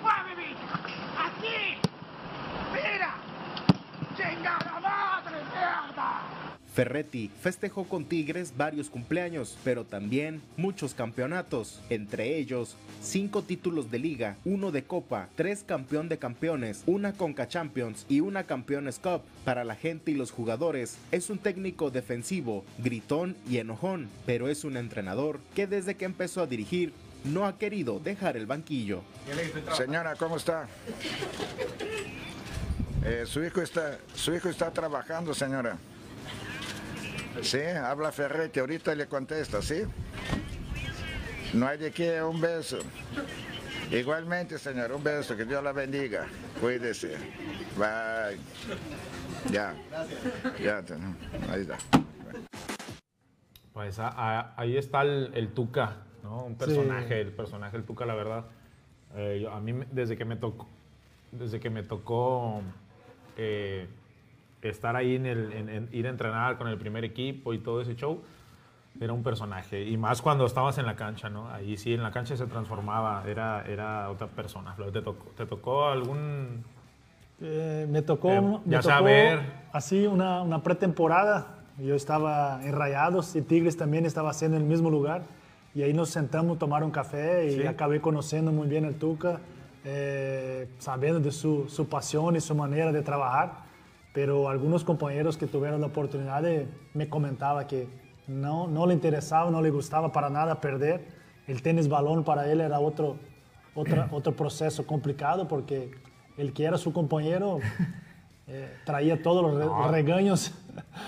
Mueve, 0.02 0.36
bicho. 0.36 0.68
Aquí. 1.24 1.78
Mira. 2.74 3.14
Chingada 4.18 4.80
madre, 4.82 5.38
mierda. 5.54 6.10
Ferretti 6.84 7.32
festejó 7.42 7.86
con 7.86 8.04
Tigres 8.04 8.56
varios 8.58 8.90
cumpleaños, 8.90 9.58
pero 9.64 9.86
también 9.86 10.42
muchos 10.58 10.94
campeonatos, 10.94 11.80
entre 11.90 12.36
ellos 12.38 12.76
cinco 13.02 13.42
títulos 13.42 13.90
de 13.90 14.00
liga, 14.00 14.36
uno 14.44 14.70
de 14.70 14.84
copa, 14.84 15.30
tres 15.36 15.64
campeón 15.66 16.10
de 16.10 16.18
campeones, 16.18 16.84
una 16.86 17.14
Conca 17.14 17.48
Champions 17.48 18.06
y 18.10 18.20
una 18.20 18.44
Campeones 18.44 19.00
Cup. 19.00 19.22
Para 19.46 19.64
la 19.64 19.76
gente 19.76 20.12
y 20.12 20.16
los 20.16 20.32
jugadores 20.32 20.98
es 21.14 21.30
un 21.30 21.38
técnico 21.38 21.90
defensivo, 21.90 22.66
gritón 22.80 23.38
y 23.50 23.60
enojón, 23.60 24.10
pero 24.26 24.50
es 24.50 24.66
un 24.66 24.76
entrenador 24.76 25.40
que 25.56 25.68
desde 25.68 25.96
que 25.96 26.04
empezó 26.04 26.42
a 26.42 26.48
dirigir 26.48 26.92
no 27.24 27.46
ha 27.46 27.58
querido 27.58 28.02
dejar 28.02 28.36
el 28.36 28.46
banquillo. 28.46 29.04
Señora, 29.78 30.18
¿cómo 30.18 30.36
está? 30.36 30.68
Eh, 33.06 33.24
su, 33.26 33.42
hijo 33.42 33.62
está, 33.62 34.00
su 34.16 34.36
hijo 34.36 34.50
está 34.50 34.70
trabajando, 34.72 35.34
señora. 35.34 35.78
Sí, 37.42 37.60
habla 37.60 38.12
Ferretti, 38.12 38.60
ahorita 38.60 38.96
le 38.96 39.08
contesta, 39.08 39.62
¿sí? 39.62 39.84
No 41.54 41.68
hay 41.68 41.78
de 41.78 41.92
qué, 41.92 42.22
un 42.24 42.40
beso. 42.40 42.80
Igualmente, 43.92 44.58
señor, 44.58 44.92
un 44.92 45.04
beso, 45.04 45.36
que 45.36 45.46
Dios 45.46 45.64
la 45.64 45.72
bendiga. 45.72 46.26
Cuídese. 46.60 47.16
Bye. 47.78 48.40
Ya. 49.52 49.76
Ya, 50.62 50.84
ahí 51.52 51.62
está. 51.62 51.78
Pues 53.74 54.00
a- 54.00 54.08
a- 54.10 54.54
ahí 54.58 54.78
está 54.78 55.02
el, 55.02 55.32
el 55.34 55.50
Tuca, 55.50 55.98
¿no? 56.24 56.44
Un 56.46 56.56
personaje, 56.56 57.22
el 57.22 57.32
personaje 57.32 57.78
del 57.78 57.86
Tuca, 57.86 58.06
la 58.06 58.16
verdad. 58.16 58.46
Eh, 59.16 59.40
yo- 59.44 59.52
a 59.52 59.60
mí 59.60 59.74
desde 59.92 60.16
que 60.18 60.26
me 60.26 60.36
tocó, 60.38 60.68
desde 61.32 61.60
que 61.60 61.70
me 61.70 61.84
tocó 61.84 62.62
eh, 63.38 63.88
estar 64.70 64.96
ahí 64.96 65.16
en 65.16 65.26
el, 65.26 65.54
en- 65.54 65.70
en 65.70 65.90
ir 65.92 66.08
a 66.08 66.10
entrenar 66.10 66.58
con 66.58 66.68
el 66.68 66.78
primer 66.78 67.04
equipo 67.04 67.54
y 67.54 67.60
todo 67.60 67.82
ese 67.82 67.96
show, 67.96 68.22
era 69.00 69.12
un 69.14 69.24
personaje. 69.24 69.84
Y 69.84 69.98
más 69.98 70.22
cuando 70.22 70.46
estabas 70.46 70.78
en 70.78 70.86
la 70.86 70.96
cancha, 70.96 71.30
¿no? 71.30 71.50
Ahí 71.50 71.78
sí, 71.78 71.94
en 71.94 72.04
la 72.04 72.12
cancha 72.12 72.38
se 72.38 72.46
transformaba, 72.46 73.24
era, 73.28 73.64
era 73.68 74.10
otra 74.10 74.28
persona. 74.28 74.76
¿Te 74.92 75.02
tocó, 75.02 75.26
te 75.36 75.46
tocó 75.46 75.88
algún 75.88 76.64
Eh, 77.42 77.88
me 77.90 78.02
tocó, 78.04 78.32
Eh, 78.32 78.42
me 78.42 78.60
ya 78.72 78.80
tocó 78.80 78.94
saber. 78.96 79.40
así 79.74 80.06
una, 80.08 80.42
una 80.44 80.62
pretemporada. 80.64 81.48
Yo 81.80 81.96
estaba 81.96 82.62
en 82.64 82.72
Rayados 82.74 83.36
y 83.36 83.42
Tigres 83.42 83.76
también 83.76 84.06
estaba 84.06 84.30
haciendo 84.30 84.56
en 84.58 84.64
el 84.64 84.70
mismo 84.70 84.90
lugar. 84.92 85.24
Y 85.76 85.82
ahí 85.82 85.92
nos 85.94 86.10
sentamos 86.12 86.58
a 86.58 86.60
tomar 86.60 86.84
un 86.84 86.92
café 86.92 87.48
y 87.48 87.56
Sí. 87.62 87.66
acabé 87.68 88.00
conociendo 88.00 88.52
muy 88.52 88.68
bien 88.68 88.86
al 88.86 88.94
Tuca, 88.94 89.40
eh, 89.84 90.68
sabiendo 90.78 91.20
de 91.20 91.32
su, 91.32 91.68
su 91.68 91.90
pasión 91.90 92.36
y 92.36 92.40
su 92.42 92.54
manera 92.54 92.92
de 92.92 93.02
trabajar. 93.02 93.63
Pero 94.14 94.48
algunos 94.50 94.84
compañeros 94.84 95.38
que 95.38 95.48
tuvieron 95.48 95.82
la 95.82 95.88
oportunidad 95.88 96.44
de- 96.44 96.68
me 96.94 97.10
comentaba 97.10 97.68
que 97.68 97.88
no, 98.28 98.68
no 98.68 98.86
le 98.86 98.94
interesaba, 98.94 99.50
no 99.50 99.62
le 99.62 99.72
gustaba 99.72 100.12
para 100.12 100.30
nada 100.30 100.62
perder. 100.62 101.06
El 101.48 101.62
tenis 101.62 101.88
balón 101.90 102.24
para 102.24 102.50
él 102.52 102.62
era 102.62 102.80
otro, 102.80 103.18
otra, 103.76 104.08
otro 104.12 104.34
proceso 104.36 104.86
complicado 104.86 105.48
porque 105.48 105.92
el 106.38 106.54
que 106.54 106.66
era 106.66 106.78
su 106.78 106.94
compañero 106.94 107.60
eh, 108.48 108.72
traía 108.86 109.22
todos 109.22 109.42
los 109.44 109.66
No. 109.66 109.92
regaños. 109.92 110.54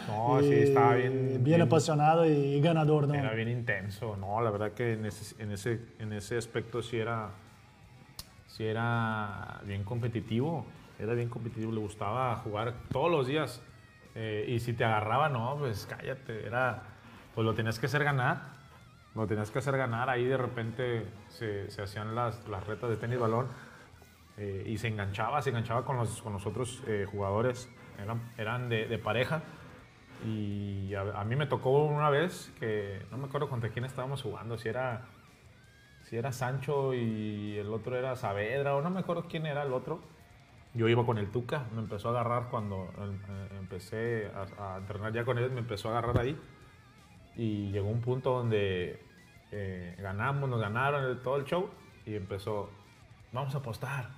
No, 0.08 0.40
sí, 0.42 0.48
Y 0.50 0.54
estaba 0.64 0.96
bien- 0.96 1.28
Bien, 1.28 1.44
bien- 1.44 1.62
apasionado 1.62 2.26
y, 2.26 2.60
ganador, 2.62 3.08
¿no? 3.08 3.14
Era 3.14 3.34
bien 3.34 3.50
intenso, 3.50 4.16
no, 4.18 4.42
la 4.42 4.50
verdad 4.52 4.72
que 4.74 4.94
en 4.94 5.06
ese, 5.06 5.42
en 5.42 5.52
ese, 5.52 5.80
en 6.00 6.14
ese 6.14 6.38
aspecto 6.38 6.82
sí 6.84 6.98
era, 6.98 7.30
sí 8.48 8.64
era 8.64 9.60
bien 9.66 9.84
competitivo, 9.84 10.66
era 11.00 11.14
bien 11.14 11.30
competitivo, 11.30 11.72
le 11.72 11.80
gustaba 11.80 12.36
jugar 12.38 12.74
todos 12.92 13.12
los 13.12 13.28
días. 13.28 13.62
eh, 14.16 14.46
y 14.48 14.60
si 14.60 14.74
te 14.74 14.86
agarraba, 14.86 15.30
no, 15.30 15.58
pues 15.60 15.86
cállate, 15.90 16.46
era, 16.46 16.84
pues 17.34 17.46
lo 17.46 17.54
tenías 17.54 17.80
que 17.80 17.88
hacer 17.88 18.04
ganar, 18.04 18.56
lo 19.14 19.28
tenías 19.28 19.52
que 19.52 19.60
hacer 19.60 19.76
ganar, 19.78 20.10
ahí 20.10 20.26
de 20.26 20.38
repente 20.38 21.06
se, 21.28 21.70
se 21.70 21.82
hacían 21.82 22.16
las, 22.16 22.48
las 22.48 22.66
retas 22.66 22.90
de 22.90 22.96
tenis 22.98 23.20
balón 23.20 23.48
eh, 24.38 24.64
y 24.66 24.78
se 24.78 24.88
enganchaba, 24.88 25.42
se 25.42 25.50
enganchaba 25.50 25.84
con 25.84 25.98
los, 25.98 26.22
con 26.22 26.34
los 26.34 26.46
otros 26.46 26.82
eh, 26.88 27.06
jugadores, 27.10 27.70
eran, 28.02 28.22
eran 28.38 28.70
de, 28.70 28.88
de 28.88 28.98
pareja. 28.98 29.42
Y 30.26 30.94
a, 30.96 31.02
a 31.20 31.26
mí 31.26 31.36
me 31.36 31.46
tocó 31.46 31.84
una 31.84 32.10
vez 32.10 32.54
que 32.60 33.06
no 33.12 33.18
me 33.18 33.26
acuerdo 33.26 33.50
contra 33.50 33.70
quién 33.70 33.84
estábamos 33.86 34.22
jugando, 34.22 34.58
si 34.58 34.70
era, 34.70 35.02
si 36.04 36.16
era 36.18 36.32
Sancho 36.32 36.94
y 36.94 37.58
el 37.58 37.68
otro 37.74 37.98
era 37.98 38.16
Saavedra, 38.16 38.76
o 38.76 38.82
no 38.82 38.90
me 38.90 39.02
acuerdo 39.02 39.26
quién 39.30 39.46
era 39.46 39.64
el 39.64 39.74
otro. 39.74 40.00
Yo 40.76 40.88
iba 40.90 41.06
con 41.06 41.18
el 41.18 41.32
Tuca, 41.32 41.66
me 41.74 41.80
empezó 41.82 42.10
a 42.10 42.12
agarrar 42.12 42.50
cuando 42.50 42.90
eh, 42.98 43.48
empecé 43.60 44.30
a, 44.60 44.74
a 44.76 44.78
entrenar 44.78 45.14
ya 45.14 45.24
con 45.26 45.38
él, 45.38 45.50
me 45.52 45.60
empezó 45.60 45.90
a 45.90 45.98
agarrar 45.98 46.20
ahí. 46.20 46.38
Y 47.38 47.72
llegó 47.72 47.88
un 47.90 48.02
punto 48.02 48.32
donde 48.38 49.02
eh, 49.52 49.96
ganamos, 50.00 50.50
nos 50.50 50.60
ganaron 50.60 51.04
el- 51.06 51.20
todo 51.22 51.38
el 51.38 51.46
show 51.46 51.70
y 52.06 52.16
empezó, 52.16 52.70
vamos 53.32 53.56
a 53.56 53.60
apostar. 53.60 54.10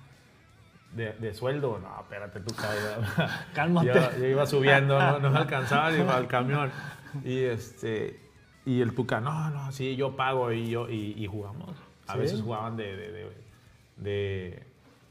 De, 0.92 1.12
de 1.12 1.34
sueldo, 1.34 1.78
no, 1.78 2.00
espérate, 2.00 2.40
tú 2.40 2.54
Cálmate. 3.54 3.86
Yo, 3.88 4.18
yo 4.18 4.26
iba 4.26 4.46
subiendo, 4.46 4.98
no, 4.98 5.18
no 5.18 5.30
me 5.30 5.38
alcanzaba 5.38 5.90
ni 5.90 6.02
para 6.02 6.18
el 6.18 6.26
camión. 6.28 6.70
Y, 7.24 7.40
este, 7.40 8.18
y 8.64 8.80
el 8.80 8.94
Tuca, 8.94 9.20
no, 9.20 9.50
no, 9.50 9.70
sí, 9.70 9.96
yo 9.96 10.16
pago 10.16 10.50
y, 10.52 10.70
yo, 10.70 10.88
y, 10.88 11.12
y 11.22 11.26
jugamos. 11.26 11.76
A 12.06 12.14
¿Sí? 12.14 12.18
veces 12.20 12.40
jugaban 12.40 12.76
de, 12.76 12.96
de, 12.96 13.30
de, 13.96 14.66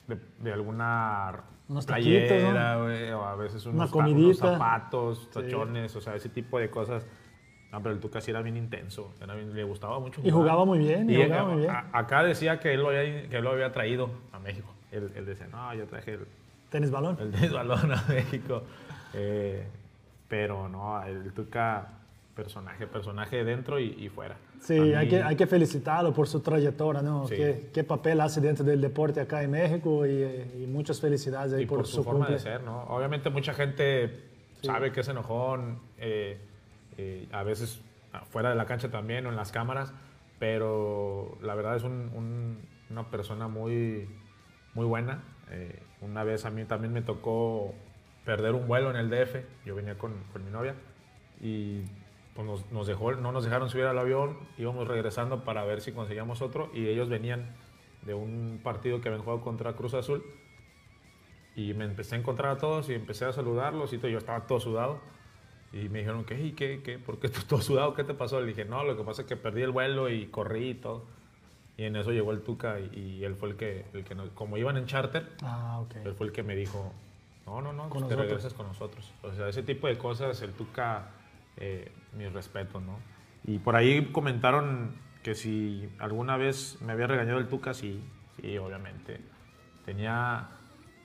de, 0.07 0.17
de- 0.39 0.53
alguna 0.53 1.43
Unos 1.69 1.85
playera, 1.85 2.77
o 3.17 3.23
a 3.25 3.35
veces 3.35 3.65
unos, 3.65 3.91
unos 3.93 4.37
zapatos, 4.37 5.29
Sí. 5.33 5.41
tachones, 5.41 5.95
o 5.95 6.01
sea, 6.01 6.15
ese 6.15 6.29
tipo 6.29 6.59
de 6.59 6.69
cosas. 6.69 7.05
No, 7.71 7.81
pero 7.83 7.93
el 7.93 7.99
Tuca 7.99 8.21
sí 8.21 8.31
era 8.31 8.41
bien 8.41 8.55
intenso, 8.55 9.13
era 9.21 9.35
bien- 9.35 9.53
le 9.53 9.63
gustaba 9.65 9.99
mucho 9.99 10.21
Y 10.23 10.31
jugaba 10.31 10.63
muy 10.63 10.79
bien, 10.79 11.09
y 11.09 11.15
Y, 11.15 11.23
jugaba 11.25 11.49
muy 11.49 11.57
bien. 11.63 11.71
a- 11.71 11.89
acá 11.91 12.23
decía 12.23 12.59
que 12.61 12.73
él 12.73 12.81
lo 12.81 12.87
había, 12.89 13.27
que 13.27 13.37
él 13.37 13.43
lo 13.43 13.51
había 13.51 13.71
traído 13.73 14.09
a 14.31 14.39
México. 14.39 14.73
Él, 14.91 15.11
él 15.15 15.25
decía, 15.25 15.47
no, 15.47 15.73
yo 15.73 15.85
traje 15.87 16.13
el, 16.13 16.27
Tenis 16.69 16.89
balón. 16.91 17.17
el 17.19 17.31
tenis 17.31 17.51
balón 17.51 17.91
a 17.91 18.01
México. 18.07 18.63
Eh, 19.13 19.67
pero 20.29 20.69
no, 20.69 21.03
el 21.03 21.33
Tuca, 21.33 21.96
personaje, 22.37 22.87
personaje 22.87 23.43
dentro 23.43 23.79
y, 23.79 23.87
y 23.97 24.07
fuera. 24.09 24.37
Sí, 24.61 24.77
A 24.93 24.99
hay 24.99 25.05
mí- 25.05 25.09
que, 25.09 25.23
hay 25.23 25.35
que 25.35 25.47
felicitarlo 25.47 26.13
por 26.13 26.27
su 26.27 26.39
trayectoria, 26.39 27.01
¿no? 27.01 27.27
Sí. 27.27 27.35
¿Qué, 27.35 27.69
qué 27.73 27.83
papel 27.83 28.21
hace 28.21 28.39
dentro 28.39 28.63
del 28.63 28.79
deporte 28.79 29.19
acá 29.19 29.43
en 29.43 29.51
México 29.51 30.05
y, 30.05 30.11
eh, 30.23 30.61
y 30.63 30.67
muchas 30.67 31.01
felicidades 31.01 31.51
ahí 31.53 31.63
y 31.63 31.65
por, 31.65 31.85
su, 31.85 31.97
su 31.97 32.03
forma 32.03 32.27
de 32.27 32.35
cumple. 32.35 32.51
ser, 32.51 32.63
¿no? 32.63 32.83
Obviamente 32.83 33.29
mucha 33.29 33.53
gente 33.53 34.23
sabe 34.61 34.91
que 34.91 35.01
es 35.01 35.07
enojón, 35.09 35.79
eh, 35.97 36.37
eh, 36.97 37.27
a 37.31 37.43
veces 37.43 37.81
fuera 38.29 38.49
de 38.49 38.55
la 38.55 38.65
cancha 38.65 38.89
también 38.89 39.25
o 39.25 39.29
en 39.29 39.35
las 39.35 39.51
cámaras, 39.51 39.91
pero 40.39 41.37
la 41.41 41.55
verdad 41.55 41.75
es 41.75 41.83
un- 41.83 42.11
un- 42.15 42.59
una 42.89 43.09
persona 43.09 43.47
muy, 43.47 44.07
muy 44.73 44.85
buena. 44.85 45.23
Eh, 45.51 45.79
una 46.01 46.23
vez 46.23 46.45
a 46.45 46.51
mí 46.51 46.63
también 46.65 46.93
me 46.93 47.01
tocó 47.01 47.73
perder 48.25 48.53
un 48.53 48.67
vuelo 48.67 48.89
en 48.91 48.95
el 48.97 49.09
DF, 49.09 49.43
yo 49.65 49.75
venía 49.75 49.97
con, 49.97 50.13
con 50.33 50.43
mi 50.45 50.51
novia 50.51 50.75
y 51.41 51.81
pues 52.37 52.47
nos, 52.47 52.71
nos 52.71 52.85
dejó, 52.87 53.11
no 53.13 53.31
nos 53.33 53.43
dejaron 53.43 53.67
subir 53.69 53.85
al 53.85 53.97
avión, 53.97 54.37
íbamos 54.57 54.87
regresando 54.87 55.43
para 55.43 55.65
ver 55.65 55.81
si 55.81 55.91
conseguíamos 55.91 56.41
otro 56.41 56.69
y 56.73 56.87
ellos 56.87 57.09
venían 57.09 57.53
de 58.03 58.13
un 58.13 58.61
partido 58.63 59.01
que 59.01 59.09
habían 59.09 59.23
jugado 59.23 59.41
contra 59.41 59.73
Cruz 59.73 59.93
Azul 59.95 60.23
y 61.55 61.73
me 61.73 61.85
empecé 61.85 62.15
a 62.15 62.19
encontrar 62.19 62.51
a 62.51 62.57
todos 62.57 62.89
y 62.89 62.93
empecé 62.93 63.25
a 63.25 63.33
saludarlos 63.33 63.91
y 63.91 63.97
todo, 63.97 64.09
yo 64.09 64.19
estaba 64.19 64.45
todo 64.45 64.59
sudado. 64.59 64.99
Y 65.73 65.89
me 65.89 65.99
dijeron, 65.99 66.23
¿qué? 66.23 66.39
¿Y 66.39 66.51
qué? 66.53 66.81
¿Qué? 66.83 66.97
¿Por 66.99 67.19
qué 67.19 67.27
estás 67.27 67.45
todo 67.45 67.59
sudado? 67.61 67.93
¿Qué 67.93 68.03
te 68.03 68.13
pasó? 68.13 68.39
Le 68.39 68.47
dije, 68.47 68.63
no, 68.63 68.83
lo 68.83 68.95
que 68.95 69.03
pasa 69.03 69.23
es 69.23 69.27
que 69.27 69.35
perdí 69.35 69.63
el 69.63 69.71
vuelo 69.71 70.07
y 70.09 70.27
corrí 70.27 70.69
y 70.69 70.73
todo. 70.75 71.03
Y 71.75 71.83
en 71.83 71.95
eso 71.95 72.11
llegó 72.11 72.31
el 72.31 72.41
Tuca 72.41 72.79
y, 72.79 72.97
y 73.19 73.23
él 73.25 73.35
fue 73.35 73.49
el 73.49 73.55
que, 73.55 73.85
el 73.93 74.03
que 74.03 74.15
nos- 74.15 74.29
como 74.29 74.57
iban 74.57 74.77
en 74.77 74.85
charter, 74.85 75.27
Ah, 75.41 75.79
ok. 75.81 75.95
él 76.05 76.13
fue 76.13 76.27
el 76.27 76.31
que 76.31 76.43
me 76.43 76.55
dijo, 76.55 76.93
no, 77.45 77.61
no, 77.61 77.73
no, 77.73 77.89
Con 77.89 78.03
te 78.03 78.15
nosotros. 78.15 78.19
regresas 78.27 78.53
con 78.53 78.67
nosotros. 78.67 79.11
O 79.23 79.33
sea, 79.33 79.49
ese 79.49 79.61
tipo 79.63 79.87
de 79.87 79.97
cosas, 79.97 80.41
el 80.43 80.53
Tuca, 80.53 81.09
eh, 81.57 81.91
mis 82.13 82.31
respetos, 82.31 82.81
¿no? 82.81 82.99
Y 83.43 83.59
por 83.59 83.75
ahí 83.75 84.05
comentaron 84.11 84.95
que 85.23 85.35
si 85.35 85.89
alguna 85.99 86.37
vez 86.37 86.77
me 86.81 86.93
había 86.93 87.07
regañado 87.07 87.39
el 87.39 87.47
Tuca, 87.47 87.73
sí, 87.73 88.03
sí, 88.39 88.57
obviamente. 88.57 89.19
Tenía, 89.85 90.49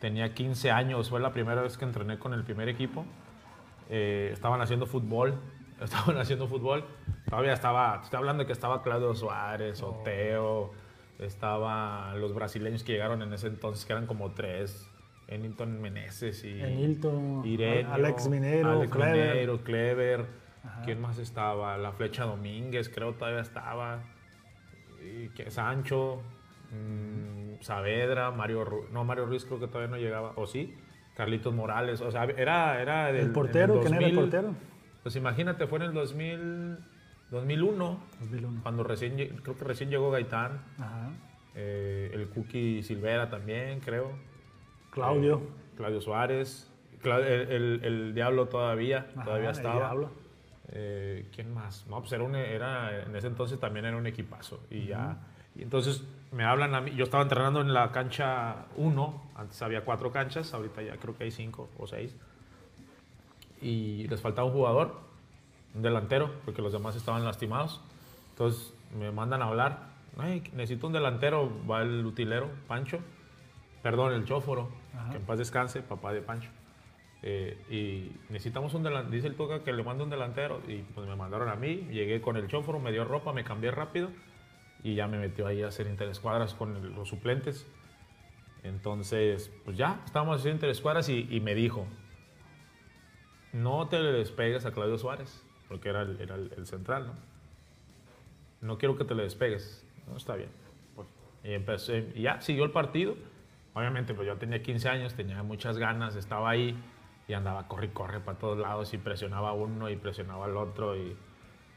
tenía 0.00 0.34
15 0.34 0.70
años, 0.70 1.10
fue 1.10 1.20
la 1.20 1.32
primera 1.32 1.62
vez 1.62 1.76
que 1.76 1.84
entrené 1.84 2.18
con 2.18 2.34
el 2.34 2.44
primer 2.44 2.68
equipo. 2.68 3.04
Eh, 3.90 4.30
estaban 4.32 4.60
haciendo 4.60 4.86
fútbol, 4.86 5.34
estaban 5.80 6.18
haciendo 6.18 6.48
fútbol. 6.48 6.84
Todavía 7.28 7.52
estaba, 7.52 8.00
estoy 8.02 8.18
hablando 8.18 8.42
de 8.42 8.46
que 8.46 8.52
estaba 8.52 8.82
Claudio 8.82 9.14
Suárez, 9.14 9.82
Oteo, 9.82 10.72
estaban 11.18 12.20
los 12.20 12.34
brasileños 12.34 12.82
que 12.82 12.92
llegaron 12.92 13.22
en 13.22 13.32
ese 13.32 13.48
entonces, 13.48 13.84
que 13.84 13.92
eran 13.92 14.06
como 14.06 14.32
tres. 14.32 14.88
Ennington 15.28 15.80
Meneses 15.80 16.44
y 16.44 16.60
Ennilton, 16.60 17.42
Ireneo, 17.44 17.92
Alex 17.92 18.28
Minero, 18.28 18.70
Alex 18.70 18.92
Clever. 18.92 19.30
Minero, 19.34 19.64
Clever. 19.64 20.41
¿Quién 20.84 21.00
más 21.00 21.18
estaba? 21.18 21.76
La 21.78 21.92
Flecha 21.92 22.24
Domínguez, 22.24 22.88
creo 22.88 23.14
todavía 23.14 23.40
estaba. 23.40 24.00
Y 25.04 25.28
que 25.30 25.50
Sancho, 25.50 26.22
mm, 26.70 27.60
Saavedra, 27.62 28.30
Mario 28.30 28.64
Ruiz. 28.64 28.90
No, 28.90 29.04
Mario 29.04 29.26
Ruiz 29.26 29.44
creo 29.44 29.58
que 29.60 29.66
todavía 29.66 29.88
no 29.90 29.96
llegaba. 29.96 30.32
¿O 30.36 30.46
sí? 30.46 30.74
Carlitos 31.16 31.52
Morales. 31.54 32.00
O 32.00 32.10
sea, 32.10 32.24
era, 32.24 32.80
era 32.80 33.06
del, 33.12 33.26
¿El 33.26 33.32
portero? 33.32 33.80
¿Quién 33.80 33.94
era 33.94 34.06
el 34.06 34.14
2000. 34.14 34.30
portero? 34.30 34.54
Pues 35.02 35.16
imagínate, 35.16 35.66
fue 35.66 35.78
en 35.78 35.84
el 35.86 35.92
2000, 35.94 36.78
2001, 37.30 38.00
2001. 38.20 38.60
cuando 38.62 38.84
recién, 38.84 39.16
creo 39.42 39.56
que 39.56 39.64
recién 39.64 39.90
llegó 39.90 40.10
Gaitán. 40.10 40.60
Ajá. 40.78 41.10
eh, 41.54 42.10
el 42.14 42.28
Cookie 42.28 42.82
Silvera 42.82 43.28
también, 43.28 43.80
creo. 43.80 44.12
Claudio. 44.90 45.36
Eh, 45.38 45.76
Claudio 45.76 46.00
Suárez. 46.00 46.68
El, 47.02 47.10
el- 47.50 47.80
el 47.82 48.14
Diablo 48.14 48.46
todavía, 48.46 49.08
Ajá, 49.16 49.24
todavía 49.24 49.50
el 49.50 49.56
estaba. 49.56 49.74
Diablo. 49.76 50.10
Eh, 50.74 51.28
¿Quién 51.34 51.52
más? 51.52 51.86
No, 51.86 52.00
pues 52.00 52.12
era, 52.12 52.22
un- 52.24 52.34
era, 52.34 53.02
en 53.04 53.14
ese 53.14 53.26
entonces 53.26 53.60
también 53.60 53.84
era 53.84 53.96
un 53.96 54.06
equipazo. 54.06 54.60
Y 54.70 54.86
ya 54.86 55.18
Y 55.54 55.62
entonces 55.62 56.02
me 56.32 56.44
hablan 56.44 56.74
a 56.74 56.80
mí, 56.80 56.92
yo 56.96 57.04
estaba 57.04 57.22
entrenando 57.22 57.60
en 57.60 57.74
la 57.74 57.92
cancha 57.92 58.64
1, 58.76 59.22
antes 59.34 59.60
había 59.60 59.84
cuatro 59.84 60.10
canchas, 60.10 60.54
ahorita 60.54 60.80
ya 60.82 60.96
creo 60.96 61.14
que 61.16 61.24
hay 61.24 61.30
cinco 61.30 61.68
o 61.78 61.86
seis. 61.86 62.16
Y 63.60 64.08
les 64.08 64.20
faltaba 64.20 64.46
un 64.48 64.54
jugador, 64.54 64.98
un 65.74 65.82
delantero, 65.82 66.30
porque 66.44 66.62
los 66.62 66.72
demás 66.72 66.96
estaban 66.96 67.24
lastimados. 67.24 67.80
Entonces 68.30 68.72
me 68.98 69.10
mandan 69.12 69.42
a 69.42 69.46
hablar, 69.46 69.78
"Ay, 70.18 70.42
necesito 70.54 70.86
un 70.86 70.92
delantero, 70.94 71.50
va 71.70 71.82
el 71.82 72.04
utilero, 72.04 72.48
Pancho, 72.66 72.98
perdón, 73.82 74.14
el 74.14 74.24
chóforo, 74.24 74.70
que 75.10 75.18
en 75.18 75.22
paz 75.24 75.38
descanse, 75.38 75.82
papá 75.82 76.12
de 76.12 76.22
Pancho. 76.22 76.50
Eh, 77.24 77.56
y 77.70 78.32
necesitamos 78.32 78.74
un 78.74 78.82
delantero, 78.82 79.14
dice 79.14 79.28
el 79.28 79.36
Tuca 79.36 79.62
que 79.62 79.72
le 79.72 79.84
mande 79.84 80.02
un 80.02 80.10
delantero 80.10 80.60
y 80.66 80.78
pues 80.94 81.06
me 81.06 81.14
mandaron 81.14 81.48
a 81.48 81.54
mí, 81.54 81.86
llegué 81.90 82.20
con 82.20 82.36
el 82.36 82.48
chóforo, 82.48 82.80
me 82.80 82.90
dio 82.90 83.04
ropa, 83.04 83.32
me 83.32 83.44
cambié 83.44 83.70
rápido 83.70 84.10
y 84.82 84.96
ya 84.96 85.06
me 85.06 85.18
metió 85.18 85.46
ahí 85.46 85.62
a 85.62 85.68
hacer 85.68 85.86
interescuadras 85.86 86.52
con 86.54 86.74
el- 86.76 86.92
los 86.94 87.08
suplentes. 87.08 87.64
Entonces, 88.64 89.52
pues 89.64 89.76
ya, 89.76 90.00
estábamos 90.04 90.38
haciendo 90.40 90.56
interescuadras 90.56 91.08
y, 91.08 91.28
y 91.30 91.40
me 91.40 91.54
dijo, 91.54 91.86
no 93.52 93.86
te 93.88 93.98
le 94.00 94.12
despegues 94.12 94.64
a 94.66 94.72
Claudio 94.72 94.98
Suárez, 94.98 95.42
porque 95.68 95.88
era 95.90 96.02
el, 96.02 96.20
era 96.20 96.34
el- 96.34 96.52
el 96.56 96.66
central, 96.66 97.06
¿no? 97.06 97.12
No 98.60 98.78
quiero 98.78 98.96
que 98.96 99.04
te 99.04 99.14
le 99.14 99.24
despegues. 99.24 99.84
No, 100.08 100.16
está 100.16 100.36
bien. 100.36 100.48
Pues, 100.94 101.08
y 101.44 101.52
empecé, 101.52 102.12
y 102.14 102.22
ya, 102.22 102.40
siguió 102.40 102.64
el 102.64 102.70
partido. 102.70 103.16
Obviamente, 103.74 104.14
pues 104.14 104.26
yo 104.26 104.36
tenía 104.36 104.62
15 104.62 104.88
años, 104.88 105.14
tenía 105.14 105.42
muchas 105.42 105.78
ganas, 105.78 106.14
estaba 106.16 106.50
ahí 106.50 106.76
y 107.28 107.34
andaba 107.34 107.68
corre 107.68 107.86
y 107.86 107.90
corre 107.90 108.20
para 108.20 108.38
todos 108.38 108.58
lados 108.58 108.92
y 108.94 108.98
presionaba 108.98 109.50
a 109.50 109.52
uno 109.52 109.88
y 109.90 109.96
presionaba 109.96 110.44
al 110.46 110.56
otro 110.56 110.96
y, 110.96 111.16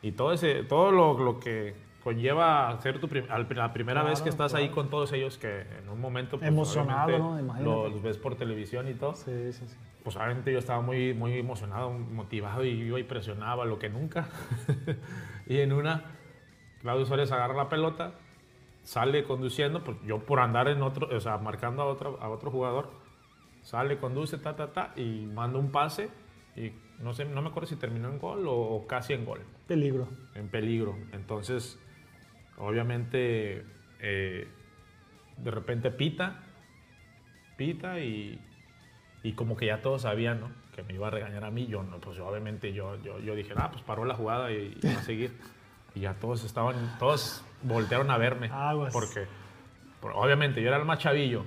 y 0.02 0.12
todo, 0.14 0.34
ese, 0.34 0.64
todo 0.64 0.92
lo, 0.92 1.18
lo 1.18 1.40
que 1.40 1.76
conlleva 2.04 2.78
ser 2.82 3.00
tu 3.00 3.08
prim- 3.08 3.26
al- 3.30 3.48
la 3.56 3.74
primera 3.74 4.04
vez 4.04 4.20
que 4.22 4.30
Claro, 4.30 4.46
estás 4.46 4.54
ahí 4.54 4.66
claro. 4.68 4.76
con 4.82 4.90
todos 4.90 5.12
ellos 5.14 5.38
que 5.38 5.62
en 5.80 5.90
un 5.90 6.00
momento 6.00 6.38
pues, 6.38 6.48
Emocionado, 6.48 7.18
¿no? 7.18 7.40
Imagínate. 7.40 7.90
los 7.90 8.02
ves 8.02 8.18
por 8.18 8.36
televisión 8.36 8.88
y 8.88 8.94
todo 8.94 9.16
Sí, 9.16 9.52
sí, 9.54 9.66
sí. 9.68 9.76
pues 10.04 10.16
obviamente 10.16 10.52
yo 10.54 10.60
estaba 10.60 10.82
muy, 10.82 11.14
muy 11.16 11.34
emocionado, 11.40 11.90
motivado 11.92 12.64
y 12.64 12.70
iba 12.70 13.00
y 13.00 13.04
presionaba 13.04 13.66
lo 13.66 13.80
que 13.80 13.90
nunca. 13.90 14.28
y 15.48 15.60
en 15.60 15.74
una, 15.74 16.04
Claudio 16.82 17.06
Suárez 17.06 17.32
agarra 17.32 17.56
la 17.56 17.70
pelota, 17.70 18.14
sale 18.84 19.24
conduciendo, 19.24 19.84
pues 19.84 19.98
yo 20.06 20.20
por 20.20 20.40
andar 20.40 20.68
en 20.68 20.84
otro, 20.84 21.08
o 21.16 21.20
sea, 21.20 21.38
marcando 21.40 21.82
a 21.82 21.86
otro, 21.86 22.20
a 22.22 22.30
otro 22.30 22.52
jugador, 22.52 22.92
sale, 23.66 23.98
conduce, 23.98 24.38
ta, 24.38 24.56
ta, 24.56 24.72
ta, 24.72 24.94
y 24.96 25.26
manda 25.26 25.60
un 25.60 25.72
pase 25.72 26.10
y 26.56 26.72
no 27.00 27.14
sé, 27.14 27.26
no 27.26 27.42
me 27.42 27.50
acuerdo 27.50 27.68
si 27.68 27.76
terminó 27.76 28.08
en 28.08 28.18
gol 28.20 28.46
o, 28.48 28.86
casi 28.88 29.12
en 29.12 29.26
gol, 29.26 29.42
Peligro. 29.68 30.08
en 30.36 30.48
peligro. 30.48 30.96
Entonces, 31.12 31.78
obviamente, 32.58 33.66
eh, 34.00 34.48
de 35.38 35.52
repente 35.52 35.92
pita, 35.92 36.44
pita 37.58 38.00
y, 38.00 38.40
y 39.24 39.34
como 39.34 39.58
que 39.58 39.66
ya 39.68 39.82
todos 39.82 40.04
sabían, 40.04 40.40
¿no? 40.40 40.50
Que 40.74 40.84
me 40.84 40.94
iba 40.94 41.08
a 41.08 41.12
regañar 41.12 41.44
a 41.44 41.52
mí. 41.52 41.68
Yo, 41.68 41.84
no, 41.84 42.00
pues 42.00 42.20
obviamente 42.20 42.74
yo, 42.74 42.96
yo, 43.02 43.20
yo 43.20 43.36
dije, 43.36 43.54
ah, 43.58 43.70
pues 43.72 43.84
paró 43.84 44.06
la 44.06 44.16
jugada 44.16 44.52
y, 44.52 44.78
y 44.82 44.88
va 44.88 45.00
a 45.00 45.04
seguir. 45.04 45.32
Y 45.96 46.02
ya 46.02 46.14
todos 46.16 46.44
estaban, 46.44 46.76
todos 47.00 47.44
voltearon 47.64 48.12
a 48.12 48.18
verme. 48.18 48.50
Aguas. 48.52 48.94
Porque, 48.94 49.26
por- 50.02 50.12
obviamente, 50.14 50.62
yo 50.62 50.68
era 50.68 50.78
el 50.78 50.86
más 50.86 51.00
chavillo. 51.00 51.46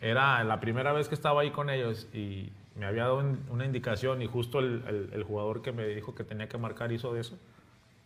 Era 0.00 0.42
la 0.44 0.60
primera 0.60 0.92
vez 0.92 1.08
que 1.08 1.14
estaba 1.14 1.42
ahí 1.42 1.50
con 1.50 1.68
ellos 1.70 2.08
y 2.14 2.50
me 2.76 2.86
había 2.86 3.02
dado 3.04 3.18
un- 3.18 3.44
una 3.50 3.64
indicación 3.66 4.22
y 4.22 4.26
justo 4.26 4.58
el, 4.60 4.82
el- 4.88 5.10
el 5.12 5.22
jugador 5.24 5.60
que 5.62 5.72
me 5.72 5.86
dijo 5.86 6.14
que 6.14 6.24
tenía 6.24 6.48
que 6.48 6.56
marcar 6.58 6.90
hizo 6.92 7.12
de 7.12 7.20
eso. 7.20 7.38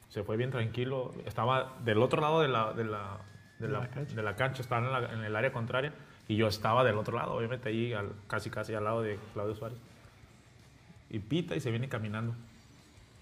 Se 0.09 0.23
fue 0.25 0.37
bien 0.37 0.51
tranquilo. 0.51 1.13
Estaba 1.27 1.73
del 1.85 1.99
otro 2.03 2.21
lado 2.21 2.41
de 2.41 2.49
la, 2.49 2.73
de 2.73 2.85
la, 2.85 3.19
de 3.59 3.69
la, 3.69 3.81
de 3.89 4.23
la 4.23 4.37
cancha, 4.37 4.63
estaba 4.63 4.85
en, 4.85 4.93
la- 4.93 5.13
en 5.13 5.25
el 5.25 5.37
área 5.37 5.53
contraria 5.53 5.93
y 6.27 6.37
yo 6.37 6.49
estaba 6.49 6.83
del 6.85 6.97
otro 6.99 7.17
lado, 7.17 7.35
obviamente 7.35 7.69
ahí 7.69 7.93
al- 7.93 8.13
casi 8.27 8.51
casi 8.51 8.75
al 8.75 8.85
lado 8.85 9.03
de 9.03 9.19
Claudio 9.33 9.55
Suárez. 9.55 9.79
Y 11.11 11.21
pita 11.21 11.55
y 11.55 11.61
se 11.61 11.71
viene 11.71 11.89
caminando. 11.89 12.35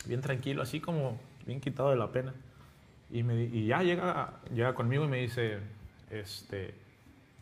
Bien 0.06 0.20
tranquilo, 0.22 0.62
así 0.62 0.80
como 0.80 1.20
bien 1.46 1.60
quitado 1.60 1.90
de 1.90 1.96
la 1.96 2.08
pena. 2.10 2.32
Y, 3.10 3.22
me, 3.22 3.42
y 3.44 3.66
ya 3.66 3.82
llega, 3.82 4.32
llega 4.54 4.74
conmigo 4.74 5.04
y 5.04 5.08
me 5.08 5.18
dice, 5.18 5.58
este, 6.10 6.74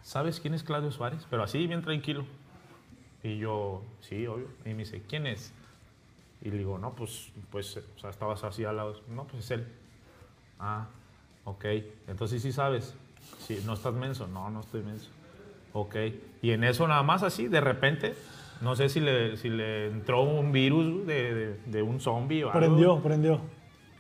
¿sabes 0.03 0.41
quién 0.41 0.55
es 0.55 0.63
Claudio 0.63 0.91
Suárez? 0.93 1.27
Pero 1.31 1.43
así, 1.43 1.67
bien 1.67 1.83
tranquilo. 1.83 2.25
Y 3.23 3.39
yo, 3.39 3.83
sí, 4.01 4.27
obvio. 4.27 4.49
Y 4.65 4.71
me 4.71 4.79
dice, 4.79 5.03
¿quién 5.09 5.27
es? 5.27 5.53
Y 6.43 6.51
le 6.51 6.59
digo, 6.59 6.79
no, 6.79 6.95
pues, 6.95 7.31
pues, 7.51 7.77
o 7.77 7.99
sea, 8.01 8.11
estabas 8.11 8.43
así 8.45 8.65
al 8.65 8.77
lado. 8.77 9.01
No, 9.09 9.25
pues 9.25 9.45
es 9.45 9.51
él. 9.51 9.67
Ah, 10.59 10.87
ok. 11.45 11.65
Entonces 12.09 12.41
sí 12.43 12.51
sabes. 12.53 12.95
Sí, 13.41 13.63
no 13.67 13.75
estás 13.75 13.93
menso. 13.95 14.27
No, 14.27 14.49
no 14.51 14.61
estoy 14.61 14.83
menso. 14.83 15.11
Ok. 15.73 15.97
Y 16.43 16.51
en 16.53 16.65
eso 16.65 16.89
nada 16.89 17.03
más 17.03 17.23
así, 17.23 17.47
de 17.49 17.61
repente, 17.61 18.15
no 18.63 18.75
sé 18.75 18.89
si 18.89 19.01
le, 19.01 19.37
si 19.37 19.51
le 19.51 19.89
entró 19.89 20.23
un 20.23 20.51
virus 20.53 21.07
de, 21.07 21.59
de- 21.67 21.83
un 21.83 22.01
zombie 22.01 22.43
o 22.45 22.49
algo. 22.51 22.59
Prendió, 22.61 23.03
prendió. 23.03 23.41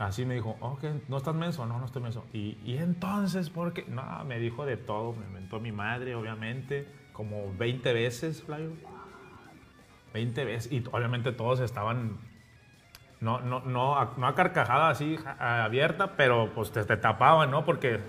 Así 0.01 0.25
me 0.25 0.33
dijo, 0.33 0.57
ok, 0.61 0.83
¿no 1.09 1.19
estás 1.19 1.35
menso? 1.35 1.67
No, 1.67 1.79
no 1.79 1.85
estoy 1.85 2.01
menso. 2.01 2.25
Y, 2.33 2.57
entonces, 2.79 3.51
¿por 3.51 3.75
qué? 3.75 3.85
No, 3.87 4.03
me 4.25 4.39
dijo 4.39 4.65
de 4.65 4.79
todo. 4.79 5.13
Me 5.13 5.27
mentó 5.27 5.61
mi 5.61 5.73
madre, 5.73 6.15
obviamente, 6.15 6.89
como 7.13 7.53
20 7.59 7.93
veces, 7.93 8.43
Flavio. 8.43 8.73
20 10.15 10.45
veces. 10.47 10.73
Y 10.73 10.83
obviamente 10.91 11.33
todos 11.33 11.61
estaban, 11.61 12.17
no, 13.21 13.41
no, 13.41 13.61
no, 13.61 13.99
a, 13.99 14.15
no 14.17 14.27
a 14.27 14.35
carcajada 14.35 14.89
así 14.89 15.19
abierta, 15.39 16.17
pero 16.17 16.51
pues 16.55 16.73
te, 16.73 16.83
te 16.83 16.97
tapaban, 16.97 17.51
¿no? 17.51 17.67
Porque, 17.67 18.01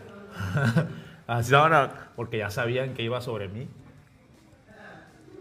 así 1.28 1.54
ahora, 1.54 2.12
porque 2.16 2.38
ya 2.38 2.50
sabían 2.52 2.94
que 2.94 3.04
iba 3.04 3.20
sobre 3.20 3.50
mí. 3.50 3.68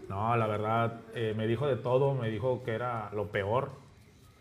No, 0.09 0.35
la 0.35 0.47
verdad, 0.47 0.99
eh, 1.15 1.33
me 1.37 1.47
dijo 1.47 1.65
de 1.65 1.77
todo, 1.77 2.13
me 2.13 2.27
dijo 2.27 2.61
que 2.63 2.73
era 2.73 3.09
lo 3.13 3.27
peor, 3.27 3.80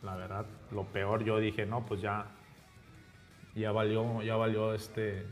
la 0.03 0.17
verdad, 0.17 0.47
lo 0.73 0.85
peor. 0.85 1.25
Yo 1.25 1.39
dije, 1.39 1.67
no, 1.67 1.85
pues 1.87 2.01
ya, 2.01 2.27
ya 3.55 3.73
valió, 3.73 4.23
ya 4.23 4.37
valió 4.37 4.73
este, 4.75 5.27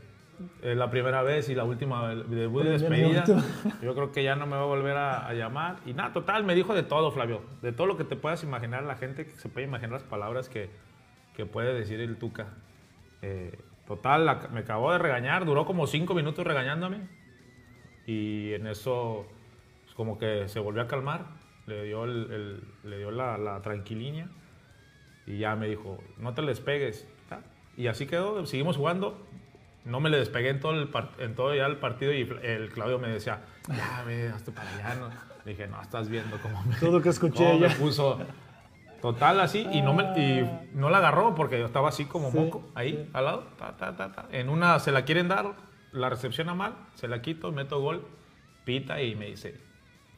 es 0.61 0.77
la 0.77 0.89
primera 0.89 1.21
vez 1.23 1.49
y 1.49 1.55
la 1.55 1.63
última 1.63 2.13
debut 2.15 2.63
de 2.63 2.69
Pues, 2.77 2.81
despedida. 2.81 3.23
Yo 3.81 3.93
creo 3.95 4.11
que 4.11 4.23
ya 4.23 4.35
no 4.35 4.45
me 4.45 4.55
va 4.55 4.61
a 4.63 4.65
volver 4.65 4.95
a, 4.97 5.27
a 5.27 5.33
llamar. 5.33 5.77
Y 5.85 5.93
nada, 5.93 6.13
total, 6.13 6.43
me 6.43 6.55
dijo 6.55 6.73
de 6.75 6.83
todo, 6.83 7.11
Flavio, 7.11 7.41
de 7.61 7.71
todo 7.71 7.87
lo 7.87 7.97
que 7.97 8.03
te 8.03 8.15
puedas 8.15 8.43
imaginar, 8.43 8.83
la 8.83 8.95
gente 8.95 9.25
que 9.25 9.31
se 9.31 9.49
puede 9.49 9.65
imaginar 9.67 9.93
las 9.93 10.03
palabras 10.03 10.49
que, 10.49 10.69
que 11.35 11.45
puede 11.45 11.73
decir 11.73 11.99
el 11.99 12.17
Tuca. 12.17 12.47
Eh, 13.21 13.57
total, 13.87 14.25
la- 14.25 14.47
me 14.53 14.61
acabó 14.61 14.91
de 14.93 14.99
regañar, 14.99 15.45
duró 15.45 15.65
como 15.65 15.87
cinco 15.87 16.13
minutos 16.13 16.45
regañándome. 16.45 17.07
Y 18.05 18.53
en 18.53 18.67
eso, 18.67 19.25
pues, 19.83 19.95
como 19.95 20.17
que 20.17 20.47
se 20.47 20.59
volvió 20.59 20.81
a 20.83 20.87
calmar, 20.87 21.25
le 21.67 21.83
dio, 21.83 22.05
el, 22.05 22.31
el- 22.31 22.89
le 22.89 22.97
dio 22.97 23.11
la, 23.11 23.37
la 23.37 23.61
y 25.29 25.37
ya 25.37 25.55
me 25.55 25.67
dijo, 25.67 25.97
no 26.17 26.33
te 26.33 26.41
le 26.41 26.49
despegues. 26.49 27.07
Ta. 27.29 27.41
Y 27.77 27.87
así 27.87 28.05
quedó, 28.07 28.45
seguimos 28.45 28.75
jugando. 28.75 29.25
No 29.85 29.99
me 30.01 30.09
le 30.09 30.17
despegué 30.17 30.49
en 30.49 30.59
todo, 30.59 30.73
el 30.73 30.89
en 31.19 31.35
todo 31.35 31.55
ya 31.55 31.65
el 31.65 31.77
partido 31.77 32.11
y 32.13 32.21
el 32.43 32.69
Claudio 32.69 32.99
me 32.99 33.07
decía, 33.07 33.41
ya 33.69 34.03
ve, 34.05 34.27
hasta 34.29 34.51
para 34.51 34.69
allá. 34.75 34.95
No. 34.95 35.09
Le 35.45 35.51
dije, 35.51 35.67
no, 35.67 35.81
estás 35.81 36.09
viendo 36.09 36.37
cómo 36.41 36.61
me, 36.63 36.75
Todo 36.75 36.91
lo 36.97 37.01
que 37.01 37.09
escuché 37.09 37.45
cómo 37.45 37.59
me 37.59 37.69
ya. 37.69 37.75
puso. 37.75 38.19
Total, 39.01 39.39
así, 39.39 39.65
y 39.71 39.81
no, 39.81 39.93
me, 39.93 40.03
y 40.19 40.49
no 40.73 40.89
la 40.89 40.97
agarró 40.97 41.33
porque 41.33 41.57
yo 41.57 41.65
estaba 41.65 41.87
así 41.87 42.03
como 42.03 42.31
Sí, 42.31 42.37
moco, 42.37 42.69
ahí, 42.75 43.09
al 43.13 43.23
lado. 43.25 43.43
ta, 43.57 43.77
ta, 43.77 43.95
ta, 43.95 44.11
ta. 44.11 44.25
En 44.31 44.49
una 44.49 44.77
se 44.79 44.91
la 44.91 45.05
quieren 45.05 45.29
dar, 45.29 45.53
la 45.93 46.09
recepciona 46.09 46.53
mal, 46.53 46.75
se 46.95 47.07
la 47.07 47.21
quito, 47.21 47.53
meto 47.53 47.79
gol, 47.79 48.05
pita 48.65 49.01
y 49.01 49.15
me 49.15 49.27
dice, 49.27 49.61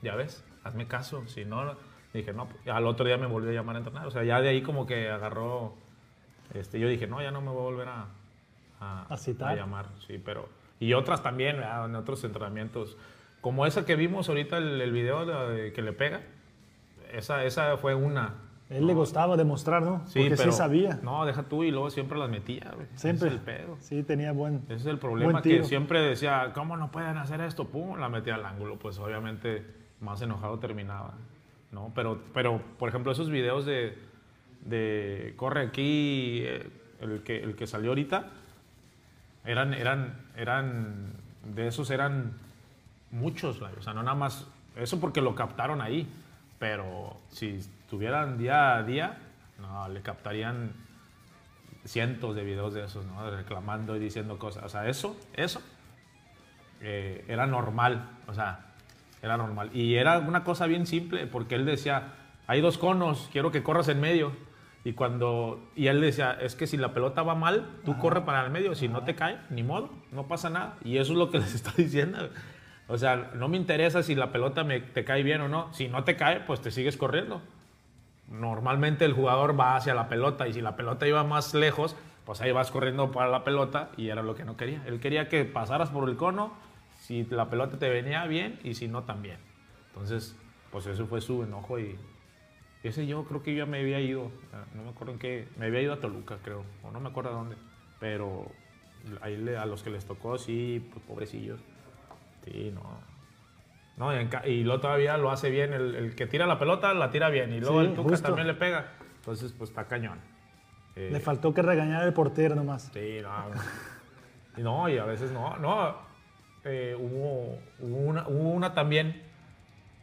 ya 0.01 0.15
ves, 0.15 0.43
hazme 0.63 0.87
caso, 0.87 1.27
si 1.27 1.45
no, 1.45 1.75
no". 2.13 2.17
dije, 2.17 2.33
no, 2.33 2.47
pues, 2.47 2.67
al 2.67 2.85
otro 2.87 3.05
día 3.05 3.17
me 3.17 3.27
volvió 3.27 3.49
a 3.51 3.53
llamar 3.53 3.75
a 3.75 3.79
entrenar. 3.79 4.05
O 4.07 4.11
sea, 4.11 4.23
ya 4.23 4.41
de 4.41 4.49
ahí 4.49 4.61
como 4.61 4.85
que 4.85 5.09
agarró, 5.09 5.73
este, 6.53 6.79
yo 6.79 6.87
dije, 6.87 7.07
no, 7.07 7.21
ya 7.21 7.31
no 7.31 7.41
me 7.41 7.49
voy 7.49 7.59
a 7.59 7.63
volver 7.63 7.87
a, 7.87 8.05
a, 8.79 9.05
A 9.09 9.17
citar. 9.17 9.49
a 9.49 9.55
llamar, 9.55 9.87
sí, 10.07 10.21
pero... 10.23 10.47
Y 10.79 10.93
otras 10.93 11.21
también, 11.21 11.57
¿verdad? 11.57 11.85
en 11.85 11.95
otros 11.95 12.23
entrenamientos, 12.23 12.97
como 13.39 13.65
esa 13.67 13.85
que 13.85 13.95
vimos 13.95 14.29
ahorita, 14.29 14.57
el, 14.57 14.81
el 14.81 14.91
video 14.91 15.25
de 15.25 15.71
que 15.73 15.81
le 15.83 15.93
pega, 15.93 16.21
esa, 17.13 17.43
esa 17.43 17.77
fue 17.77 17.93
una. 17.93 18.33
Él 18.69 18.87
le 18.87 18.93
gustaba 18.93 19.35
demostrar, 19.37 19.81
¿no? 19.83 20.01
Sí, 20.07 20.19
Porque 20.21 20.37
pero 20.37 20.51
sí 20.51 20.57
sabía. 20.57 20.99
No, 21.03 21.25
deja 21.25 21.43
tú 21.43 21.63
y 21.63 21.71
luego 21.71 21.89
siempre 21.89 22.17
las 22.17 22.29
metía, 22.29 22.71
güey. 22.73 22.87
Siempre. 22.95 23.27
Ese 23.27 23.35
es 23.37 23.41
el 23.41 23.45
pedo. 23.45 23.77
Sí, 23.81 24.01
tenía 24.03 24.31
buen. 24.31 24.63
Ese 24.65 24.75
es 24.75 24.85
el 24.85 24.97
problema 24.97 25.41
que 25.41 25.63
siempre 25.65 26.01
decía, 26.01 26.51
¿cómo 26.55 26.77
no 26.77 26.89
pueden 26.89 27.17
hacer 27.17 27.41
esto? 27.41 27.67
Pum, 27.67 27.99
la 27.99 28.07
metía 28.07 28.35
al 28.35 28.45
ángulo. 28.45 28.79
Pues 28.79 28.97
obviamente 28.97 29.65
más 29.99 30.21
enojado 30.21 30.57
terminaba. 30.59 31.15
¿No? 31.71 31.91
Pero, 31.95 32.21
pero, 32.33 32.61
por 32.77 32.89
ejemplo, 32.89 33.11
esos 33.11 33.29
videos 33.29 33.65
de, 33.65 33.97
de 34.65 35.33
corre 35.37 35.61
aquí, 35.61 36.41
eh, 36.43 36.69
el 36.99 37.23
que, 37.23 37.41
el 37.43 37.55
que 37.55 37.67
salió 37.67 37.91
ahorita, 37.91 38.29
eran, 39.45 39.73
eran, 39.73 40.25
eran, 40.35 41.13
de 41.43 41.67
esos 41.67 41.89
eran 41.89 42.33
muchos, 43.09 43.61
o 43.61 43.81
sea, 43.81 43.93
no 43.93 44.03
nada 44.03 44.15
más, 44.15 44.47
eso 44.75 44.99
porque 44.99 45.21
lo 45.21 45.35
captaron 45.35 45.81
ahí, 45.81 46.07
pero 46.59 47.17
si 47.29 47.55
estuvieran 47.55 48.37
día 48.37 48.75
a 48.75 48.83
día, 48.83 49.17
no, 49.59 49.89
le 49.89 50.01
captarían 50.01 50.73
cientos 51.85 52.35
de 52.35 52.43
videos 52.43 52.73
de 52.73 52.85
esos, 52.85 53.05
¿no? 53.05 53.29
Reclamando 53.29 53.95
y 53.95 53.99
diciendo 53.99 54.37
cosas. 54.37 54.63
O 54.63 54.69
sea, 54.69 54.87
eso, 54.87 55.17
eso 55.33 55.61
eh, 56.79 57.25
era 57.27 57.47
normal. 57.47 58.09
O 58.27 58.33
sea, 58.33 58.70
era 59.21 59.37
normal. 59.37 59.69
Y 59.73 59.95
era 59.95 60.19
una 60.19 60.43
cosa 60.43 60.65
bien 60.67 60.85
simple, 60.85 61.27
porque 61.27 61.55
él 61.55 61.65
decía, 61.65 62.13
hay 62.47 62.61
dos 62.61 62.77
conos, 62.77 63.29
quiero 63.31 63.51
que 63.51 63.63
corras 63.63 63.87
en 63.87 64.01
medio. 64.01 64.31
Y 64.83 64.93
cuando 64.93 65.69
y 65.75 65.87
él 65.87 66.01
decía, 66.01 66.37
es 66.41 66.55
que 66.55 66.65
si 66.65 66.75
la 66.75 66.93
pelota 66.93 67.21
va 67.21 67.35
mal, 67.35 67.67
tú 67.85 67.97
corre 67.97 68.21
para 68.21 68.43
el 68.43 68.51
medio, 68.51 68.73
si 68.73 68.87
no 68.87 69.03
te 69.03 69.13
cae, 69.13 69.37
ni 69.49 69.61
modo, 69.61 69.91
no 70.11 70.27
pasa 70.27 70.49
nada. 70.49 70.77
Y 70.83 70.97
eso 70.97 71.13
es 71.13 71.19
lo 71.19 71.29
que 71.29 71.39
les 71.39 71.53
está 71.53 71.71
diciendo. 71.77 72.17
O 72.87 72.97
sea, 72.97 73.31
no 73.35 73.47
me 73.47 73.57
interesa 73.57 74.03
si 74.03 74.15
la 74.15 74.31
pelota 74.31 74.63
me, 74.63 74.79
te 74.79 75.05
cae 75.05 75.23
bien 75.23 75.41
o 75.41 75.47
no. 75.47 75.71
Si 75.73 75.87
no 75.87 76.03
te 76.03 76.15
cae, 76.15 76.41
pues 76.41 76.61
te 76.61 76.71
sigues 76.71 76.97
corriendo. 76.97 77.41
Normalmente 78.27 79.05
el 79.05 79.13
jugador 79.13 79.59
va 79.59 79.75
hacia 79.75 79.93
la 79.93 80.09
pelota 80.09 80.47
y 80.47 80.53
si 80.53 80.61
la 80.61 80.75
pelota 80.75 81.07
iba 81.07 81.23
más 81.23 81.53
lejos, 81.53 81.95
pues 82.25 82.41
ahí 82.41 82.51
vas 82.51 82.71
corriendo 82.71 83.11
para 83.11 83.29
la 83.29 83.43
pelota 83.43 83.91
y 83.97 84.09
era 84.09 84.23
lo 84.23 84.35
que 84.35 84.45
no 84.45 84.57
quería. 84.57 84.81
Él 84.87 84.99
quería 84.99 85.29
que 85.29 85.45
pasaras 85.45 85.89
por 85.89 86.09
el 86.09 86.15
cono, 86.15 86.53
si 87.01 87.25
la 87.25 87.49
pelota 87.49 87.77
te 87.79 87.89
venía 87.89 88.25
bien 88.27 88.59
y 88.63 88.75
si 88.75 88.87
no 88.87 89.03
también. 89.03 89.37
Entonces, 89.87 90.35
pues 90.71 90.85
eso 90.85 91.07
fue 91.07 91.19
su 91.19 91.43
enojo 91.43 91.79
y 91.79 91.97
ese 92.83 93.05
yo 93.07 93.23
creo 93.25 93.43
que 93.43 93.53
yo 93.53 93.65
ya 93.65 93.69
me 93.69 93.79
había 93.79 93.99
ido, 93.99 94.25
eh, 94.25 94.63
no 94.75 94.83
me 94.83 94.89
acuerdo 94.89 95.13
en 95.13 95.19
qué, 95.19 95.47
me 95.57 95.65
había 95.65 95.81
ido 95.81 95.93
a 95.93 95.99
Toluca 95.99 96.37
creo, 96.43 96.63
o 96.83 96.91
no 96.91 96.99
me 96.99 97.09
acuerdo 97.09 97.31
a 97.31 97.33
dónde, 97.33 97.55
pero 97.99 98.45
ahí 99.21 99.35
a 99.55 99.65
los 99.65 99.83
que 99.83 99.89
les 99.89 100.05
tocó, 100.05 100.37
sí, 100.37 100.87
pues 100.93 101.03
pobrecillos. 101.05 101.59
Sí, 102.45 102.71
no. 102.73 102.81
No, 103.97 104.19
y, 104.19 104.27
y 104.49 104.63
luego 104.63 104.79
todavía 104.81 105.17
lo 105.17 105.31
hace 105.31 105.49
bien, 105.49 105.73
el, 105.73 105.95
el 105.95 106.15
que 106.15 106.25
tira 106.27 106.45
la 106.47 106.57
pelota 106.57 106.93
la 106.93 107.09
tira 107.11 107.29
bien, 107.29 107.51
y 107.53 107.59
luego 107.59 107.81
Sí, 107.81 107.87
el 107.87 107.93
Tuca 107.95 108.09
justo. 108.09 108.27
también 108.27 108.47
le 108.47 108.53
pega. 108.53 108.93
Entonces, 109.17 109.51
pues 109.51 109.69
está 109.69 109.87
cañón. 109.87 110.19
Eh, 110.95 111.09
Le 111.11 111.19
faltó 111.19 111.53
que 111.53 111.61
regañar 111.61 112.01
al 112.01 112.13
portero 112.13 112.55
nomás. 112.55 112.89
Sí, 112.93 113.17
no. 113.21 113.29
No, 114.57 114.89
y 114.89 114.97
a 114.97 115.05
veces 115.05 115.31
no. 115.31 115.55
No, 115.57 115.95
eh, 116.63 116.95
hubo, 116.99 117.59
hubo 117.79 117.97
una, 117.97 118.27
hubo 118.27 118.49
una 118.51 118.73
también. 118.73 119.21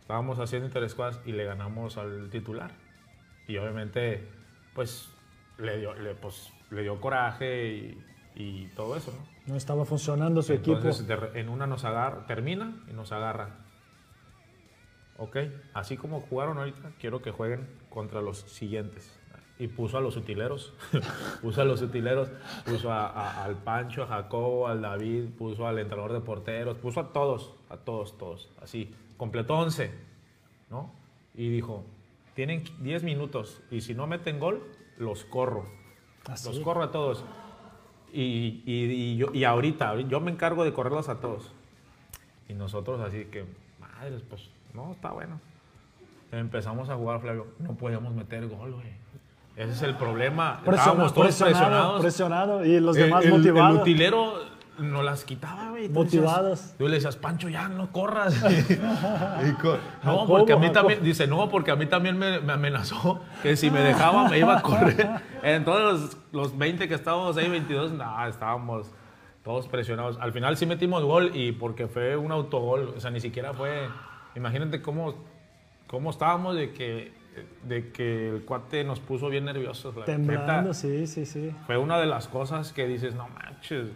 Estábamos 0.01 0.39
haciendo 0.39 0.67
interescuadras 0.67 1.21
y 1.27 1.33
le 1.33 1.45
ganamos 1.45 1.99
al 1.99 2.31
titular. 2.31 2.71
Y 3.47 3.57
obviamente, 3.59 4.27
pues, 4.75 5.11
le 5.59 5.79
dio, 5.79 5.95
le, 5.95 6.15
pues, 6.15 6.53
le 6.71 6.83
dio 6.83 7.01
coraje 7.01 7.67
y, 7.67 8.05
y 8.35 8.67
todo 8.69 8.97
eso, 8.97 9.13
¿no? 9.13 9.39
No 9.53 9.57
estaba 9.57 9.85
funcionando 9.85 10.43
su 10.43 10.53
Entonces, 10.53 11.01
equipo. 11.01 11.27
en 11.35 11.49
una 11.49 11.67
nos 11.67 11.85
agarra, 11.85 12.27
termina 12.27 12.75
y 12.91 12.93
nos 12.93 13.13
agarra. 13.13 13.57
Ok, 15.17 15.37
así 15.75 15.97
como 15.97 16.21
jugaron 16.21 16.59
ahorita, 16.59 16.93
quiero 17.01 17.21
que 17.23 17.31
jueguen 17.31 17.67
contra 17.89 18.21
los 18.23 18.41
siguientes. 18.41 19.19
Y 19.61 19.67
puso 19.67 19.99
a 19.99 20.01
los 20.01 20.17
utileros, 20.17 20.73
puso 21.43 21.63
a 21.63 21.65
los 21.65 21.83
utileros, 21.83 22.29
puso 22.65 22.93
a- 22.93 23.09
a- 23.09 23.45
al 23.45 23.57
Pancho, 23.57 24.05
a 24.05 24.07
Jacobo, 24.07 24.69
al 24.69 24.83
David, 24.83 25.31
puso 25.37 25.67
al 25.67 25.79
entrenador 25.81 26.13
de 26.13 26.21
porteros, 26.21 26.77
puso 26.79 27.01
a 27.01 27.13
todos, 27.13 27.53
a 27.69 27.77
todos, 27.77 28.17
todos, 28.19 28.49
así. 28.63 28.95
Completó 29.17 29.55
11, 29.59 29.91
¿no? 30.71 30.93
Y 31.35 31.49
dijo, 31.49 31.85
tienen 32.35 32.63
10 32.81 33.03
minutos 33.03 33.61
y 33.71 33.81
si 33.81 33.95
no 33.95 34.07
meten 34.07 34.39
gol, 34.39 34.63
los 34.97 35.25
corro. 35.25 35.65
Así. 36.29 36.49
Los 36.49 36.61
corro 36.61 36.85
a 36.85 36.93
todos. 36.93 37.25
Y, 38.13 38.63
y- 38.65 38.85
y 38.93 39.17
yo, 39.17 39.27
y 39.35 39.43
ahorita, 39.43 40.01
yo 40.03 40.21
me 40.21 40.31
encargo 40.31 40.63
de 40.65 40.73
correrlos 40.73 41.09
a 41.09 41.19
todos. 41.21 41.51
Y 42.49 42.55
nosotros 42.55 43.01
así 43.01 43.25
que, 43.25 43.45
madres, 43.81 44.23
pues, 44.29 44.49
no, 44.73 44.93
está 44.93 45.11
bueno. 45.11 45.41
Empezamos 46.31 46.89
a 46.91 46.95
jugar, 46.97 47.21
Flavio. 47.21 47.49
No 47.59 47.75
podíamos 47.75 48.15
meter 48.15 48.47
gol, 48.47 48.73
güey. 48.75 48.87
Ese 49.59 49.73
es 49.73 49.83
el 49.83 49.97
problema. 49.97 50.61
Estábamos 50.65 51.13
todos 51.13 51.27
presionado, 51.27 51.99
presionados. 51.99 52.01
presionado 52.01 52.65
y 52.65 52.81
los 52.81 52.97
El- 52.97 53.05
demás 53.07 53.25
el, 53.25 53.31
motivados. 53.33 53.75
El 53.75 53.81
utilero 53.83 54.35
nos 54.79 55.05
las 55.05 55.25
quitaba, 55.25 55.71
güey. 55.71 55.89
Tú 55.89 55.95
Motivados. 55.95 56.75
Tú 56.79 56.87
le 56.87 56.95
decías, 56.95 57.17
Pancho, 57.17 57.49
ya 57.49 57.67
no 57.69 57.91
corras. 57.91 58.35
Y 59.49 59.53
co- 59.61 59.77
no, 60.05 60.11
Jacobo, 60.13 60.27
porque 60.29 60.53
a 60.53 60.57
mí 60.57 60.67
Jacobo. 60.69 60.81
también, 60.81 61.03
dice, 61.03 61.27
no, 61.27 61.49
porque 61.49 61.73
a 61.73 61.77
mí 61.77 61.87
también 61.87 62.17
me, 62.17 62.39
me 62.41 62.53
amenazó 62.53 63.21
que 63.43 63.57
si 63.57 63.71
me 63.71 63.81
dejaba 63.81 64.29
me 64.29 64.39
iba 64.39 64.59
a 64.59 64.63
correr. 64.63 65.09
Entonces, 65.43 66.17
los, 66.33 66.51
los 66.53 66.59
20 66.59 66.87
que 66.87 66.95
estábamos 66.95 67.37
ahí, 67.37 67.49
22, 67.49 67.91
nada, 67.93 68.29
estábamos 68.29 68.93
todos 69.43 69.67
presionados. 69.67 70.19
Al 70.21 70.33
final 70.33 70.57
sí 70.57 70.67
metimos 70.67 71.03
gol 71.03 71.33
y 71.35 71.51
porque 71.51 71.89
fue 71.89 72.17
un 72.17 72.31
autogol, 72.31 72.95
o 72.97 73.01
sea, 73.01 73.11
ni 73.11 73.19
siquiera 73.21 73.53
fue. 73.55 73.89
Imagínate 74.37 74.81
cómo, 74.83 75.15
cómo 75.89 76.11
estábamos 76.11 76.55
de 76.55 76.73
que, 76.73 77.13
de 77.65 77.91
que 77.93 78.31
el 78.31 78.43
cuate 78.45 78.83
nos 78.85 79.01
puso 79.01 79.29
bien 79.29 79.45
nerviosos. 79.45 79.95
la 79.97 80.05
Temblando, 80.05 80.63
neta. 80.63 80.75
sí, 80.75 81.07
sí, 81.07 81.25
sí. 81.27 81.55
Fue 81.67 81.77
una 81.77 81.99
de 81.99 82.07
las 82.07 82.27
cosas 82.29 82.73
que 82.73 82.87
dices, 82.87 83.15
no 83.15 83.29
manches. 83.29 83.89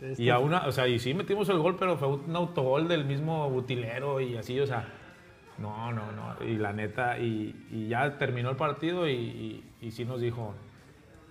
Este- 0.00 0.22
Y 0.22 0.30
a 0.30 0.38
una, 0.38 0.66
o 0.66 0.72
sea, 0.72 0.88
y 0.88 0.98
sí 0.98 1.12
metimos 1.14 1.48
el 1.50 1.58
gol, 1.58 1.76
pero 1.78 1.96
fue 1.98 2.08
un 2.08 2.34
autogol 2.34 2.88
del 2.88 3.04
mismo 3.04 3.48
butilero 3.50 4.20
y 4.20 4.36
así, 4.36 4.58
o 4.58 4.66
sea, 4.66 4.88
no, 5.58 5.92
no, 5.92 6.10
no. 6.12 6.36
Y 6.44 6.56
la 6.56 6.72
neta, 6.72 7.18
y, 7.18 7.66
y 7.70 7.88
ya 7.88 8.16
terminó 8.16 8.50
el 8.50 8.56
partido 8.56 9.06
y, 9.08 9.12
y, 9.12 9.64
y 9.82 9.90
sí 9.90 10.04
nos 10.06 10.20
dijo, 10.20 10.54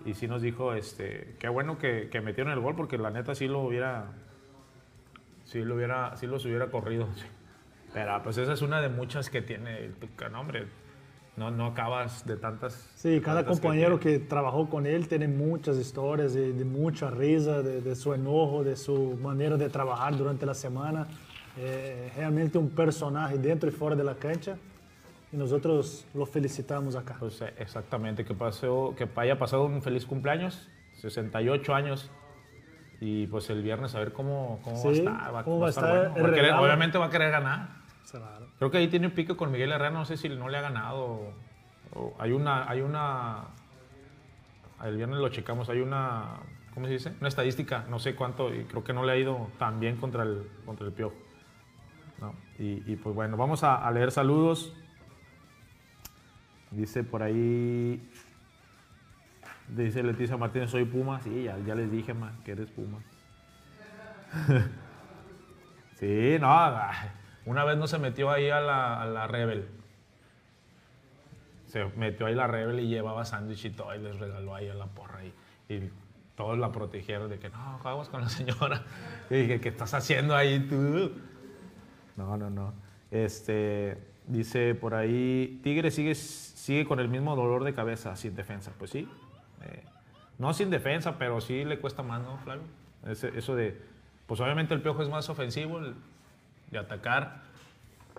y 0.06 0.14
sí 0.14 0.28
nos 0.28 0.42
dijo, 0.44 0.74
este, 0.76 1.36
qué 1.40 1.50
bueno 1.50 1.78
que, 1.80 2.10
que 2.12 2.22
metieron 2.22 2.54
el 2.54 2.60
gol 2.60 2.76
porque 2.76 2.98
la 3.00 3.10
neta 3.10 3.34
sí 3.36 3.48
lo 3.48 3.60
hubiera, 3.62 4.06
sí 5.46 5.64
lo 5.64 5.76
hubiera, 5.76 6.16
sí 6.16 6.28
los 6.28 6.46
hubiera 6.46 6.68
corrido. 6.68 7.08
sí. 7.16 7.26
Pero 7.94 8.22
pues 8.22 8.38
esa 8.38 8.54
es 8.54 8.62
una 8.62 8.82
de 8.82 8.90
muchas 8.90 9.32
que 9.32 9.42
tiene 9.42 9.78
el 9.80 9.96
no, 10.32 10.42
hombre. 10.42 10.68
No, 11.40 11.50
no 11.52 11.68
acabas 11.68 12.26
de 12.26 12.36
tantas. 12.36 12.74
Sí, 12.96 13.22
cada 13.22 13.42
tantas 13.44 13.60
compañero 13.62 13.98
tiene. 13.98 14.20
que, 14.20 14.26
trabajó 14.26 14.70
con 14.70 14.86
él 14.86 15.08
tiene 15.08 15.28
muchas 15.30 15.78
historias 15.78 16.34
de, 16.34 16.52
de 16.52 16.66
mucha 16.66 17.10
risa, 17.10 17.62
de, 17.64 17.82
de 17.82 17.96
su 17.96 18.14
enojo, 18.14 18.64
de 18.66 18.76
su 18.76 19.18
manera 19.22 19.56
de 19.56 19.70
trabajar 19.70 20.18
durante 20.18 20.46
la 20.46 20.54
semana. 20.54 21.08
Eh, 21.58 22.12
realmente 22.16 22.58
un 22.58 22.70
personaje 22.70 23.38
dentro 23.38 23.70
y 23.70 23.72
fuera 23.72 23.96
de 23.96 24.04
la 24.04 24.16
cancha 24.16 24.58
y 25.32 25.38
nosotros 25.38 26.06
lo 26.14 26.26
felicitamos 26.26 26.96
acá. 26.98 27.16
Pues 27.20 27.42
eh, 27.42 27.54
exactamente, 27.58 28.26
que, 28.26 28.34
pasó, 28.34 28.94
que 28.98 29.08
haya 29.16 29.40
pasado 29.40 29.66
un 29.66 29.82
feliz 29.82 30.06
cumpleaños, 30.06 30.70
68 30.96 31.74
años. 31.74 32.12
Y 33.02 33.28
pues 33.28 33.50
el 33.50 33.62
viernes 33.64 33.96
a 33.96 34.00
ver 34.00 34.12
cómo, 34.12 34.60
cómo 34.62 34.76
va 34.76 34.90
a 34.90 34.94
Sí, 34.94 35.00
estar. 35.00 35.34
Va, 35.36 35.44
cómo 35.46 35.56
va 35.60 35.62
va 35.62 35.68
a 35.68 35.70
estar 35.70 35.86
estar 35.86 36.10
bueno. 36.12 36.16
el 36.18 36.24
Va 36.24 36.28
a 36.28 36.32
querer- 36.32 36.42
regalo. 36.48 36.64
obviamente 36.66 36.98
va 36.98 37.06
a 37.06 37.10
querer 37.10 37.32
ganar. 37.32 37.79
Creo 38.58 38.72
que 38.72 38.78
ahí 38.78 38.88
tiene 38.88 39.08
un 39.08 39.14
pique 39.14 39.36
con 39.36 39.52
Miguel 39.52 39.72
Herrera, 39.72 39.92
no 39.92 40.06
sé 40.06 40.18
si 40.18 40.30
no 40.30 40.50
le 40.50 40.58
ha 40.58 40.62
ganado. 40.62 41.34
hay 42.20 42.32
una, 42.32 42.70
hay 42.70 42.82
una, 42.82 43.48
el 44.84 44.98
viernes 44.98 45.20
lo 45.20 45.30
checamos, 45.30 45.70
hay 45.70 45.80
una, 45.82 46.40
¿cómo 46.74 46.88
se 46.88 46.94
dice? 46.94 47.14
Una 47.20 47.30
estadística, 47.30 47.86
no 47.90 48.00
sé 48.00 48.16
cuánto, 48.16 48.54
y 48.54 48.64
creo 48.66 48.84
que 48.84 48.94
no 48.94 49.04
le 49.04 49.12
ha 49.12 49.18
ido 49.18 49.50
tan 49.58 49.80
bien 49.80 49.98
contra 49.98 50.24
el, 50.24 50.48
contra 50.66 50.88
el 50.88 50.94
Piojo. 50.94 51.16
¿no? 52.20 52.36
Y, 52.58 52.96
pues 52.98 53.16
bueno, 53.16 53.38
vamos 53.38 53.64
a, 53.64 53.90
leer 53.92 54.12
saludos. 54.12 54.74
Dice 56.72 57.04
por 57.04 57.24
ahí, 57.24 58.08
dice 59.70 60.04
Leticia 60.04 60.38
Martínez, 60.38 60.70
soy 60.70 60.86
Puma. 60.86 61.22
Sí, 61.22 61.44
ya, 61.44 61.58
ya 61.60 61.74
les 61.74 61.90
dije, 61.90 62.14
ma, 62.14 62.34
que 62.44 62.52
eres 62.52 62.70
Puma. 62.70 63.00
sí, 65.96 66.38
no, 66.40 66.48
ay, 66.52 67.10
una 67.50 67.64
vez 67.64 67.78
no 67.78 67.88
se 67.88 67.98
metió 67.98 68.30
ahí 68.30 68.50
a 68.50 68.62
la, 68.62 69.02
a 69.02 69.06
la 69.08 69.28
Rebel. 69.28 69.68
Se 71.66 71.86
metió 71.98 72.28
ahí 72.28 72.36
la 72.36 72.48
Rebel 72.48 72.80
y 72.80 72.88
llevaba 72.88 73.26
sándwich 73.26 73.66
y 73.66 73.70
todo 73.72 73.94
y 73.96 74.00
les 74.00 74.20
regaló 74.20 74.56
ahí 74.56 74.70
a 74.70 74.74
la 74.76 74.86
porra. 74.86 75.24
Y, 75.24 75.34
y 75.74 75.92
todos 76.36 76.58
la 76.58 76.72
protegieron 76.72 77.30
de 77.30 77.40
que 77.40 77.50
no, 77.50 77.80
vamos 77.84 78.10
con 78.10 78.22
la 78.22 78.30
señora. 78.30 78.84
Y 79.30 79.36
dije, 79.36 79.60
¿qué 79.60 79.70
estás 79.70 79.94
haciendo 79.94 80.36
ahí 80.36 80.60
tú? 80.60 81.12
No, 82.16 82.38
no, 82.38 82.50
no. 82.50 82.74
Este, 83.12 83.98
dice 84.28 84.76
por 84.76 84.94
ahí, 84.94 85.60
Tigre 85.64 85.90
sigue, 85.92 86.16
sigue 86.16 86.86
con 86.86 87.00
el 87.00 87.10
mismo 87.10 87.36
dolor 87.36 87.64
de 87.64 87.74
cabeza, 87.74 88.16
sin 88.16 88.36
defensa. 88.36 88.72
Pues 88.78 88.92
sí. 88.92 89.08
eh, 89.64 89.84
no 90.38 90.54
sin 90.54 90.70
defensa, 90.70 91.18
pero 91.18 91.42
sí 91.42 91.66
le 91.66 91.80
cuesta 91.80 92.04
más, 92.04 92.22
¿no, 92.22 92.38
Flavio? 92.38 92.64
Eso 93.08 93.56
de, 93.56 93.82
pues 94.26 94.40
obviamente 94.40 94.74
el 94.74 94.82
Piojo 94.82 95.02
es 95.02 95.10
más 95.10 95.30
ofensivo, 95.30 95.80
de 96.72 96.78
atacar. 96.78 97.42